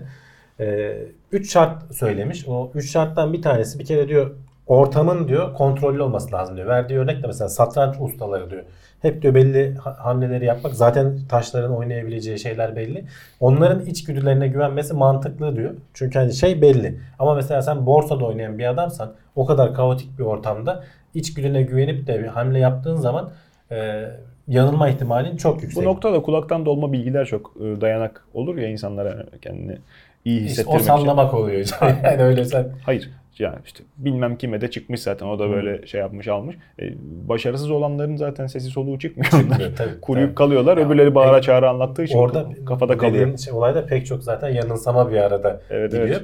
E, 0.59 0.97
üç 1.31 1.53
şart 1.53 1.95
söylemiş. 1.95 2.47
O 2.47 2.71
üç 2.75 2.91
şarttan 2.91 3.33
bir 3.33 3.41
tanesi 3.41 3.79
bir 3.79 3.85
kere 3.85 4.07
diyor 4.07 4.31
ortamın 4.67 5.27
diyor 5.27 5.53
kontrollü 5.53 6.01
olması 6.01 6.31
lazım 6.31 6.55
diyor. 6.55 6.67
Verdiği 6.67 6.99
örnek 6.99 7.23
de 7.23 7.27
mesela 7.27 7.49
satranç 7.49 7.95
ustaları 7.99 8.49
diyor. 8.51 8.63
Hep 9.01 9.21
diyor 9.21 9.33
belli 9.35 9.75
ha- 9.75 9.97
hamleleri 9.99 10.45
yapmak. 10.45 10.73
Zaten 10.73 11.17
taşların 11.29 11.75
oynayabileceği 11.77 12.39
şeyler 12.39 12.75
belli. 12.75 13.05
Onların 13.39 13.85
içgüdülerine 13.85 14.47
güvenmesi 14.47 14.93
mantıklı 14.93 15.55
diyor. 15.55 15.73
Çünkü 15.93 16.19
hani 16.19 16.33
şey 16.33 16.61
belli. 16.61 16.99
Ama 17.19 17.35
mesela 17.35 17.61
sen 17.61 17.85
borsada 17.85 18.25
oynayan 18.25 18.57
bir 18.59 18.65
adamsan 18.65 19.13
o 19.35 19.45
kadar 19.45 19.73
kaotik 19.73 20.19
bir 20.19 20.23
ortamda 20.23 20.83
içgüdüne 21.13 21.61
güvenip 21.61 22.07
de 22.07 22.19
bir 22.19 22.27
hamle 22.27 22.59
yaptığın 22.59 22.95
zaman 22.95 23.29
e, 23.71 24.05
yanılma 24.47 24.89
ihtimalin 24.89 25.37
çok 25.37 25.63
yüksek. 25.63 25.83
Bu 25.83 25.87
noktada 25.87 26.21
kulaktan 26.21 26.65
dolma 26.65 26.93
bilgiler 26.93 27.25
çok 27.25 27.53
e, 27.59 27.81
dayanak 27.81 28.25
olur 28.33 28.57
ya 28.57 28.67
insanlara 28.67 29.25
kendini 29.41 29.77
iyi 30.25 30.41
hissettirmek 30.41 30.75
o 30.75 30.77
için. 30.77 30.87
sallamak 30.87 31.33
oluyor. 31.33 31.67
yani 32.03 32.23
öyle 32.23 32.45
sen 32.45 32.67
Hayır. 32.85 33.09
Yani 33.39 33.57
işte 33.65 33.83
bilmem 33.97 34.37
kime 34.37 34.61
de 34.61 34.71
çıkmış 34.71 35.01
zaten. 35.01 35.27
O 35.27 35.39
da 35.39 35.49
böyle 35.49 35.87
şey 35.87 36.01
yapmış 36.01 36.27
almış. 36.27 36.55
E, 36.81 36.83
başarısız 37.29 37.71
olanların 37.71 38.15
zaten 38.15 38.47
sesi 38.47 38.67
soluğu 38.67 38.99
çıkmıyor. 38.99 39.31
Çıkmıyor, 39.31 39.75
tabii, 39.77 40.01
Kuruyup 40.01 40.27
tabii. 40.29 40.35
kalıyorlar. 40.35 40.77
Ya, 40.77 40.87
Öbürleri 40.87 41.15
bağıra 41.15 41.41
çağıra 41.41 41.69
anlattığı 41.69 42.03
için 42.03 42.17
orada 42.17 42.45
kafada 42.65 42.97
kalıyor. 42.97 43.37
Şey, 43.37 43.53
olayda 43.53 43.85
pek 43.85 44.05
çok 44.05 44.23
zaten 44.23 44.49
yanılsama 44.49 45.11
bir 45.11 45.17
arada 45.17 45.61
Evet, 45.69 45.91
gidiyor. 45.91 46.07
evet. 46.07 46.21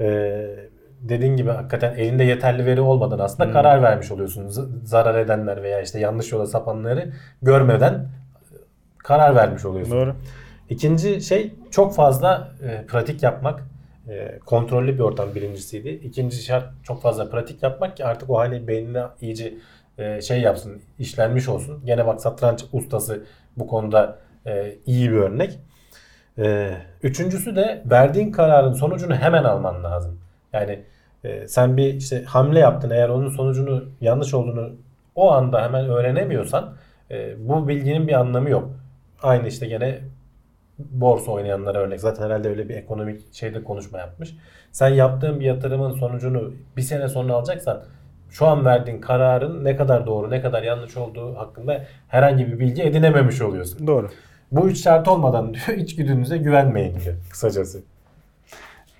Ee, 0.00 0.50
dediğin 1.00 1.36
gibi 1.36 1.50
hakikaten 1.50 1.94
elinde 1.94 2.24
yeterli 2.24 2.66
veri 2.66 2.80
olmadan 2.80 3.18
aslında 3.18 3.44
Hmm. 3.46 3.52
karar 3.52 3.82
vermiş 3.82 4.10
oluyorsun. 4.10 4.48
Z- 4.48 4.86
zarar 4.86 5.14
edenler 5.18 5.62
veya 5.62 5.80
işte 5.80 6.00
yanlış 6.00 6.32
yola 6.32 6.46
sapanları 6.46 7.12
görmeden 7.42 8.06
karar 8.98 9.34
vermiş 9.36 9.64
oluyorsun. 9.64 9.92
Doğru. 9.96 10.14
İkinci 10.70 11.20
şey 11.20 11.52
çok 11.70 11.94
fazla 11.94 12.48
e, 12.62 12.86
pratik 12.86 13.22
yapmak. 13.22 13.62
E, 14.10 14.38
kontrollü 14.46 14.94
bir 14.94 15.00
ortam 15.00 15.34
birincisiydi. 15.34 15.88
İkinci 15.88 16.42
şart 16.42 16.64
çok 16.82 17.02
fazla 17.02 17.30
pratik 17.30 17.62
yapmak 17.62 17.96
ki 17.96 18.04
artık 18.04 18.30
o 18.30 18.38
hani 18.38 18.68
beynine 18.68 19.02
iyice 19.20 19.54
e, 19.98 20.20
şey 20.20 20.40
yapsın, 20.40 20.82
işlenmiş 20.98 21.48
olsun. 21.48 21.82
Gene 21.86 22.06
bak 22.06 22.20
satranç 22.20 22.64
ustası 22.72 23.24
bu 23.56 23.66
konuda 23.66 24.18
e, 24.46 24.74
iyi 24.86 25.10
bir 25.10 25.16
örnek. 25.16 25.58
E, 26.38 26.74
üçüncüsü 27.02 27.56
de 27.56 27.82
verdiğin 27.90 28.32
kararın 28.32 28.72
sonucunu 28.72 29.14
hemen 29.14 29.44
alman 29.44 29.84
lazım. 29.84 30.20
Yani 30.52 30.84
e, 31.24 31.48
sen 31.48 31.76
bir 31.76 31.94
işte 31.94 32.24
hamle 32.24 32.58
yaptın 32.58 32.90
eğer 32.90 33.08
onun 33.08 33.28
sonucunu 33.28 33.84
yanlış 34.00 34.34
olduğunu 34.34 34.72
o 35.14 35.30
anda 35.30 35.62
hemen 35.62 35.84
öğrenemiyorsan 35.88 36.74
e, 37.10 37.48
bu 37.48 37.68
bilginin 37.68 38.08
bir 38.08 38.12
anlamı 38.12 38.50
yok. 38.50 38.70
Aynı 39.22 39.48
işte 39.48 39.66
gene 39.66 40.00
borsa 40.90 41.32
oynayanlara 41.32 41.78
örnek. 41.78 42.00
Zaten 42.00 42.24
herhalde 42.24 42.48
öyle 42.48 42.68
bir 42.68 42.74
ekonomik 42.74 43.34
şeyde 43.34 43.64
konuşma 43.64 43.98
yapmış. 43.98 44.36
Sen 44.72 44.88
yaptığın 44.88 45.40
bir 45.40 45.44
yatırımın 45.44 45.92
sonucunu 45.92 46.52
bir 46.76 46.82
sene 46.82 47.08
sonra 47.08 47.32
alacaksan 47.32 47.82
şu 48.30 48.46
an 48.46 48.64
verdiğin 48.64 49.00
kararın 49.00 49.64
ne 49.64 49.76
kadar 49.76 50.06
doğru 50.06 50.30
ne 50.30 50.42
kadar 50.42 50.62
yanlış 50.62 50.96
olduğu 50.96 51.36
hakkında 51.36 51.84
herhangi 52.08 52.46
bir 52.46 52.58
bilgi 52.58 52.82
edinememiş 52.82 53.42
oluyorsun. 53.42 53.86
Doğru. 53.86 54.10
Bu 54.52 54.68
üç 54.68 54.82
şart 54.82 55.08
olmadan 55.08 55.54
diyor 55.54 55.78
içgüdünüze 55.78 56.38
güvenmeyin 56.38 57.00
diyor 57.00 57.16
kısacası. 57.30 57.82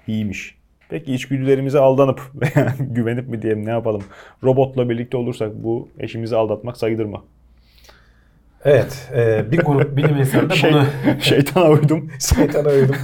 İyiymiş. 0.07 0.61
Peki 0.89 1.15
içgüdülerimize 1.15 1.79
aldanıp 1.79 2.21
veya 2.35 2.75
güvenip 2.81 3.29
mi 3.29 3.43
diyelim 3.43 3.67
ne 3.67 3.71
yapalım? 3.71 4.03
Robotla 4.45 4.89
birlikte 4.89 5.17
olursak 5.17 5.51
bu 5.55 5.89
eşimizi 5.99 6.37
aldatmak 6.37 6.77
sayılır 6.77 7.05
mı? 7.05 7.23
Evet 8.65 9.09
e, 9.15 9.51
bir 9.51 9.59
grup 9.59 9.97
bilim 9.97 10.17
insanı 10.17 10.51
da 10.51 10.55
Şey, 10.55 10.73
bunu 10.73 10.85
şeytana 11.21 11.71
uydum. 11.71 12.11
şeytana 12.37 12.69
uydum. 12.69 12.97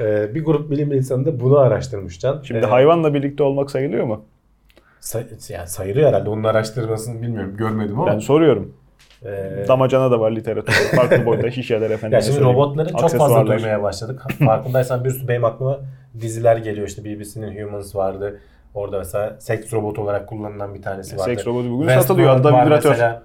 E, 0.00 0.34
bir 0.34 0.44
grup 0.44 0.70
bilim 0.70 0.92
insanı 0.92 1.26
da 1.26 1.40
bunu 1.40 1.58
araştırmış 1.58 2.20
Can. 2.20 2.42
Şimdi 2.42 2.64
E, 2.64 2.68
hayvanla 2.68 3.14
birlikte 3.14 3.42
olmak 3.42 3.70
sayılıyor 3.70 4.04
mu? 4.04 4.24
say- 5.00 5.26
yani 5.48 5.68
sayılıyor 5.68 6.08
herhalde. 6.08 6.30
Onun 6.30 6.44
araştırmasını 6.44 7.22
bilmiyorum. 7.22 7.56
Görmedim 7.56 8.00
ama. 8.00 8.12
Ben 8.12 8.18
soruyorum. 8.18 8.74
e, 9.24 9.28
Damacana 9.68 10.10
da 10.10 10.20
var 10.20 10.30
literatürde. 10.30 10.96
Farklı 10.96 11.26
boyutta 11.26 11.50
şişeler 11.50 11.90
efendim. 11.90 12.14
Ya 12.16 12.22
şimdi 12.22 12.40
robotları 12.40 12.88
çok 12.88 13.10
fazla 13.10 13.46
duymaya 13.46 13.82
başladık. 13.82 14.22
Farkındaysan 14.44 15.04
bir 15.04 15.10
sürü 15.10 15.28
benim 15.28 15.44
aklıma 15.44 15.80
diziler 16.20 16.56
geliyor. 16.56 16.88
İşte 16.88 17.04
BBC'nin 17.04 17.64
Humans 17.66 17.96
vardı. 17.96 18.38
Orada 18.74 18.98
mesela 18.98 19.36
seks 19.40 19.72
robotu 19.72 20.02
olarak 20.02 20.26
kullanılan 20.28 20.74
bir 20.74 20.82
tanesi 20.82 21.16
vardı. 21.18 21.24
Seks 21.30 21.46
robotu 21.46 21.70
bugün 21.70 21.86
Westworld 21.88 22.02
satılıyor. 22.02 22.30
Hatta 22.36 22.66
vibratör. 22.66 22.90
mesela. 22.90 23.22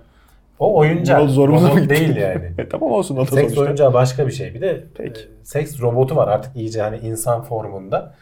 O 0.60 0.76
oyuncak. 0.78 1.20
Yol 1.20 1.28
zorunda 1.28 1.70
robot 1.70 1.90
değil 1.90 2.16
yani. 2.16 2.52
E, 2.58 2.70
tamam 2.70 2.92
olsun 2.92 3.16
o 3.16 3.22
da 3.22 3.26
Seks 3.26 3.42
sonuçta. 3.42 3.62
oyuncağı 3.62 3.94
başka 3.94 4.28
bir 4.28 4.32
şey. 4.32 4.54
Bir 4.54 4.62
de 4.62 4.84
Peki. 4.98 5.22
e, 5.22 5.24
seks 5.44 5.82
robotu 5.82 6.16
var 6.16 6.28
artık 6.28 6.56
iyice 6.56 6.82
hani 6.82 6.98
insan 6.98 7.44
formunda. 7.44 8.14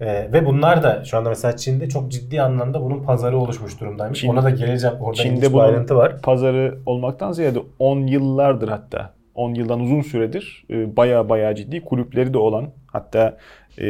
E, 0.00 0.32
ve 0.32 0.46
bunlar 0.46 0.82
da 0.82 1.04
şu 1.04 1.18
anda 1.18 1.28
mesela 1.28 1.56
Çin'de 1.56 1.88
çok 1.88 2.10
ciddi 2.12 2.42
anlamda 2.42 2.82
bunun 2.82 3.02
pazarı 3.02 3.38
oluşmuş 3.38 3.80
durumdaymış. 3.80 4.24
Çin- 4.24 4.28
Ona 4.30 4.42
da 4.44 4.50
geleceğim. 4.50 4.96
Orada 5.00 5.22
Çin'de 5.22 5.52
bunun 5.52 5.62
ayrıntı 5.64 5.96
var. 5.96 6.22
pazarı 6.22 6.78
olmaktan 6.86 7.32
ziyade 7.32 7.58
10 7.78 8.06
yıllardır 8.06 8.68
hatta 8.68 9.14
10 9.34 9.54
yıldan 9.54 9.80
uzun 9.80 10.00
süredir 10.00 10.64
e, 10.70 10.96
baya 10.96 11.28
baya 11.28 11.54
ciddi 11.54 11.80
kulüpleri 11.84 12.34
de 12.34 12.38
olan 12.38 12.70
hatta 12.86 13.36
e, 13.78 13.84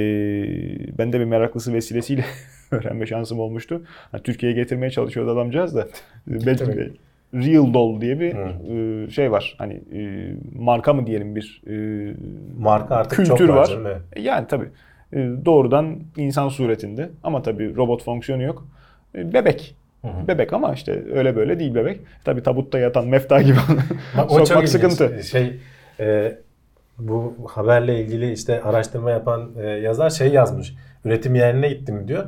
ben 0.99 1.13
de 1.13 1.21
bir 1.21 1.25
meraklısı 1.25 1.73
vesilesiyle 1.75 2.25
öğrenme 2.71 3.07
şansım 3.07 3.41
olmuştu. 3.41 3.83
Yani 4.13 4.23
Türkiye'ye 4.23 4.57
getirmeye 4.59 4.91
çalışıyordu 4.91 5.31
adamcağız 5.31 5.77
da. 5.77 5.87
Belki 6.27 6.93
Real 7.35 7.75
Doll 7.75 8.01
diye 8.01 8.21
bir 8.21 8.35
Hı. 8.35 8.49
e, 9.07 9.11
şey 9.11 9.33
var. 9.33 9.55
Hani 9.59 9.75
e, 9.75 10.31
marka 10.59 10.93
mı 10.93 11.07
diyelim 11.07 11.37
bir 11.37 11.63
e, 11.67 11.75
Marka 12.59 12.95
artık 12.95 13.17
kültür 13.17 13.37
çok 13.47 13.49
var. 13.49 13.57
var. 13.85 13.99
Yani 14.17 14.47
tabii 14.47 14.69
e, 15.13 15.17
doğrudan 15.45 15.97
insan 16.17 16.49
suretinde 16.49 17.11
ama 17.23 17.43
tabii 17.43 17.77
robot 17.77 18.05
fonksiyonu 18.05 18.43
yok. 18.43 18.67
E, 19.15 19.33
Bebek. 19.33 19.75
Hı 20.03 20.09
hı. 20.09 20.29
Bebek 20.29 20.53
ama 20.53 20.73
işte 20.75 21.03
öyle 21.15 21.37
böyle 21.37 21.59
değil 21.59 21.75
bebek. 21.75 22.01
Tabii 22.25 22.43
tabutta 22.43 22.79
yatan 22.79 23.07
mefta 23.09 23.43
gibi 23.43 23.57
Bak, 24.17 24.31
o 24.33 24.39
çok 24.39 24.49
sokmak 24.49 24.69
ilginç. 24.69 24.93
sıkıntı. 24.93 25.23
Şey 25.25 25.59
e, 26.01 26.37
bu 26.99 27.35
haberle 27.49 28.01
ilgili 28.01 28.33
işte 28.33 28.63
araştırma 28.63 29.11
yapan 29.11 29.51
e, 29.63 29.67
yazar 29.69 30.11
şey 30.11 30.29
yazmış. 30.29 30.75
Üretim 31.05 31.35
yerine 31.35 31.69
gittim 31.69 32.09
diyor. 32.09 32.25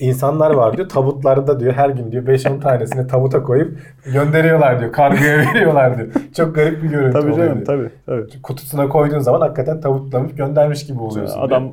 İnsanlar 0.00 0.50
var 0.50 0.76
diyor. 0.76 0.88
Tabutlarda 0.88 1.60
diyor 1.60 1.72
her 1.72 1.90
gün 1.90 2.12
diyor 2.12 2.24
5-10 2.26 2.60
tanesini 2.60 3.06
tabuta 3.06 3.42
koyup 3.42 3.78
gönderiyorlar 4.12 4.80
diyor. 4.80 4.92
Kargoya 4.92 5.38
veriyorlar 5.54 5.98
diyor. 5.98 6.08
Çok 6.36 6.54
garip 6.54 6.82
bir 6.82 6.88
görüntü 6.88 7.12
Tabii 7.20 7.32
oluyor 7.32 7.46
canım 7.46 7.66
diyor. 7.66 7.90
tabii. 8.06 8.22
tabii. 8.26 8.42
Kutusuna 8.42 8.88
koyduğun 8.88 9.18
zaman 9.18 9.40
hakikaten 9.40 9.80
tabutlamış 9.80 10.34
göndermiş 10.34 10.86
gibi 10.86 11.00
oluyorsun. 11.00 11.34
diyor. 11.36 11.46
Adam 11.46 11.72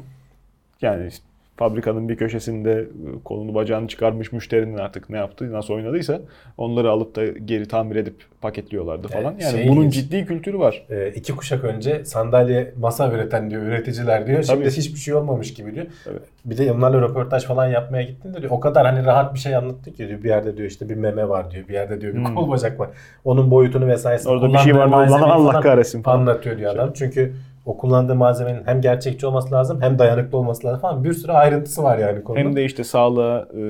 yani 0.82 1.08
işte 1.08 1.26
fabrikanın 1.66 2.10
bir 2.10 2.16
köşesinde 2.16 2.72
e, 2.72 3.24
kolunu 3.24 3.56
bacağını 3.56 3.88
çıkarmış 3.88 4.32
müşterinin 4.32 4.78
artık 4.78 5.10
ne 5.10 5.18
yaptı, 5.18 5.52
nasıl 5.54 5.74
oynadıysa 5.74 6.22
onları 6.58 6.90
alıp 6.92 7.16
da 7.16 7.26
geri 7.26 7.68
tamir 7.68 7.96
edip 7.96 8.16
paketliyorlardı 8.42 9.08
falan. 9.08 9.34
Evet, 9.34 9.42
Yani 9.44 9.52
şey 9.64 9.68
bunun 9.68 9.90
ciddi 9.90 10.26
kültürü 10.26 10.60
var. 10.60 10.86
E, 10.90 11.10
iki 11.10 11.36
kuşak 11.36 11.64
önce 11.64 12.06
sandalye 12.06 12.74
masa 12.80 13.12
üreten 13.12 13.50
diyor 13.52 13.62
üreticiler 13.62 14.28
diyor. 14.28 14.44
Şimdi 14.44 14.60
Tabii. 14.60 14.72
hiçbir 14.72 15.00
şey 15.00 15.14
olmamış 15.14 15.54
gibi 15.54 15.76
diyor. 15.76 15.86
Tabii. 16.06 16.18
Bir 16.46 16.58
de 16.58 16.72
onlarla 16.72 17.02
röportaj 17.02 17.44
falan 17.46 17.68
yapmaya 17.68 18.04
gittin 18.04 18.34
de 18.34 18.38
diyor. 18.42 18.52
O 18.52 18.60
kadar 18.60 18.86
hani 18.86 19.06
rahat 19.06 19.34
bir 19.34 19.40
şey 19.40 19.56
anlattı 19.56 19.94
ki 19.94 20.08
diyor. 20.08 20.24
Bir 20.24 20.30
yerde 20.30 20.58
diyor 20.58 20.70
işte 20.70 20.90
bir 20.90 20.96
meme 20.96 21.30
var 21.30 21.52
diyor. 21.52 21.68
Bir 21.68 21.74
yerde 21.74 22.02
diyor 22.02 22.14
bir 22.14 22.20
Hmm. 22.26 22.36
kol 22.36 22.52
bacak 22.52 22.80
var. 22.80 22.90
Onun 23.26 23.52
boyutunu 23.52 23.88
vesairesini 23.88 24.32
Orada 24.32 24.54
bir 24.54 24.58
şey 24.58 24.76
var 24.76 24.86
mı? 24.86 24.96
Allah, 24.96 25.18
falan 25.18 25.62
kahretsin 25.62 26.02
falan. 26.02 26.20
anlatıyor 26.20 26.58
diyor 26.58 26.76
adam. 26.76 26.92
Çünkü 26.94 27.34
o 27.66 27.78
kullandığı 27.78 28.16
malzemenin 28.16 28.62
hem 28.66 28.82
gerçekçi 28.82 29.28
olması 29.28 29.52
lazım 29.52 29.82
hem 29.82 30.00
dayanıklı 30.00 30.38
olması 30.38 30.68
lazım 30.68 30.80
falan. 30.82 31.04
Bir 31.04 31.14
sürü 31.14 31.32
ayrıntısı 31.32 31.84
var 31.84 31.98
yani 31.98 32.24
konuda. 32.24 32.40
Hem 32.40 32.56
de 32.56 32.66
işte 32.66 32.84
sağlığa 32.84 33.40
e, 33.40 33.62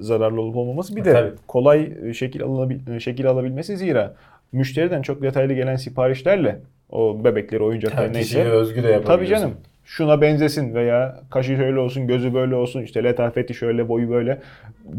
zararlı 0.00 0.40
olup 0.40 0.56
olmaması 0.56 0.96
bir 0.96 1.04
de 1.04 1.12
Tabii. 1.12 1.30
kolay 1.48 1.92
e, 2.04 2.14
şekil 2.14 2.42
alınabil 2.42 2.94
e, 2.94 3.00
şekil 3.00 3.26
alabilmesi 3.26 3.76
zira 3.76 4.14
müşteriden 4.52 5.02
çok 5.02 5.22
detaylı 5.22 5.52
gelen 5.52 5.76
siparişlerle 5.76 6.58
o 6.90 7.24
bebekleri, 7.24 7.62
oyuncakları 7.62 8.02
Yani 8.04 8.14
neyse 8.16 8.44
özgü 8.44 8.82
de. 8.82 9.02
Tabii 9.04 9.26
canım. 9.26 9.52
Şuna 9.84 10.20
benzesin 10.20 10.74
veya 10.74 11.20
kaşı 11.30 11.56
şöyle 11.56 11.78
olsun, 11.78 12.06
gözü 12.06 12.34
böyle 12.34 12.54
olsun, 12.54 12.82
işte 12.82 13.04
letafeti 13.04 13.54
şöyle, 13.54 13.88
boyu 13.88 14.10
böyle 14.10 14.38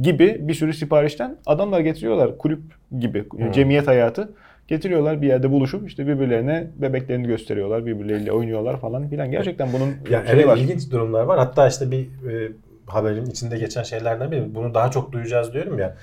gibi 0.02 0.38
bir 0.40 0.54
sürü 0.54 0.74
siparişten 0.74 1.36
adamlar 1.46 1.80
getiriyorlar. 1.80 2.38
Kulüp 2.38 2.62
gibi, 3.00 3.24
Hmm. 3.30 3.52
cemiyet 3.52 3.88
hayatı. 3.88 4.30
Getiriyorlar 4.76 5.22
bir 5.22 5.28
yerde 5.28 5.52
buluşup 5.52 5.88
işte 5.88 6.08
birbirlerine 6.08 6.68
bebeklerini 6.76 7.28
gösteriyorlar, 7.28 7.86
birbirleriyle 7.86 8.32
oynuyorlar 8.32 8.78
falan 8.80 9.08
filan. 9.10 9.32
Gerçekten 9.32 9.74
bunun 9.74 9.88
Ya 10.10 10.26
şeyi 10.26 10.36
evet 10.36 10.48
var. 10.48 10.58
ilginç 10.58 10.92
durumlar 10.92 11.24
var. 11.24 11.38
Hatta 11.40 11.68
işte 11.68 11.92
bir 11.92 12.00
e, 12.32 12.52
haberin 12.88 13.26
içinde 13.26 13.58
geçen 13.58 13.84
şeylerden 13.84 14.32
biri. 14.32 14.56
Bunu 14.56 14.74
daha 14.74 14.92
çok 14.92 15.12
duyacağız 15.12 15.54
diyorum 15.54 15.80
ya. 15.80 15.96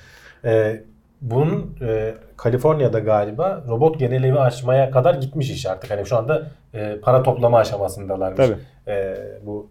E, 0.45 0.81
bunun 1.21 1.77
e, 1.81 2.13
Kaliforniya'da 2.37 2.99
galiba 2.99 3.63
robot 3.67 3.99
genel 3.99 4.23
evi 4.23 4.39
açmaya 4.39 4.91
kadar 4.91 5.13
gitmiş 5.15 5.49
iş 5.49 5.65
artık. 5.65 5.91
Hani 5.91 6.05
şu 6.05 6.17
anda 6.17 6.43
e, 6.73 6.95
para 7.01 7.23
toplama 7.23 7.57
aşamasındalarmış. 7.59 8.47
Tabii. 8.47 8.57
E, 8.87 9.15
bu 9.45 9.69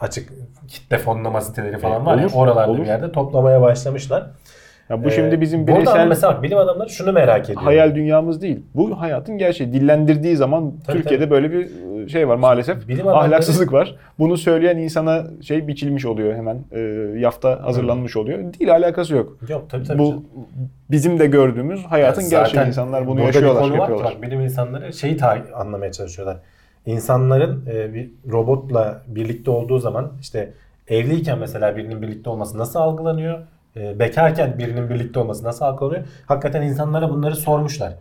açık 0.00 0.32
kitle 0.68 0.98
fonlama 0.98 1.40
siteleri 1.40 1.78
falan 1.78 2.02
E, 2.02 2.04
var 2.06 2.18
ya 2.18 2.28
oralarda 2.34 2.70
olur. 2.72 2.80
bir 2.80 2.86
yerde 2.86 3.12
toplamaya 3.12 3.60
başlamışlar. 3.62 4.26
Ya 4.90 5.04
bu 5.04 5.08
E, 5.08 5.10
şimdi 5.10 5.40
bizim 5.40 5.66
bireysel 5.66 6.06
mesela 6.08 6.42
bilim 6.42 6.58
adamları 6.58 6.90
şunu 6.90 7.12
merak 7.12 7.44
ediyor. 7.44 7.62
hayal 7.62 7.94
dünyamız 7.94 8.42
değil. 8.42 8.60
Bu 8.74 9.00
hayatın 9.00 9.38
gerçeği. 9.38 9.72
Dillendirdiği 9.72 10.36
zaman 10.36 10.72
Tabii, 10.86 10.96
Türkiye'de 10.96 11.24
tabii. 11.24 11.30
böyle 11.30 11.50
bir 11.52 11.68
e, 12.04 12.08
şey 12.08 12.28
var 12.28 12.36
maalesef. 12.36 12.88
Bilim 12.88 13.06
adamları- 13.08 13.24
Ahlaksızlık 13.24 13.72
var. 13.72 13.96
Bunu 14.18 14.36
söyleyen 14.36 14.76
insana 14.76 15.24
şey 15.42 15.68
biçilmiş 15.68 16.06
oluyor 16.06 16.34
hemen. 16.34 16.58
E, 16.72 16.80
yafta 17.18 17.62
hazırlanmış 17.64 18.16
oluyor. 18.16 18.38
Değil 18.38 18.72
alakası 18.72 19.14
yok. 19.14 19.36
Yok 19.48 19.64
tabii 19.70 19.84
tabii. 19.84 19.98
Bu 19.98 20.24
bizim 20.90 21.18
de 21.18 21.26
gördüğümüz 21.26 21.84
hayatın 21.84 22.22
Ya 22.22 22.28
gerçeği. 22.28 22.66
insanlar 22.66 23.06
bunu 23.06 23.20
yaşıyorlar, 23.20 23.54
bir 23.54 23.60
konu 23.68 23.72
var 23.72 23.78
yapıyorlar. 23.78 24.14
Bak, 24.14 24.22
bilim 24.22 24.40
insanları 24.40 24.92
şeyi 24.92 25.16
anlamaya 25.54 25.92
çalışıyorlar. 25.92 26.36
İnsanların 26.86 27.66
e, 27.74 27.94
bir 27.94 28.10
robotla 28.32 29.02
birlikte 29.06 29.50
olduğu 29.50 29.78
zaman 29.78 30.12
işte 30.20 30.50
evliyken 30.88 31.38
mesela 31.38 31.76
birinin 31.76 32.02
birlikte 32.02 32.30
olması 32.30 32.58
nasıl 32.58 32.78
algılanıyor? 32.80 33.38
E, 33.76 33.98
bekarken 33.98 34.58
birinin 34.58 34.90
birlikte 34.90 35.20
olması 35.20 35.44
nasıl 35.44 35.64
algılanıyor? 35.64 36.04
Hakikaten 36.26 36.62
insanlara 36.62 37.10
bunları 37.10 37.36
sormuşlar. 37.36 37.94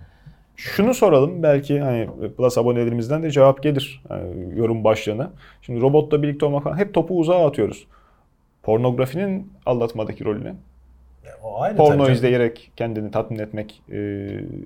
Şunu 0.55 0.93
soralım 0.93 1.43
belki 1.43 1.80
hani 1.80 2.09
Plus 2.38 2.57
abonelerimizden 2.57 3.24
de 3.24 3.32
cevap 3.32 3.63
gelir 3.63 4.03
yani 4.09 4.59
yorum 4.59 4.84
başlığına. 4.84 5.32
Şimdi 5.61 5.82
robotla 5.82 6.24
birlikte 6.24 6.45
olmak 6.45 6.63
falan 6.63 6.78
hep 6.78 6.93
topu 6.93 7.19
uzağa 7.19 7.47
atıyoruz. 7.47 7.88
Pornografinin 8.63 9.53
aldatmadaki 9.65 10.26
rolüne. 10.26 10.53
O 11.43 11.61
aynı 11.61 11.78
Porno 11.78 12.03
tabii. 12.03 12.13
izleyerek 12.13 12.71
kendini 12.78 13.11
tatmin 13.11 13.39
etmek, 13.39 13.82
e, 13.91 13.97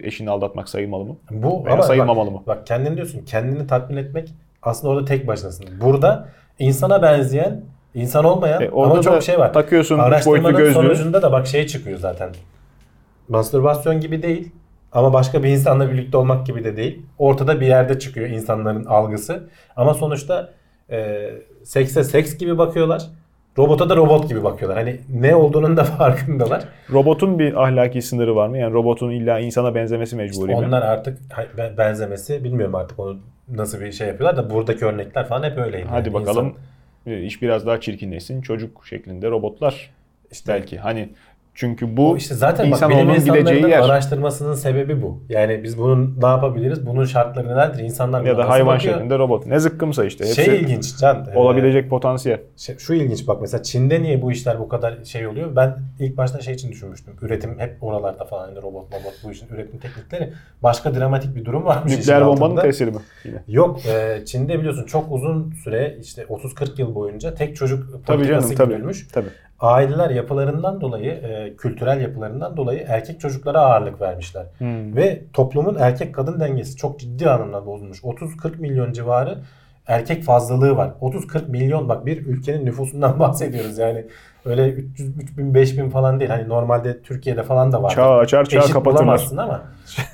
eşini 0.03 0.29
aldatmak 0.29 0.69
sayılmalı 0.69 1.05
mı? 1.05 1.15
Bu 1.31 1.65
Veya 1.65 1.73
ama 1.73 1.83
sayılmamalı 1.83 2.27
bak, 2.27 2.35
mı? 2.35 2.43
Bak 2.47 2.67
kendin 2.67 2.95
diyorsun 2.95 3.25
kendini 3.25 3.67
tatmin 3.67 3.97
etmek 3.97 4.33
aslında 4.61 4.93
orada 4.93 5.05
tek 5.05 5.27
başınasın. 5.27 5.65
Burada 5.81 6.27
insana 6.59 7.01
benzeyen, 7.01 7.61
insan 8.01 8.25
olmayan 8.25 8.61
E, 8.61 8.69
orada 8.69 8.93
ama 8.93 9.01
çok 9.01 9.23
şey 9.23 9.39
var. 9.39 9.53
takıyorsun 9.53 9.97
boyutlu 9.97 10.13
Araştırmanın 10.15 10.57
gözlüğü. 10.57 10.73
sonucunda 10.73 11.21
da 11.21 11.31
bak 11.31 11.47
şey 11.47 11.67
çıkıyor 11.67 11.99
zaten. 11.99 12.29
Mastürbasyon 13.29 13.99
gibi 13.99 14.21
değil. 14.23 14.51
Ama 14.91 15.13
başka 15.13 15.43
bir 15.43 15.49
insanla 15.49 15.91
birlikte 15.91 16.17
olmak 16.17 16.45
gibi 16.45 16.63
de 16.63 16.77
değil. 16.77 17.01
Ortada 17.17 17.61
bir 17.61 17.67
yerde 17.67 17.99
çıkıyor 17.99 18.29
insanların 18.29 18.85
algısı. 18.85 19.49
Ama 19.75 19.93
sonuçta 19.93 20.49
e, 20.91 21.29
sekse 21.63 22.03
seks 22.03 22.37
gibi 22.37 22.57
bakıyorlar. 22.57 23.01
Robota 23.57 23.89
da 23.89 23.95
robot 23.95 24.29
gibi 24.29 24.43
bakıyorlar. 24.43 24.77
Hani 24.83 24.99
ne 25.09 25.35
olduğunun 25.35 25.77
da 25.77 25.83
farkındalar. 25.97 26.63
Robotun 26.93 27.39
bir 27.39 27.63
ahlaki 27.63 28.01
sınırı 28.01 28.35
var 28.35 28.47
mı? 28.47 28.57
Yani 28.57 28.73
robotun 28.73 29.11
illa 29.11 29.39
insana 29.39 29.75
benzemesi 29.75 30.15
mecburi 30.15 30.51
mi? 30.51 30.55
Onlar 30.57 30.81
artık 30.81 31.17
benzemesi 31.77 32.43
bilmiyorum 32.43 32.75
artık 32.75 32.99
onu 32.99 33.17
nasıl 33.49 33.79
bir 33.81 33.91
şey 33.91 34.07
yapıyorlar 34.07 34.37
da 34.37 34.49
buradaki 34.49 34.85
örnekler 34.85 35.27
falan 35.27 35.43
hep 35.43 35.57
öyleydi. 35.57 35.87
Hadi 35.89 36.07
Yani 36.09 36.13
bakalım 36.13 36.45
insan- 36.47 36.61
iş 37.07 37.41
biraz 37.41 37.65
daha 37.65 37.81
çirkinleşsin. 37.81 38.41
Çocuk 38.41 38.85
şeklinde 38.87 39.29
robotlar 39.29 39.91
işte 40.31 40.53
belki. 40.53 40.77
Hani 40.77 41.09
çünkü 41.57 41.97
bu 41.97 42.17
işte 42.17 42.35
zaten 42.35 42.65
insan 42.67 42.91
bak 42.91 43.25
gideceği 43.25 43.61
yer. 43.69 43.79
araştırmasının 43.79 44.53
sebebi 44.53 45.01
bu. 45.01 45.23
Yani 45.29 45.63
biz 45.63 45.77
bunun 45.77 46.17
ne 46.21 46.27
yapabiliriz? 46.27 46.85
Bunun 46.85 47.05
şartları 47.05 47.47
nelerdir? 47.47 47.83
İnsanlar 47.83 48.21
ya 48.23 48.37
da 48.37 48.49
hayvan 48.49 48.75
bakıyor? 48.75 48.93
şeklinde 48.93 49.17
robot. 49.19 49.45
Ne 49.45 49.59
zıkkımsa 49.59 50.05
işte. 50.05 50.25
Hepsi 50.25 50.43
Şey 50.43 50.55
ilginç 50.55 50.97
Can. 50.97 51.27
e, 51.33 51.37
olabilecek 51.37 51.89
potansiyel. 51.89 52.39
şey- 52.57 52.77
şu 52.77 52.93
ilginç 52.93 53.27
bak 53.27 53.41
mesela 53.41 53.63
Çin'de 53.63 54.01
niye 54.01 54.21
bu 54.21 54.31
işler 54.31 54.59
bu 54.59 54.69
kadar 54.69 55.03
şey 55.03 55.27
oluyor? 55.27 55.55
Ben 55.55 55.77
ilk 55.99 56.17
başta 56.17 56.41
şey 56.41 56.53
için 56.53 56.71
düşünmüştüm. 56.71 57.13
Üretim 57.21 57.59
hep 57.59 57.83
oralarda 57.83 58.25
falan 58.25 58.47
hani 58.47 58.57
robot 58.57 58.85
robot 58.93 59.13
bu 59.23 59.31
işin 59.31 59.47
üretim 59.47 59.79
teknikleri. 59.79 60.33
Başka 60.63 60.95
dramatik 60.95 61.35
bir 61.35 61.45
durum 61.45 61.65
varmış. 61.65 61.91
işin 61.91 62.01
Nükleer 62.01 62.25
bombanın 62.25 62.51
altında. 62.51 62.61
tesiri 62.61 62.91
mi? 62.91 62.99
Yine. 63.25 63.43
Yok 63.47 63.85
e, 63.85 64.25
Çin'de 64.25 64.59
biliyorsun 64.59 64.85
çok 64.85 65.11
uzun 65.11 65.51
süre 65.63 65.97
işte 66.01 66.21
30-40 66.23 66.79
yıl 66.81 66.95
boyunca 66.95 67.33
tek 67.33 67.55
çocuk 67.55 67.83
Tabii 68.05 68.17
politikası 68.17 68.47
canım 68.47 68.57
tabii. 68.57 68.73
güdülmüş. 68.75 69.07
tabii. 69.13 69.27
Aileler 69.59 70.09
yapılarından 70.09 70.81
dolayı, 70.81 71.11
e, 71.11 71.55
kültürel 71.57 72.01
yapılarından 72.01 72.57
dolayı 72.57 72.85
erkek 72.87 73.19
çocuklara 73.19 73.59
ağırlık 73.59 74.01
vermişler. 74.01 74.45
Hmm. 74.57 74.95
Ve 74.95 75.21
toplumun 75.33 75.75
erkek 75.79 76.15
kadın 76.15 76.39
dengesi 76.39 76.75
çok 76.75 76.99
ciddi 76.99 77.29
anlamda 77.29 77.65
bozulmuş. 77.65 78.03
30-40 78.03 78.59
milyon 78.59 78.91
civarı 78.91 79.37
erkek 79.87 80.23
fazlalığı 80.23 80.77
var. 80.77 80.91
30-40 81.01 81.49
milyon 81.49 81.89
bak 81.89 82.05
bir 82.05 82.25
ülkenin 82.25 82.65
nüfusundan 82.65 83.19
bahsediyoruz 83.19 83.77
yani. 83.77 84.05
Öyle 84.45 84.69
300 84.69 85.17
3000 85.17 85.53
5000 85.53 85.89
falan 85.89 86.19
değil. 86.19 86.31
Hani 86.31 86.49
normalde 86.49 87.01
Türkiye'de 87.01 87.43
falan 87.43 87.71
da 87.71 87.83
var. 87.83 87.89
Çağ 87.89 88.17
açar 88.17 88.45
çağ 88.45 88.61
kapatırlar. 88.61 88.95
bulamazsın 88.95 89.37
ama. 89.37 89.61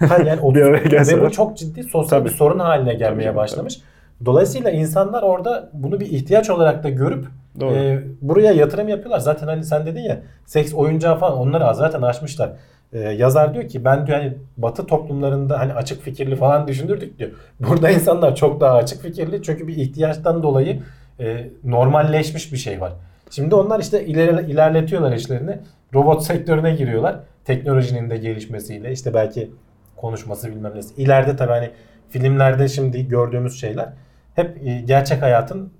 Ha 0.09 0.17
yani 0.25 0.41
30 0.41 0.55
Bir 0.55 0.65
araya 0.65 1.07
ve 1.07 1.25
bu 1.25 1.31
çok 1.31 1.57
ciddi 1.57 1.83
sosyal 1.83 2.19
Tabii. 2.19 2.29
bir 2.29 2.33
sorun 2.33 2.59
haline 2.59 2.93
gelmeye 2.93 3.23
canım, 3.23 3.37
başlamış. 3.37 3.79
Dolayısıyla 4.25 4.71
insanlar 4.71 5.23
orada 5.23 5.69
bunu 5.73 5.99
bir 5.99 6.05
ihtiyaç 6.05 6.49
olarak 6.49 6.83
da 6.83 6.89
görüp 6.89 7.25
Doğru. 7.59 7.75
e, 7.75 8.03
buraya 8.21 8.51
yatırım 8.51 8.89
yapıyorlar. 8.89 9.19
Zaten 9.19 9.47
hani 9.47 9.63
sen 9.63 9.85
dedin 9.85 10.01
ya 10.01 10.19
seks 10.45 10.73
oyuncağı 10.73 11.19
falan 11.19 11.37
onları 11.37 11.75
zaten 11.75 12.01
aşmışlar. 12.01 12.51
E, 12.93 12.99
yazar 12.99 13.53
diyor 13.53 13.67
ki 13.67 13.85
ben 13.85 14.07
diyor 14.07 14.17
hani 14.17 14.33
batı 14.57 14.85
toplumlarında 14.85 15.59
hani 15.59 15.73
açık 15.73 16.01
fikirli 16.01 16.35
falan 16.35 16.67
düşünürdük 16.67 17.19
diyor. 17.19 17.31
Burada 17.59 17.89
insanlar 17.89 18.35
çok 18.35 18.61
daha 18.61 18.75
açık 18.75 19.01
fikirli 19.01 19.43
çünkü 19.43 19.67
bir 19.67 19.75
ihtiyaçtan 19.75 20.43
dolayı 20.43 20.79
e, 21.19 21.47
normalleşmiş 21.63 22.53
bir 22.53 22.57
şey 22.57 22.81
var. 22.81 22.93
Şimdi 23.29 23.55
onlar 23.55 23.79
işte 23.79 24.05
ileri, 24.05 24.51
ilerletiyorlar 24.51 25.13
işlerini. 25.13 25.59
Robot 25.93 26.23
sektörüne 26.23 26.75
giriyorlar. 26.75 27.19
Teknolojinin 27.45 28.09
de 28.09 28.17
gelişmesiyle 28.17 28.91
işte 28.91 29.13
belki 29.13 29.51
konuşması 29.97 30.49
bilmem 30.49 30.75
nesi. 30.75 31.01
İleride 31.01 31.35
tabii 31.35 31.51
hani 31.51 31.69
filmlerde 32.09 32.67
şimdi 32.67 33.07
gördüğümüz 33.07 33.59
şeyler 33.59 33.89
hep 34.35 34.67
e, 34.67 34.81
gerçek 34.81 35.21
hayatın 35.21 35.71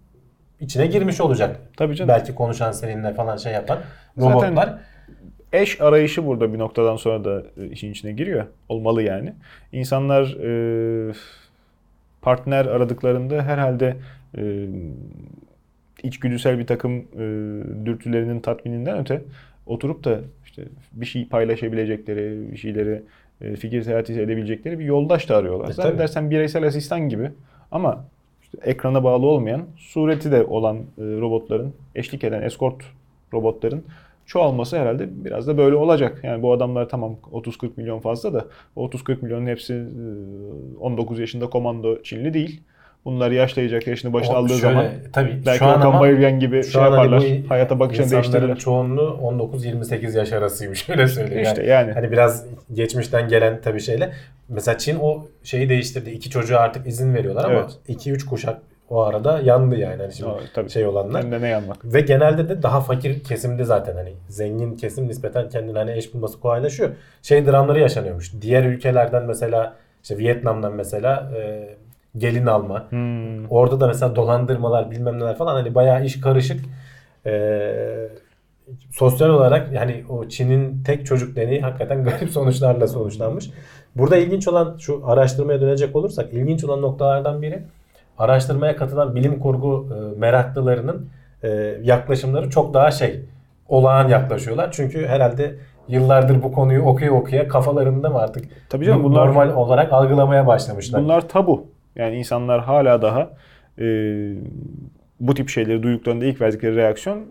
içine 0.64 0.88
girmiş 0.88 1.22
olacak. 1.22 1.59
Tabii 1.78 1.95
canım. 1.95 2.09
Belki 2.09 2.36
konuşan 2.36 2.72
seninle 2.72 3.14
falan 3.14 3.38
şey 3.38 3.53
yapan 3.53 3.80
Zaten- 4.18 4.34
robotlar. 4.49 4.74
eş 5.53 5.82
arayışı 5.82 6.26
burada 6.26 6.53
bir 6.53 6.59
noktadan 6.59 6.95
sonra 6.95 7.24
da 7.24 7.43
e, 7.61 7.66
işin 7.68 7.91
içine 7.91 8.11
giriyor. 8.11 8.45
Olmalı 8.70 9.03
yani. 9.03 9.34
İnsanlar 9.72 10.24
e, 10.24 11.14
partner 12.22 12.66
aradıklarında 12.66 13.41
herhalde 13.43 13.97
e, 14.38 14.66
içgüdüsel 16.03 16.59
bir 16.59 16.68
takım 16.68 16.97
e, 16.97 17.20
dürtülerinin 17.86 18.39
tatmininden 18.39 18.97
öte 18.97 19.22
oturup 19.66 20.03
da 20.03 20.20
işte 20.45 20.64
bir 20.93 21.05
şey 21.05 21.28
paylaşabilecekleri, 21.28 22.51
bir 22.51 22.57
şeyleri 22.57 23.01
e, 23.41 23.55
fikir 23.55 23.82
seyahati 23.82 24.14
edebilecekleri 24.22 24.80
bir 24.80 24.86
yoldaş 24.86 25.30
da 25.30 25.38
arıyorlar. 25.38 25.70
E, 25.70 25.74
Zaten 25.74 25.99
dersen 25.99 26.30
bireysel 26.32 26.64
asistan 26.68 27.09
gibi 27.09 27.32
ama 27.72 28.05
işte 28.54 28.70
ekrana 28.72 29.04
bağlı 29.04 29.26
olmayan, 29.26 29.66
sureti 29.78 30.32
de 30.32 30.43
olan 30.43 30.78
e, 30.78 30.82
robotların, 30.97 31.74
eşlik 31.95 32.24
eden 32.24 32.41
eskort 32.41 32.84
robotların 33.34 33.84
çoğalması 34.26 34.80
herhalde 34.80 35.26
biraz 35.26 35.47
da 35.47 35.58
böyle 35.58 35.76
olacak. 35.76 36.20
Yani 36.24 36.41
bu 36.41 36.54
adamlar 36.54 36.89
tamam 36.89 37.16
30-40 37.32 37.70
milyon 37.78 37.99
fazla 37.99 38.34
da 38.34 38.45
o 38.76 38.86
30-40 38.86 39.22
milyonun 39.22 39.47
hepsi 39.47 39.74
e, 39.74 40.80
19 40.80 41.20
yaşında 41.20 41.49
komando 41.49 42.01
Çinli 42.04 42.34
değil. 42.34 42.62
Bunlar 43.06 43.32
yaşlayacak, 43.32 43.88
yaşını 43.88 44.14
başına 44.14 44.36
O 44.36 44.38
aldığı 44.38 44.49
şöyle, 44.49 44.62
zaman 44.62 44.86
tabii 45.14 45.41
belki 45.45 45.60
şu 45.60 45.66
an 45.66 45.80
Okan 45.80 46.01
Bayülgen 46.01 46.39
gibi 46.39 46.64
şu 46.64 46.72
şey 46.72 46.82
an 46.82 46.91
hani 46.91 47.14
yaparlar. 47.14 47.43
bu 47.45 47.49
hayata 47.49 47.80
bakışını 47.80 48.12
değiştirirler. 48.12 48.58
çoğunluğu 48.58 49.20
19-28 49.24 50.18
yaş 50.18 50.34
arasıymış 50.34 50.89
öyle 50.89 51.08
söyleyeyim. 51.08 51.43
İşte 51.43 51.62
yani. 51.64 51.70
yani. 51.70 51.91
Hani 51.91 52.12
biraz 52.12 52.45
geçmişten 52.74 53.28
gelen 53.28 53.62
tabii 53.62 53.80
şeyle. 53.82 54.12
Mesela 54.49 54.78
Çin 54.78 54.97
o 55.01 55.26
şeyi 55.43 55.70
değiştirdi. 55.70 56.10
İki 56.10 56.30
çocuğa 56.30 56.60
artık 56.60 56.88
izin 56.88 57.14
veriyorlar 57.14 57.45
ama 57.45 57.68
Evet. 57.88 57.99
2-3 58.08 58.26
kuşak 58.26 58.62
o 58.89 59.01
arada 59.01 59.39
yandı 59.39 59.76
yani. 59.76 60.01
Hani 60.01 60.14
şimdi 60.14 60.32
Aa, 60.32 60.39
tabii. 60.54 60.70
şey 60.70 60.86
olanlar. 60.86 61.24
Hem 61.24 61.32
de 61.32 61.41
ne 61.41 61.47
yanmak. 61.47 61.78
Ve 61.93 62.01
genelde 62.01 62.49
de 62.49 62.64
daha 62.64 62.82
fakir 62.82 63.24
kesimde 63.24 63.64
zaten 63.64 63.95
hani 63.95 64.14
zengin 64.30 64.76
kesim 64.76 65.08
nispeten 65.08 65.49
kendine 65.49 65.78
hani 65.78 65.91
eş 65.91 66.14
bulması 66.14 66.39
kolaylaşıyor. 66.39 66.89
Şey 67.22 67.45
dramları 67.45 67.80
yaşanıyormuş. 67.80 68.32
Diğer 68.41 68.64
ülkelerden 68.64 69.26
mesela 69.26 69.76
işte 70.04 70.18
Vietnam'dan 70.18 70.74
mesela 70.74 71.32
e, 71.38 71.70
gelin 72.18 72.45
alma. 72.45 72.91
Hmm. 72.91 73.45
Orada 73.49 73.80
da 73.80 73.88
mesela 73.88 74.16
dolandırmalar 74.16 74.91
bilmem 74.91 75.20
neler 75.20 75.38
falan 75.38 75.53
hani 75.55 75.76
bayağı 75.76 76.05
iş 76.05 76.22
karışık. 76.22 76.66
Ee, 77.26 78.09
sosyal 78.91 79.30
olarak 79.30 79.74
yani 79.74 80.03
o 80.09 80.28
Çin'in 80.28 80.84
tek 80.84 81.05
çocuk 81.05 81.36
deneyi 81.36 81.61
hakikaten 81.61 82.03
garip 82.03 82.30
sonuçlarla 82.30 82.88
sonuçlanmış. 82.88 83.49
Burada 83.95 84.18
ilginç 84.18 84.47
olan 84.47 84.78
şu 84.80 85.01
araştırmaya 85.05 85.61
dönecek 85.61 85.95
olursak 85.95 86.34
ilginç 86.34 86.64
olan 86.64 86.82
noktalardan 86.82 87.41
biri 87.41 87.64
araştırmaya 88.18 88.76
katılan 88.76 89.16
bilim 89.16 89.39
kurgu 89.39 89.88
e, 89.93 90.20
meraklılarının 90.20 91.09
e, 91.43 91.49
yaklaşımları 91.84 92.49
çok 92.49 92.74
daha 92.74 92.91
şey 92.91 93.26
olağan 93.70 94.07
yaklaşıyorlar. 94.07 94.72
Çünkü 94.72 95.07
herhalde 95.07 95.55
yıllardır 95.88 96.43
bu 96.43 96.51
konuyu 96.51 96.82
okuya 96.82 97.11
okuya 97.11 97.47
kafalarında 97.47 98.09
mı 98.09 98.20
artık 98.20 98.45
Tabii 98.70 98.86
canım 98.86 99.03
bunlar 99.03 99.28
normal 99.28 99.55
olarak 99.55 99.93
algılamaya 99.93 100.47
başlamışlar. 100.47 101.03
Bunlar 101.03 101.30
tabu. 101.30 101.72
Yani 101.95 102.15
insanlar 102.15 102.61
hala 102.61 103.01
daha 103.01 103.33
e, 103.79 103.85
bu 105.19 105.33
tip 105.33 105.49
şeyleri 105.49 105.83
duyduklarında 105.83 106.25
ilk 106.25 106.41
verdikleri 106.41 106.75
reaksiyon 106.75 107.25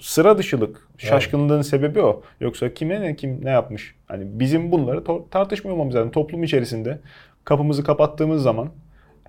sıra 0.00 0.38
dışılık. 0.38 0.88
Şaşkınlığın 0.98 1.62
sebebi 1.62 2.00
o. 2.00 2.22
Yoksa 2.40 2.74
kime 2.74 3.00
ne 3.00 3.16
kim 3.16 3.44
ne 3.44 3.50
yapmış? 3.50 3.94
Hani 4.06 4.24
bizim 4.26 4.72
bunları 4.72 5.04
tartışmıyor 5.30 5.74
olmamız 5.74 5.94
lazım. 5.94 6.10
Toplum 6.10 6.42
içerisinde 6.42 6.98
kapımızı 7.44 7.84
kapattığımız 7.84 8.42
zaman 8.42 8.68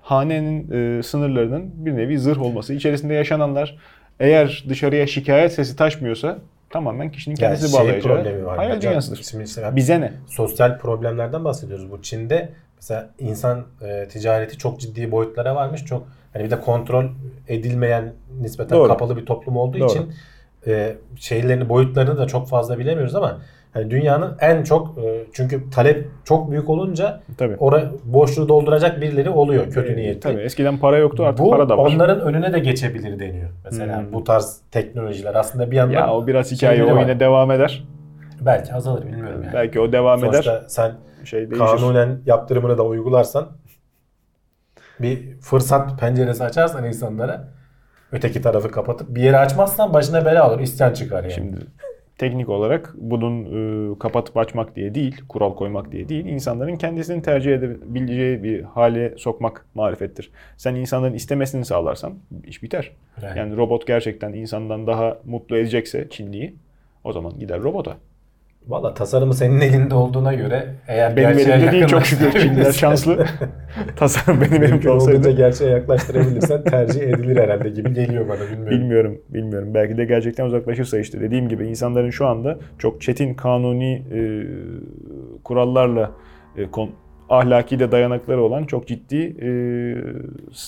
hanenin 0.01 0.71
e, 0.71 1.03
sınırlarının 1.03 1.71
bir 1.75 1.95
nevi 1.95 2.19
zırh 2.19 2.41
olması. 2.41 2.73
içerisinde 2.73 3.13
yaşananlar 3.13 3.77
eğer 4.19 4.65
dışarıya 4.69 5.07
şikayet 5.07 5.53
sesi 5.53 5.75
taşmıyorsa 5.75 6.39
tamamen 6.69 7.11
kişinin 7.11 7.35
Yani 7.39 7.39
kendisi 7.39 7.71
şey 7.71 7.79
bağlayacağı 7.79 8.15
problemi 8.15 8.45
var. 8.45 8.57
hayal 8.57 8.81
dünyasıdır. 8.81 9.23
Şimdi 9.23 9.75
Bize 9.75 10.01
ne? 10.01 10.13
sosyal 10.27 10.79
problemlerden 10.79 11.45
bahsediyoruz. 11.45 11.91
Bu 11.91 12.01
Çin'de 12.01 12.49
mesela 12.75 13.09
insan 13.19 13.65
e, 13.81 14.07
ticareti 14.07 14.57
çok 14.57 14.79
ciddi 14.79 15.11
boyutlara 15.11 15.55
varmış. 15.55 15.85
Çok 15.85 16.07
hani 16.33 16.43
bir 16.43 16.51
de 16.51 16.59
kontrol 16.61 17.05
edilmeyen 17.47 18.13
nispeten 18.41 18.77
Doğru. 18.77 18.87
kapalı 18.87 19.17
bir 19.17 19.25
toplum 19.25 19.57
olduğu 19.57 19.79
Doğru. 19.79 19.89
için 19.89 20.13
e, 20.67 20.95
şeylerini 21.15 21.69
boyutlarını 21.69 22.17
da 22.17 22.27
çok 22.27 22.49
fazla 22.49 22.79
bilemiyoruz 22.79 23.15
ama 23.15 23.41
hani 23.75 23.91
dünyanın 23.91 24.37
en 24.39 24.63
çok 24.63 24.97
e, 24.97 25.25
çünkü 25.33 25.69
talep 25.69 26.07
çok 26.25 26.51
büyük 26.51 26.69
olunca 26.69 27.21
Tabii. 27.37 27.55
oraya 27.59 27.91
boşluğu 28.03 28.49
dolduracak 28.49 29.01
birileri 29.01 29.29
oluyor 29.29 29.69
kötü 29.69 29.93
Ee, 29.93 29.95
niyetli. 29.95 30.19
Tabii 30.19 30.41
eskiden 30.41 30.77
para 30.77 30.97
yoktu 30.97 31.25
artık 31.25 31.45
Bu 31.45 31.49
para 31.51 31.69
da 31.69 31.77
var. 31.77 31.91
onların 31.95 32.19
önüne 32.21 32.53
de 32.53 32.59
geçebilir 32.59 33.19
deniyor. 33.19 33.49
Mesela 33.65 33.99
Hmm. 33.99 34.13
bu 34.13 34.23
tarz 34.23 34.59
teknolojiler 34.71 35.35
aslında 35.35 35.71
bir 35.71 35.75
yandan 35.75 35.93
Ya 35.93 36.13
o 36.13 36.27
biraz 36.27 36.51
hikaye 36.51 36.83
o 36.83 36.95
var. 36.95 37.01
yine 37.01 37.19
devam 37.19 37.51
eder. 37.51 37.83
belki 38.41 38.73
azalır 38.73 39.05
bilmiyorum 39.05 39.41
yani. 39.43 39.53
Belki 39.53 39.79
o 39.79 39.91
devam 39.91 40.19
Sonuçta 40.19 40.51
eder. 40.57 40.63
sen 40.67 40.91
Şey 41.23 41.39
değişir. 41.51 41.57
kanunen 41.65 42.19
yaptırımını 42.25 42.77
da 42.77 42.83
uygularsan 42.85 43.47
bir 44.99 45.39
fırsat 45.41 45.99
penceresi 45.99 46.43
açarsan 46.43 46.85
insanlara 46.85 47.47
öteki 48.11 48.41
tarafı 48.41 48.71
kapatıp 48.71 49.15
bir 49.15 49.21
yeri 49.21 49.37
açmazsan 49.37 49.93
başına 49.93 50.25
bela 50.25 50.49
olur. 50.51 50.59
isyan 50.59 50.93
çıkar 50.93 51.23
yani. 51.23 51.33
Şimdi 51.33 51.57
teknik 52.17 52.49
olarak 52.49 52.93
bunun 52.97 53.45
e, 53.45 53.99
kapatıp 53.99 54.37
açmak 54.37 54.75
diye 54.75 54.95
değil, 54.95 55.21
kural 55.29 55.55
koymak 55.55 55.91
diye 55.91 56.09
değil, 56.09 56.25
insanların 56.25 56.75
kendisini 56.75 57.21
tercih 57.21 57.53
edebileceği 57.53 58.43
bir 58.43 58.61
hale 58.61 59.17
sokmak 59.17 59.65
marifettir. 59.75 60.31
Sen 60.57 60.75
insanların 60.75 61.13
istemesini 61.13 61.65
sağlarsan 61.65 62.13
iş 62.47 62.63
biter. 62.63 62.91
Yani. 63.21 63.39
Yani 63.39 63.57
robot 63.57 63.87
gerçekten 63.87 64.33
insandan 64.33 64.87
daha 64.87 65.17
mutlu 65.25 65.57
edecekse 65.57 66.09
Çinliyi 66.09 66.55
o 67.03 67.13
zaman 67.13 67.39
gider 67.39 67.61
robota. 67.61 67.97
Valla 68.67 68.93
tasarımı 68.93 69.33
senin 69.33 69.61
elinde 69.61 69.95
olduğuna 69.95 70.33
göre 70.33 70.75
eğer 70.87 71.15
Benim 71.15 71.29
gerçeğe 71.29 71.55
elimde 71.55 71.71
değil 71.71 71.87
çok 71.87 72.05
şükür. 72.05 72.39
Çinliler 72.39 72.71
şanslı. 72.71 73.25
Tasarım 73.95 74.41
benim 74.41 74.63
elimde 74.63 74.89
olsaydı. 74.89 75.31
gerçeğe 75.31 75.71
yaklaştırabilirsen 75.71 76.63
tercih 76.63 77.01
edilir 77.01 77.37
herhalde 77.37 77.69
gibi 77.69 77.93
geliyor 77.93 78.29
bana 78.29 78.39
bilmiyorum. 78.39 78.69
Bilmiyorum, 78.69 79.17
bilmiyorum. 79.29 79.73
Belki 79.73 79.97
de 79.97 80.05
gerçekten 80.05 80.45
uzaklaşırsa 80.45 80.99
işte 80.99 81.21
dediğim 81.21 81.49
gibi 81.49 81.67
insanların 81.67 82.09
şu 82.09 82.27
anda 82.27 82.57
çok 82.79 83.01
çetin 83.01 83.33
kanuni 83.33 83.93
e, 83.93 84.19
kurallarla 85.43 86.11
e, 86.57 86.65
kon- 86.71 86.91
ahlaki 87.29 87.79
de 87.79 87.91
dayanakları 87.91 88.41
olan 88.43 88.63
çok 88.63 88.87
ciddi 88.87 89.35
e, 89.41 89.49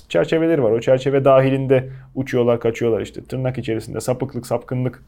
çerçeveleri 0.09 0.63
var. 0.63 0.71
O 0.71 0.79
çerçeve 0.79 1.25
dahilinde 1.25 1.89
uçuyorlar, 2.15 2.59
kaçıyorlar 2.59 3.01
işte. 3.01 3.23
Tırnak 3.23 3.57
içerisinde 3.57 4.01
sapıklık, 4.01 4.45
sapkınlık 4.47 5.03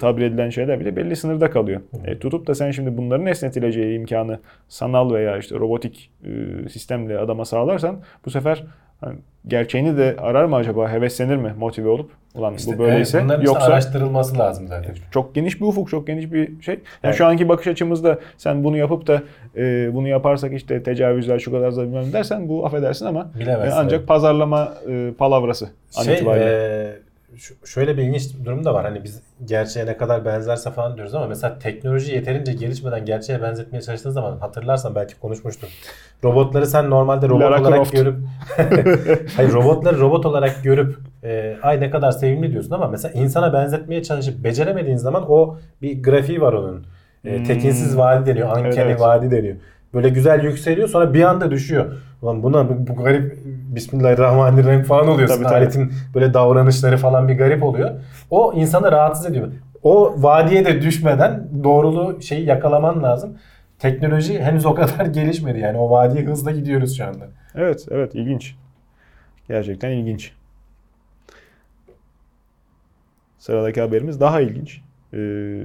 tabir 0.00 0.22
edilen 0.22 0.50
şeyler 0.50 0.80
bile 0.80 0.96
belli 0.96 1.16
sınırda 1.16 1.50
kalıyor. 1.50 1.80
E, 2.04 2.18
tutup 2.18 2.46
da 2.46 2.54
sen 2.54 2.70
şimdi 2.70 2.96
bunların 2.96 3.26
esnetileceği 3.26 3.98
imkanı 3.98 4.38
sanal 4.68 5.12
veya 5.14 5.38
işte 5.38 5.54
robotik 5.58 6.10
e, 6.24 6.68
sistemle 6.68 7.18
adama 7.18 7.44
sağlarsan 7.44 7.96
bu 8.24 8.30
sefer 8.30 8.64
hani 9.00 9.18
gerçeğini 9.46 9.96
de 9.96 10.16
arar 10.18 10.44
mı 10.44 10.56
acaba? 10.56 10.92
Heveslenir 10.92 11.36
mi? 11.36 11.52
Motive 11.58 11.88
olup 11.88 12.10
ulan 12.34 12.54
İşte 12.54 12.74
bu 12.74 12.78
böyleyse 12.78 13.18
evet, 13.18 13.24
bunların 13.24 13.44
yoksa 13.44 13.66
araştırılması 13.66 14.38
lazım 14.38 14.68
zaten. 14.68 14.94
çok 15.10 15.34
geniş 15.34 15.60
bir 15.60 15.66
ufuk, 15.66 15.88
çok 15.90 16.06
geniş 16.06 16.32
bir 16.32 16.62
şey. 16.62 16.74
Yani 16.74 16.82
Evet. 17.04 17.14
şu 17.14 17.26
anki 17.26 17.48
bakış 17.48 17.66
açımızda 17.66 18.18
sen 18.36 18.64
bunu 18.64 18.76
yapıp 18.76 19.06
da 19.06 19.22
e, 19.56 19.90
bunu 19.94 20.08
yaparsak 20.08 20.52
işte 20.52 20.82
tecavüzler 20.82 21.38
şu 21.38 21.50
kadar 21.52 21.70
zarar 21.70 21.88
bilmem 21.88 22.12
dersen 22.12 22.48
bu 22.48 22.66
affedersin 22.66 23.06
ama 23.06 23.30
Bilemezsin, 23.40 23.76
e, 23.76 23.80
ancak 23.80 23.98
evet. 23.98 24.08
pazarlama 24.08 24.74
e, 24.90 25.10
palavrası 25.18 25.68
an 25.96 26.02
Şey, 26.02 26.14
itibariyle. 26.14 26.46
e, 26.46 26.92
şu- 26.96 27.11
şöyle 27.64 27.96
bir 27.96 28.02
ilginç 28.02 28.22
durum 28.44 28.64
da 28.64 28.74
var. 28.74 28.84
Hani 28.84 29.04
biz 29.04 29.22
gerçeğe 29.44 29.86
ne 29.86 29.96
kadar 29.96 30.24
benzerse 30.24 30.70
falan 30.70 30.96
diyoruz 30.96 31.14
ama 31.14 31.26
mesela 31.26 31.58
teknoloji 31.58 32.14
yeterince 32.14 32.52
gelişmeden 32.52 33.04
gerçeğe 33.04 33.42
benzetmeye 33.42 33.82
çalıştığın 33.82 34.10
zaman 34.10 34.38
hatırlarsan 34.38 34.94
belki 34.94 35.20
konuşmuştuk. 35.20 35.70
Robotları 36.24 36.66
sen 36.66 36.90
normalde 36.90 37.28
robot 37.28 37.40
Lara 37.42 37.60
olarak 37.60 37.76
Croft. 37.76 37.92
görüp 37.92 38.16
Hayır 39.36 39.52
robotları 39.52 40.00
robot 40.00 40.26
olarak 40.26 40.62
görüp 40.62 40.96
e, 41.24 41.56
ay 41.62 41.80
ne 41.80 41.90
kadar 41.90 42.10
sevimli 42.10 42.52
diyorsun 42.52 42.70
ama 42.70 42.88
mesela 42.88 43.20
insana 43.20 43.52
benzetmeye 43.52 44.02
çalışıp 44.02 44.44
beceremediğin 44.44 44.96
zaman 44.96 45.24
o 45.30 45.56
bir 45.82 46.02
grafiği 46.02 46.40
var 46.40 46.52
onun. 46.52 46.86
E, 47.24 47.36
Hmm. 47.38 47.44
tekinsiz 47.44 47.98
vadi 47.98 48.26
deniyor. 48.30 48.58
Evet, 48.60 48.78
evet. 48.78 49.00
vadi 49.00 49.30
deniyor. 49.30 49.56
Böyle 49.94 50.08
güzel 50.08 50.44
yükseliyor 50.44 50.88
sonra 50.88 51.14
bir 51.14 51.22
anda 51.22 51.50
düşüyor. 51.50 51.96
Ulan 52.22 52.42
buna 52.42 52.68
bu, 52.68 52.86
bu 52.86 53.02
garip 53.02 53.38
Bismillahirrahmanirrahim 53.46 54.82
falan. 54.82 55.06
Tabii, 55.06 55.26
tabii. 55.26 55.48
Aletin 55.48 55.92
böyle 56.14 56.34
davranışları 56.34 56.96
falan 56.96 57.28
bir 57.28 57.38
garip 57.38 57.62
oluyor. 57.62 57.90
O 58.30 58.52
insanı 58.56 58.92
rahatsız 58.92 59.26
ediyor. 59.26 59.52
O 59.82 60.14
vadiye 60.16 60.64
de 60.64 60.82
düşmeden 60.82 61.48
doğruluğu 61.64 62.22
şeyi 62.22 62.46
yakalaman 62.46 63.02
lazım. 63.02 63.38
Teknoloji 63.78 64.42
henüz 64.42 64.66
o 64.66 64.74
kadar 64.74 65.06
gelişmedi 65.12 65.58
yani. 65.58 65.78
O 65.78 65.90
vadiye 65.90 66.24
hızla 66.24 66.50
gidiyoruz 66.50 66.96
şu 66.96 67.04
anda. 67.04 67.28
Evet, 67.54 67.86
evet 67.90 68.14
ilginç. 68.14 68.54
Gerçekten 69.48 69.90
ilginç. 69.90 70.32
Sıradaki 73.38 73.80
haberimiz 73.80 74.20
daha 74.20 74.40
ilginç. 74.40 74.81
Ee, 75.14 75.60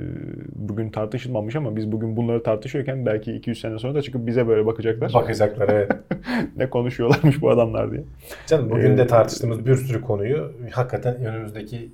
bugün 0.55 0.89
tartışılmamış 0.89 1.55
ama 1.55 1.75
biz 1.75 1.91
bugün 1.91 2.17
bunları 2.17 2.43
tartışıyorken 2.43 3.05
belki 3.05 3.33
200 3.33 3.61
sene 3.61 3.79
sonra 3.79 3.95
da 3.95 4.01
çıkıp 4.01 4.27
bize 4.27 4.47
böyle 4.47 4.65
bakacaklar. 4.65 5.13
Bakacaklar 5.13 5.69
evet. 5.69 5.91
ne 6.57 6.69
konuşuyorlarmış 6.69 7.41
bu 7.41 7.49
adamlar 7.49 7.91
diye. 7.91 8.03
Canım 8.47 8.69
bugün 8.69 8.97
de 8.97 9.01
Ee, 9.01 9.07
tartıştığımız 9.07 9.65
bir 9.65 9.75
sürü 9.75 10.01
konuyu 10.01 10.51
hakikaten 10.71 11.15
önümüzdeki 11.25 11.89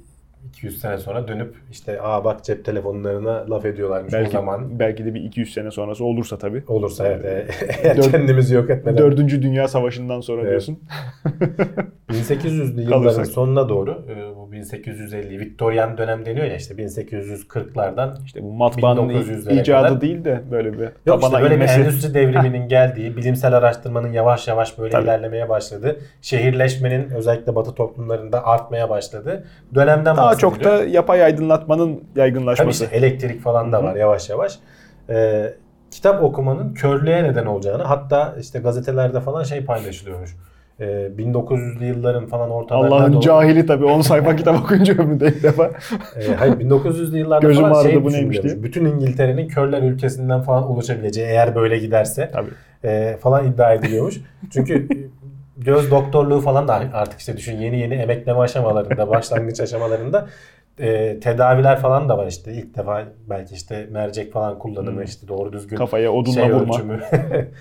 200 0.50 0.80
sene 0.82 0.98
sonra 0.98 1.28
dönüp 1.28 1.56
işte 1.72 2.02
aa 2.02 2.24
bak 2.26 2.44
cep 2.44 2.66
telefonlarına 2.66 3.46
laf 3.50 3.66
ediyorlarmış 3.66 4.14
o 4.14 4.18
Belki 4.18 4.32
zaman. 4.32 4.80
belki 4.80 5.06
de 5.06 5.14
bir 5.14 5.22
200 5.22 5.54
sene 5.54 5.72
sonrası 5.72 6.06
olursa 6.06 6.38
tabii. 6.38 6.64
Olursa 6.68 7.08
evet. 7.08 7.26
e, 7.26 7.48
eğer 7.84 8.02
kendimizi 8.02 8.56
yok 8.56 8.70
etmeden. 8.70 8.98
Dördüncü 8.98 9.42
Dünya 9.42 9.68
Savaşı'ndan 9.68 10.22
sonra 10.22 10.42
Evet. 10.42 10.50
diyorsun. 10.50 10.80
1800'lü 12.10 12.82
yılların 12.82 12.90
Kalırsak. 13.04 13.28
sonuna 13.28 13.70
doğru 13.70 13.92
e, 14.10 14.36
bu 14.36 14.43
1850 14.54 15.40
Viktoryan 15.40 15.98
dönem 15.98 16.26
deniyor 16.26 16.46
ya 16.46 16.56
işte 16.56 16.74
1840'lardan 16.74 18.10
İşte 18.26 18.44
bu 18.44 18.52
matbaanın 18.52 19.10
1900'lere 19.10 19.62
icadı 19.62 19.88
kadar. 19.88 20.02
değil 20.02 20.26
de 20.26 20.42
böyle 20.52 20.74
bir 20.74 20.90
Yok 21.06 21.24
işte 21.24 21.42
böyle 21.42 21.56
inmesi. 21.56 21.80
bir 21.80 21.86
endüstri 21.86 22.14
devriminin 22.14 22.68
geldiği, 22.68 23.18
bilimsel 23.18 23.54
araştırmanın 23.54 24.12
yavaş 24.12 24.48
yavaş 24.48 24.78
böyle 24.78 24.90
Tabii. 24.92 25.04
ilerlemeye 25.04 25.50
başladı. 25.50 25.98
Şehirleşmenin 26.22 27.10
özellikle 27.10 27.56
batı 27.56 27.76
toplumlarında 27.76 28.46
artmaya 28.46 28.90
başladı. 28.90 29.44
Dönemden 29.76 30.18
Daha 30.18 30.36
çok 30.36 30.64
da 30.64 30.84
yapay 30.86 31.24
aydınlatmanın 31.24 31.96
Tabii 31.96 32.20
yaygınlaşması. 32.20 32.84
işte 32.84 32.96
elektrik 32.98 33.42
falan 33.42 33.72
da 33.72 33.78
Hı 33.78 33.82
hı. 33.82 33.86
var 33.86 33.96
yavaş 33.96 34.30
yavaş. 34.30 34.60
Ee, 35.10 35.54
kitap 35.92 36.24
okumanın 36.24 36.74
körlüğe 36.74 37.24
neden 37.24 37.46
olacağını 37.46 37.84
hatta 37.84 38.36
işte 38.40 38.60
gazetelerde 38.60 39.20
falan 39.22 39.44
şey 39.44 39.66
paylaşılıyormuş. 39.66 40.36
Ee, 40.84 41.12
1900'lü 41.18 41.86
yılların 41.86 42.26
falan 42.26 42.50
ortalarına 42.50 42.96
Allah'ın 42.96 43.20
cahili 43.20 43.66
tabii 43.66 43.86
10 43.86 44.02
sayfa 44.02 44.36
kitap 44.36 44.64
okuyunca 44.64 44.94
ömrümde 44.94 45.28
ilk 45.28 45.44
defa. 45.44 45.72
Ee, 46.16 46.34
hayır 46.40 46.54
1900'lü 46.54 47.18
yıllarda 47.18 47.48
Gözüm 47.48 47.64
falan 47.64 47.84
şey 47.84 48.04
bu 48.04 48.12
neymiş 48.12 48.44
diye. 48.44 48.64
Bütün 48.64 48.86
İngiltere'nin 48.86 49.48
körler 49.48 49.82
ülkesinden 49.82 50.42
falan 50.42 50.64
oluşabileceği 50.64 51.28
eğer 51.28 51.56
böyle 51.56 51.78
giderse 51.78 52.32
Tabii. 52.34 52.50
e, 52.84 53.18
falan 53.18 53.48
iddia 53.48 53.74
ediliyormuş. 53.74 54.22
Çünkü 54.54 54.88
göz 55.58 55.92
doktorluğu 55.92 56.42
falan 56.42 56.68
da 56.68 56.74
artık 56.94 57.20
işte 57.20 57.38
düşün 57.38 57.58
yeni 57.58 57.80
yeni 57.80 57.94
emekleme 57.94 58.40
aşamalarında, 58.40 59.10
başlangıç 59.10 59.60
aşamalarında 59.60 60.28
e, 60.80 61.20
tedaviler 61.20 61.80
falan 61.80 62.10
da 62.10 62.18
var 62.18 62.28
işte. 62.28 62.54
İlk 62.54 62.78
defa 62.78 63.04
belki 63.30 63.56
işte 63.56 63.88
mercek 63.92 64.34
falan 64.34 64.60
kullanımı 64.60 64.98
Hmm. 64.98 65.04
işte 65.04 65.28
doğru 65.28 65.54
düzgün 65.54 65.78
Kafaya 65.78 66.12
odunla 66.12 66.34
şey 66.34 66.54
vurma 66.54 66.74
ölçümü. 66.74 67.02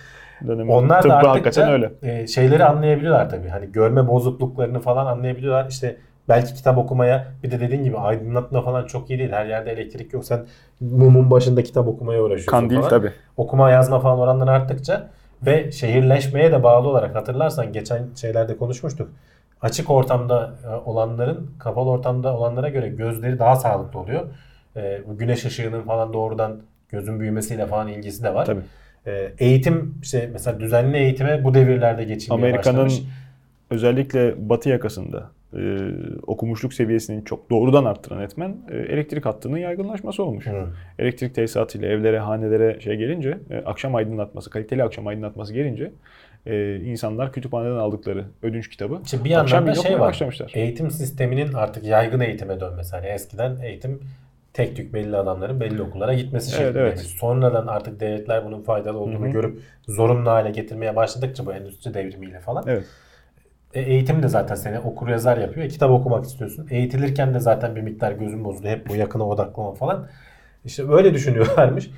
dönemi. 0.47 0.73
Onlar 0.73 1.09
da 1.09 1.15
hakikaten 1.17 1.31
arttıkça 1.37 1.73
öyle. 1.73 1.93
e, 2.03 2.27
şeyleri 2.27 2.65
anlayabiliyorlar 2.65 3.31
tabii. 3.31 3.49
Hani 3.49 3.73
görme 3.73 4.09
bozukluklarını 4.09 4.81
falan 4.81 5.07
anlayabiliyorlar. 5.07 5.67
İşte 5.71 5.97
belki 6.29 6.55
kitap 6.55 6.79
okumaya 6.79 7.27
bir 7.43 7.51
de 7.51 7.61
dediğin 7.61 7.85
gibi 7.85 7.99
aydınlatma 7.99 8.63
falan 8.63 8.87
çok 8.87 9.11
iyi 9.11 9.19
değil. 9.19 9.33
Her 9.33 9.47
yerde 9.47 9.73
elektrik 9.73 10.13
yok. 10.13 10.25
Sen 10.25 10.45
mumun 10.81 11.31
başında 11.31 11.63
kitap 11.63 11.89
okumaya 11.89 12.23
uğraşıyorsun 12.23 12.51
Kandil 12.53 12.77
falan. 12.77 12.89
tabii. 12.89 13.13
Okuma 13.37 13.71
yazma 13.71 14.01
falan 14.01 14.19
oranları 14.19 14.51
arttıkça 14.51 15.09
ve 15.47 15.73
şehirleşmeye 15.73 16.53
de 16.53 16.63
bağlı 16.63 16.89
olarak 16.89 17.15
hatırlarsan 17.15 17.73
geçen 17.73 18.03
şeylerde 18.21 18.57
konuşmuştuk. 18.57 19.09
Açık 19.61 19.91
ortamda 19.91 20.51
e, 20.65 20.75
olanların 20.91 21.51
kapalı 21.59 21.91
ortamda 21.91 22.37
olanlara 22.37 22.69
göre 22.69 22.89
gözleri 22.89 23.39
daha 23.39 23.57
sağlıklı 23.57 23.99
oluyor. 24.01 24.23
E, 24.77 25.01
güneş 25.19 25.45
ışığının 25.45 25.83
falan 25.83 26.13
doğrudan 26.13 26.61
gözün 26.89 27.21
büyümesiyle 27.21 27.67
falan 27.67 27.89
ilgisi 27.89 28.23
de 28.23 28.35
var. 28.35 28.45
Tabii. 28.45 28.61
E, 29.07 29.33
eğitim 29.39 29.95
işte 30.03 30.31
mesela 30.33 30.61
düzenli 30.61 30.97
eğitime 30.97 31.45
bu 31.45 31.55
devirlerde 31.55 32.05
geçilmeye 32.05 32.35
Amerika'nın 32.35 32.85
başlamış. 32.85 33.03
özellikle 33.71 34.49
batı 34.49 34.69
yakasında 34.69 35.31
e, 35.57 35.61
okumuşluk 36.27 36.75
seviyesini 36.75 37.25
çok 37.25 37.51
doğrudan 37.51 37.85
arttıran 37.85 38.23
etmen 38.23 38.57
e, 38.71 38.77
elektrik 38.77 39.27
hattının 39.27 39.59
yaygınlaşması 39.59 40.25
olmuş. 40.25 40.47
Hı. 40.47 40.67
Elektrik 40.99 41.35
tesisatıyla 41.35 41.89
evlere, 41.89 42.19
hanelere 42.19 42.81
şey 42.81 42.97
gelince, 42.97 43.39
e, 43.51 43.57
akşam 43.57 43.95
aydınlatması, 43.95 44.51
kaliteli 44.51 44.83
akşam 44.85 45.07
aydınlatması 45.07 45.55
gelince 45.55 45.93
e, 46.47 46.77
insanlar 46.77 47.33
kütüphaneden 47.33 47.77
aldıkları 47.77 48.25
ödünç 48.43 48.69
kitabı 48.69 49.01
İşte 49.05 49.25
bir 49.25 49.41
akşam 49.41 49.67
da 49.67 49.71
bir 49.71 49.77
şey 49.77 49.93
var. 49.93 50.01
başlamışlar. 50.01 50.53
Eğitim 50.55 50.91
sisteminin 50.91 51.53
artık 51.53 51.85
yaygın 51.85 52.21
eğitime 52.21 52.61
dönmesi. 52.61 52.97
Hani 52.97 53.07
eskiden 53.07 53.57
eğitim 53.63 54.01
tek 54.53 54.77
tük 54.77 54.95
belli 54.95 55.17
adamların 55.17 55.61
belli 55.61 55.83
okullara 55.83 56.15
gitmesi 56.15 56.51
Evet, 56.57 56.59
şeklinde. 56.67 56.81
evet. 56.81 56.99
Sonradan 57.01 57.67
artık 57.67 58.01
devletler 58.01 58.45
bunun 58.45 58.63
faydalı 58.63 58.99
olduğunu 58.99 59.25
Hı 59.25 59.29
hı. 59.29 59.33
görüp 59.33 59.61
zorunlu 59.89 60.31
hale 60.31 60.51
getirmeye 60.51 60.97
başladıkça 60.97 61.47
bu 61.47 61.53
endüstri 61.53 61.95
devrimiyle 61.95 62.41
falan. 62.41 62.65
Evet. 62.67 62.85
E, 63.75 63.81
eğitim 63.81 64.23
de 64.23 64.29
zaten 64.29 64.55
seni 64.55 64.79
okur 64.79 65.09
yazar 65.09 65.37
yapıyor. 65.37 65.67
E, 65.67 65.69
kitap 65.69 65.91
okumak 65.91 66.25
istiyorsun. 66.25 66.67
Eğitilirken 66.71 67.35
de 67.35 67.41
zaten 67.41 67.77
bir 67.77 67.81
miktar 67.81 68.13
gözün 68.13 68.45
bozuluyor. 68.45 68.77
Hep 68.77 68.89
bu 68.89 68.97
yakına 68.97 69.29
odaklama 69.29 69.75
falan. 69.75 70.07
İşte 70.65 70.89
böyle 70.89 71.15
düşünüyorlarmış. 71.15 71.91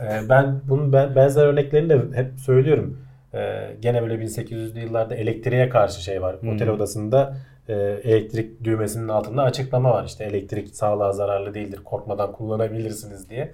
E, 0.00 0.28
ben 0.28 0.60
bunun 0.68 0.92
ben, 0.92 1.16
benzer 1.16 1.46
örneklerini 1.46 1.88
de 1.88 2.16
hep 2.18 2.40
söylüyorum. 2.40 2.98
E, 3.34 3.70
gene 3.80 4.02
böyle 4.02 4.14
1800'lü 4.14 4.78
yıllarda 4.80 5.14
elektriğe 5.14 5.68
karşı 5.68 6.02
şey 6.02 6.22
var. 6.22 6.36
Hı. 6.40 6.50
Otel 6.50 6.68
odasında 6.68 7.36
e, 7.70 8.00
elektrik 8.04 8.64
düğmesinin 8.64 9.08
altında 9.08 9.42
açıklama 9.42 9.90
var. 9.90 10.04
İşte 10.04 10.24
elektrik 10.24 10.68
sağlığa 10.74 11.12
zararlı 11.12 11.54
değildir. 11.54 11.80
Korkmadan 11.84 12.32
kullanabilirsiniz 12.32 13.30
diye. 13.30 13.52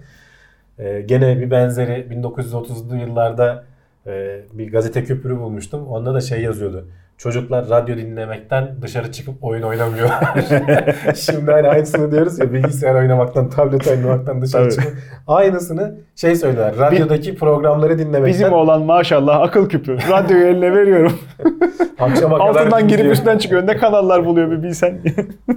E, 0.78 1.00
gene 1.00 1.40
bir 1.40 1.50
benzeri 1.50 1.92
1930'lu 1.92 2.96
yıllarda 2.96 3.64
e, 4.06 4.40
bir 4.52 4.72
gazete 4.72 5.04
küpürü 5.04 5.38
bulmuştum. 5.38 5.86
Onda 5.86 6.14
da 6.14 6.20
şey 6.20 6.42
yazıyordu. 6.42 6.88
Çocuklar 7.18 7.68
radyo 7.70 7.96
dinlemekten 7.96 8.68
dışarı 8.82 9.12
çıkıp 9.12 9.44
oyun 9.44 9.62
oynamıyorlar. 9.62 10.24
Şimdi 11.14 11.50
hani 11.50 11.68
aynısını 11.68 12.12
diyoruz 12.12 12.38
ya 12.38 12.52
bilgisayar 12.52 12.94
oynamaktan, 12.94 13.50
tablet 13.50 13.88
oynamaktan 13.88 14.42
dışarı 14.42 14.70
çıkıp 14.70 14.92
aynısını 15.26 15.94
şey 16.16 16.36
söylüyorlar. 16.36 16.76
Radyodaki 16.78 17.34
programları 17.34 17.98
dinlemekten 17.98 18.26
Bizim 18.26 18.52
oğlan 18.52 18.82
maşallah 18.82 19.40
akıl 19.40 19.68
küpü. 19.68 19.96
Radyoyu 20.10 20.46
eline 20.46 20.74
veriyorum. 20.74 21.12
akşama 21.98 22.38
kadar 22.38 22.48
Altından 22.48 22.88
girip 22.88 23.12
üstten 23.12 23.38
çıkıyor. 23.38 23.66
Ne 23.66 23.76
kanallar 23.76 24.24
buluyor 24.24 24.50
bir 24.50 24.62
bilsen. 24.62 24.98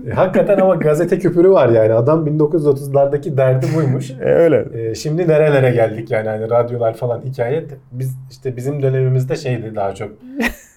E, 0.08 0.12
Hakikaten 0.12 0.58
ama 0.58 0.76
gazete 0.76 1.20
küpürü 1.20 1.50
var 1.50 1.70
yani. 1.70 1.94
Adam 1.94 2.28
1930'lardaki 2.28 3.38
derdi 3.38 3.66
buymuş. 3.76 4.12
e, 4.12 4.24
öyle. 4.24 4.66
E, 4.74 4.96
şimdi 4.96 5.28
nerelere 5.28 5.72
geldik 5.72 6.12
yani 6.12 6.30
hani 6.30 6.50
radyolar 6.50 6.94
falan 6.94 7.22
hikaye. 7.22 7.66
Biz 7.92 8.18
işte 8.32 8.58
bizim 8.58 8.82
dönemimizde 8.82 9.36
şeydi 9.36 9.76
daha 9.76 9.96
çok 9.96 10.10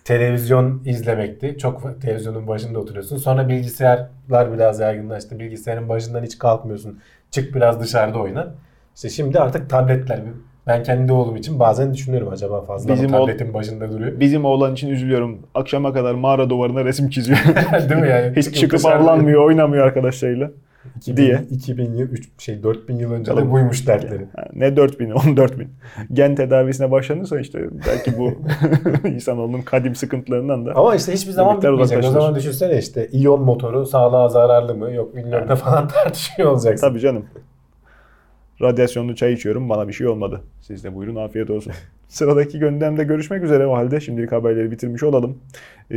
televizyon 0.04 0.82
izlemekti. 0.84 1.58
Çok 1.58 2.00
televizyonun 2.02 2.46
başında 2.48 2.78
oturuyorsun. 2.78 3.16
Sonra 3.16 3.48
bilgisayarlar 3.48 4.52
biraz 4.54 4.80
yaygınlaştı. 4.80 5.38
Bilgisayarın 5.38 5.88
başından 5.88 6.22
hiç 6.22 6.38
kalkmıyorsun. 6.38 6.98
Çık 7.30 7.54
biraz 7.54 7.80
dışarıda 7.80 8.18
oyna. 8.18 8.54
İşte 8.94 9.08
şimdi 9.08 9.38
artık 9.38 9.70
tabletler. 9.70 10.20
Ben 10.66 10.82
kendi 10.82 11.12
oğlum 11.12 11.36
için 11.36 11.58
bazen 11.58 11.94
düşünüyorum 11.94 12.28
acaba 12.32 12.62
fazla 12.62 12.92
Bizim 12.94 13.10
tabletin 13.10 13.54
başında 13.54 13.92
duruyor. 13.92 14.20
Bizim 14.20 14.44
oğlan 14.44 14.72
için 14.72 14.88
üzülüyorum. 14.88 15.38
Akşama 15.54 15.92
kadar 15.92 16.14
mağara 16.14 16.50
duvarına 16.50 16.84
resim 16.84 17.08
çiziyor. 17.10 17.38
Değil 17.90 18.00
mi 18.00 18.08
yani? 18.08 18.36
Hiç 18.36 18.54
çıkıp 18.54 18.78
dışarıda- 18.80 18.96
avlanmıyor, 19.02 19.44
oynamıyor 19.44 19.86
arkadaşlarıyla. 19.86 20.50
2000, 20.96 21.16
diye. 21.16 21.44
2000 21.50 21.94
yıl 21.94 22.08
3 22.08 22.28
şey 22.38 22.62
4000 22.62 22.98
yıl 22.98 23.12
önce 23.12 23.36
de 23.36 23.50
buymuş 23.50 23.86
dertleri. 23.86 24.26
Ha, 24.36 24.44
Ne 24.52 24.76
4000, 24.76 25.10
14000. 25.36 25.68
Gen 26.12 26.34
tedavisine 26.34 26.90
başlanırsa 26.90 27.40
işte 27.40 27.68
belki 27.88 28.18
bu 28.18 28.32
insanoğlunun 29.08 29.62
kadim 29.62 29.94
sıkıntılarından 29.94 30.66
da 30.66 30.72
Ama 30.74 30.94
işte 30.94 31.12
hiçbir 31.12 31.32
zaman 31.32 31.56
bitmeyecek. 31.56 32.04
O 32.04 32.10
zaman 32.10 32.34
düşünsene 32.34 32.78
işte 32.78 33.08
iyon 33.12 33.42
motoru 33.42 33.86
sağlığa 33.86 34.28
zararlı 34.28 34.74
mı 34.74 34.92
yok 34.92 35.16
bilmem 35.16 35.46
ne 35.48 35.56
falan 35.56 35.88
tartışıyor 36.04 36.50
olacaksın. 36.50 36.88
Tabii 36.88 37.00
canım. 37.00 37.24
Radyasyonlu 38.62 39.16
çay 39.16 39.32
içiyorum 39.32 39.68
bana 39.68 39.88
bir 39.88 39.92
şey 39.92 40.06
olmadı. 40.06 40.40
Siz 40.60 40.84
de 40.84 40.94
buyurun 40.94 41.16
afiyet 41.16 41.50
olsun. 41.50 41.72
Sıradaki 42.08 42.58
gündemde 42.58 43.04
görüşmek 43.04 43.44
üzere 43.44 43.66
o 43.66 43.74
halde. 43.74 44.00
Şimdilik 44.00 44.32
haberleri 44.32 44.70
bitirmiş 44.70 45.02
olalım. 45.02 45.38
Ee, 45.90 45.96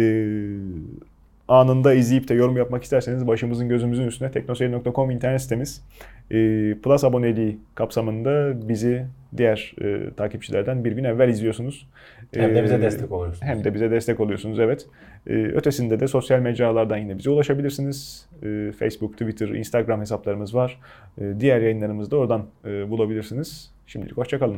anında 1.47 1.93
izleyip 1.93 2.27
de 2.27 2.33
yorum 2.33 2.57
yapmak 2.57 2.83
isterseniz 2.83 3.27
başımızın 3.27 3.69
gözümüzün 3.69 4.07
üstüne 4.07 4.31
teknoseyir.com 4.31 5.11
internet 5.11 5.41
sitemiz. 5.41 5.81
Ee, 6.31 6.75
Plus 6.83 7.03
aboneliği 7.03 7.57
kapsamında 7.75 8.53
bizi 8.69 9.05
diğer 9.37 9.73
e, 9.81 10.13
takipçilerden 10.17 10.85
bir 10.85 10.91
gün 10.91 11.03
evvel 11.03 11.29
izliyorsunuz. 11.29 11.87
Hem 12.35 12.55
de 12.55 12.63
bize 12.63 12.75
Ee, 12.75 12.81
destek 12.81 13.11
oluyorsunuz. 13.11 13.43
Hem 13.43 13.63
de 13.63 13.73
bize 13.73 13.91
destek 13.91 14.19
oluyorsunuz 14.19 14.59
evet. 14.59 14.87
Ee, 15.27 15.33
ötesinde 15.33 15.99
de 15.99 16.07
sosyal 16.07 16.39
mecralardan 16.39 16.97
yine 16.97 17.17
bize 17.17 17.29
ulaşabilirsiniz. 17.29 18.27
Ee, 18.43 18.71
Facebook, 18.79 19.13
Twitter, 19.13 19.47
Instagram 19.47 20.01
hesaplarımız 20.01 20.55
var. 20.55 20.79
Ee, 21.21 21.33
diğer 21.39 21.61
yayınlarımızı 21.61 22.11
da 22.11 22.17
oradan 22.17 22.45
e, 22.65 22.89
bulabilirsiniz. 22.89 23.71
Şimdilik 23.87 24.17
hoşçakalın. 24.17 24.57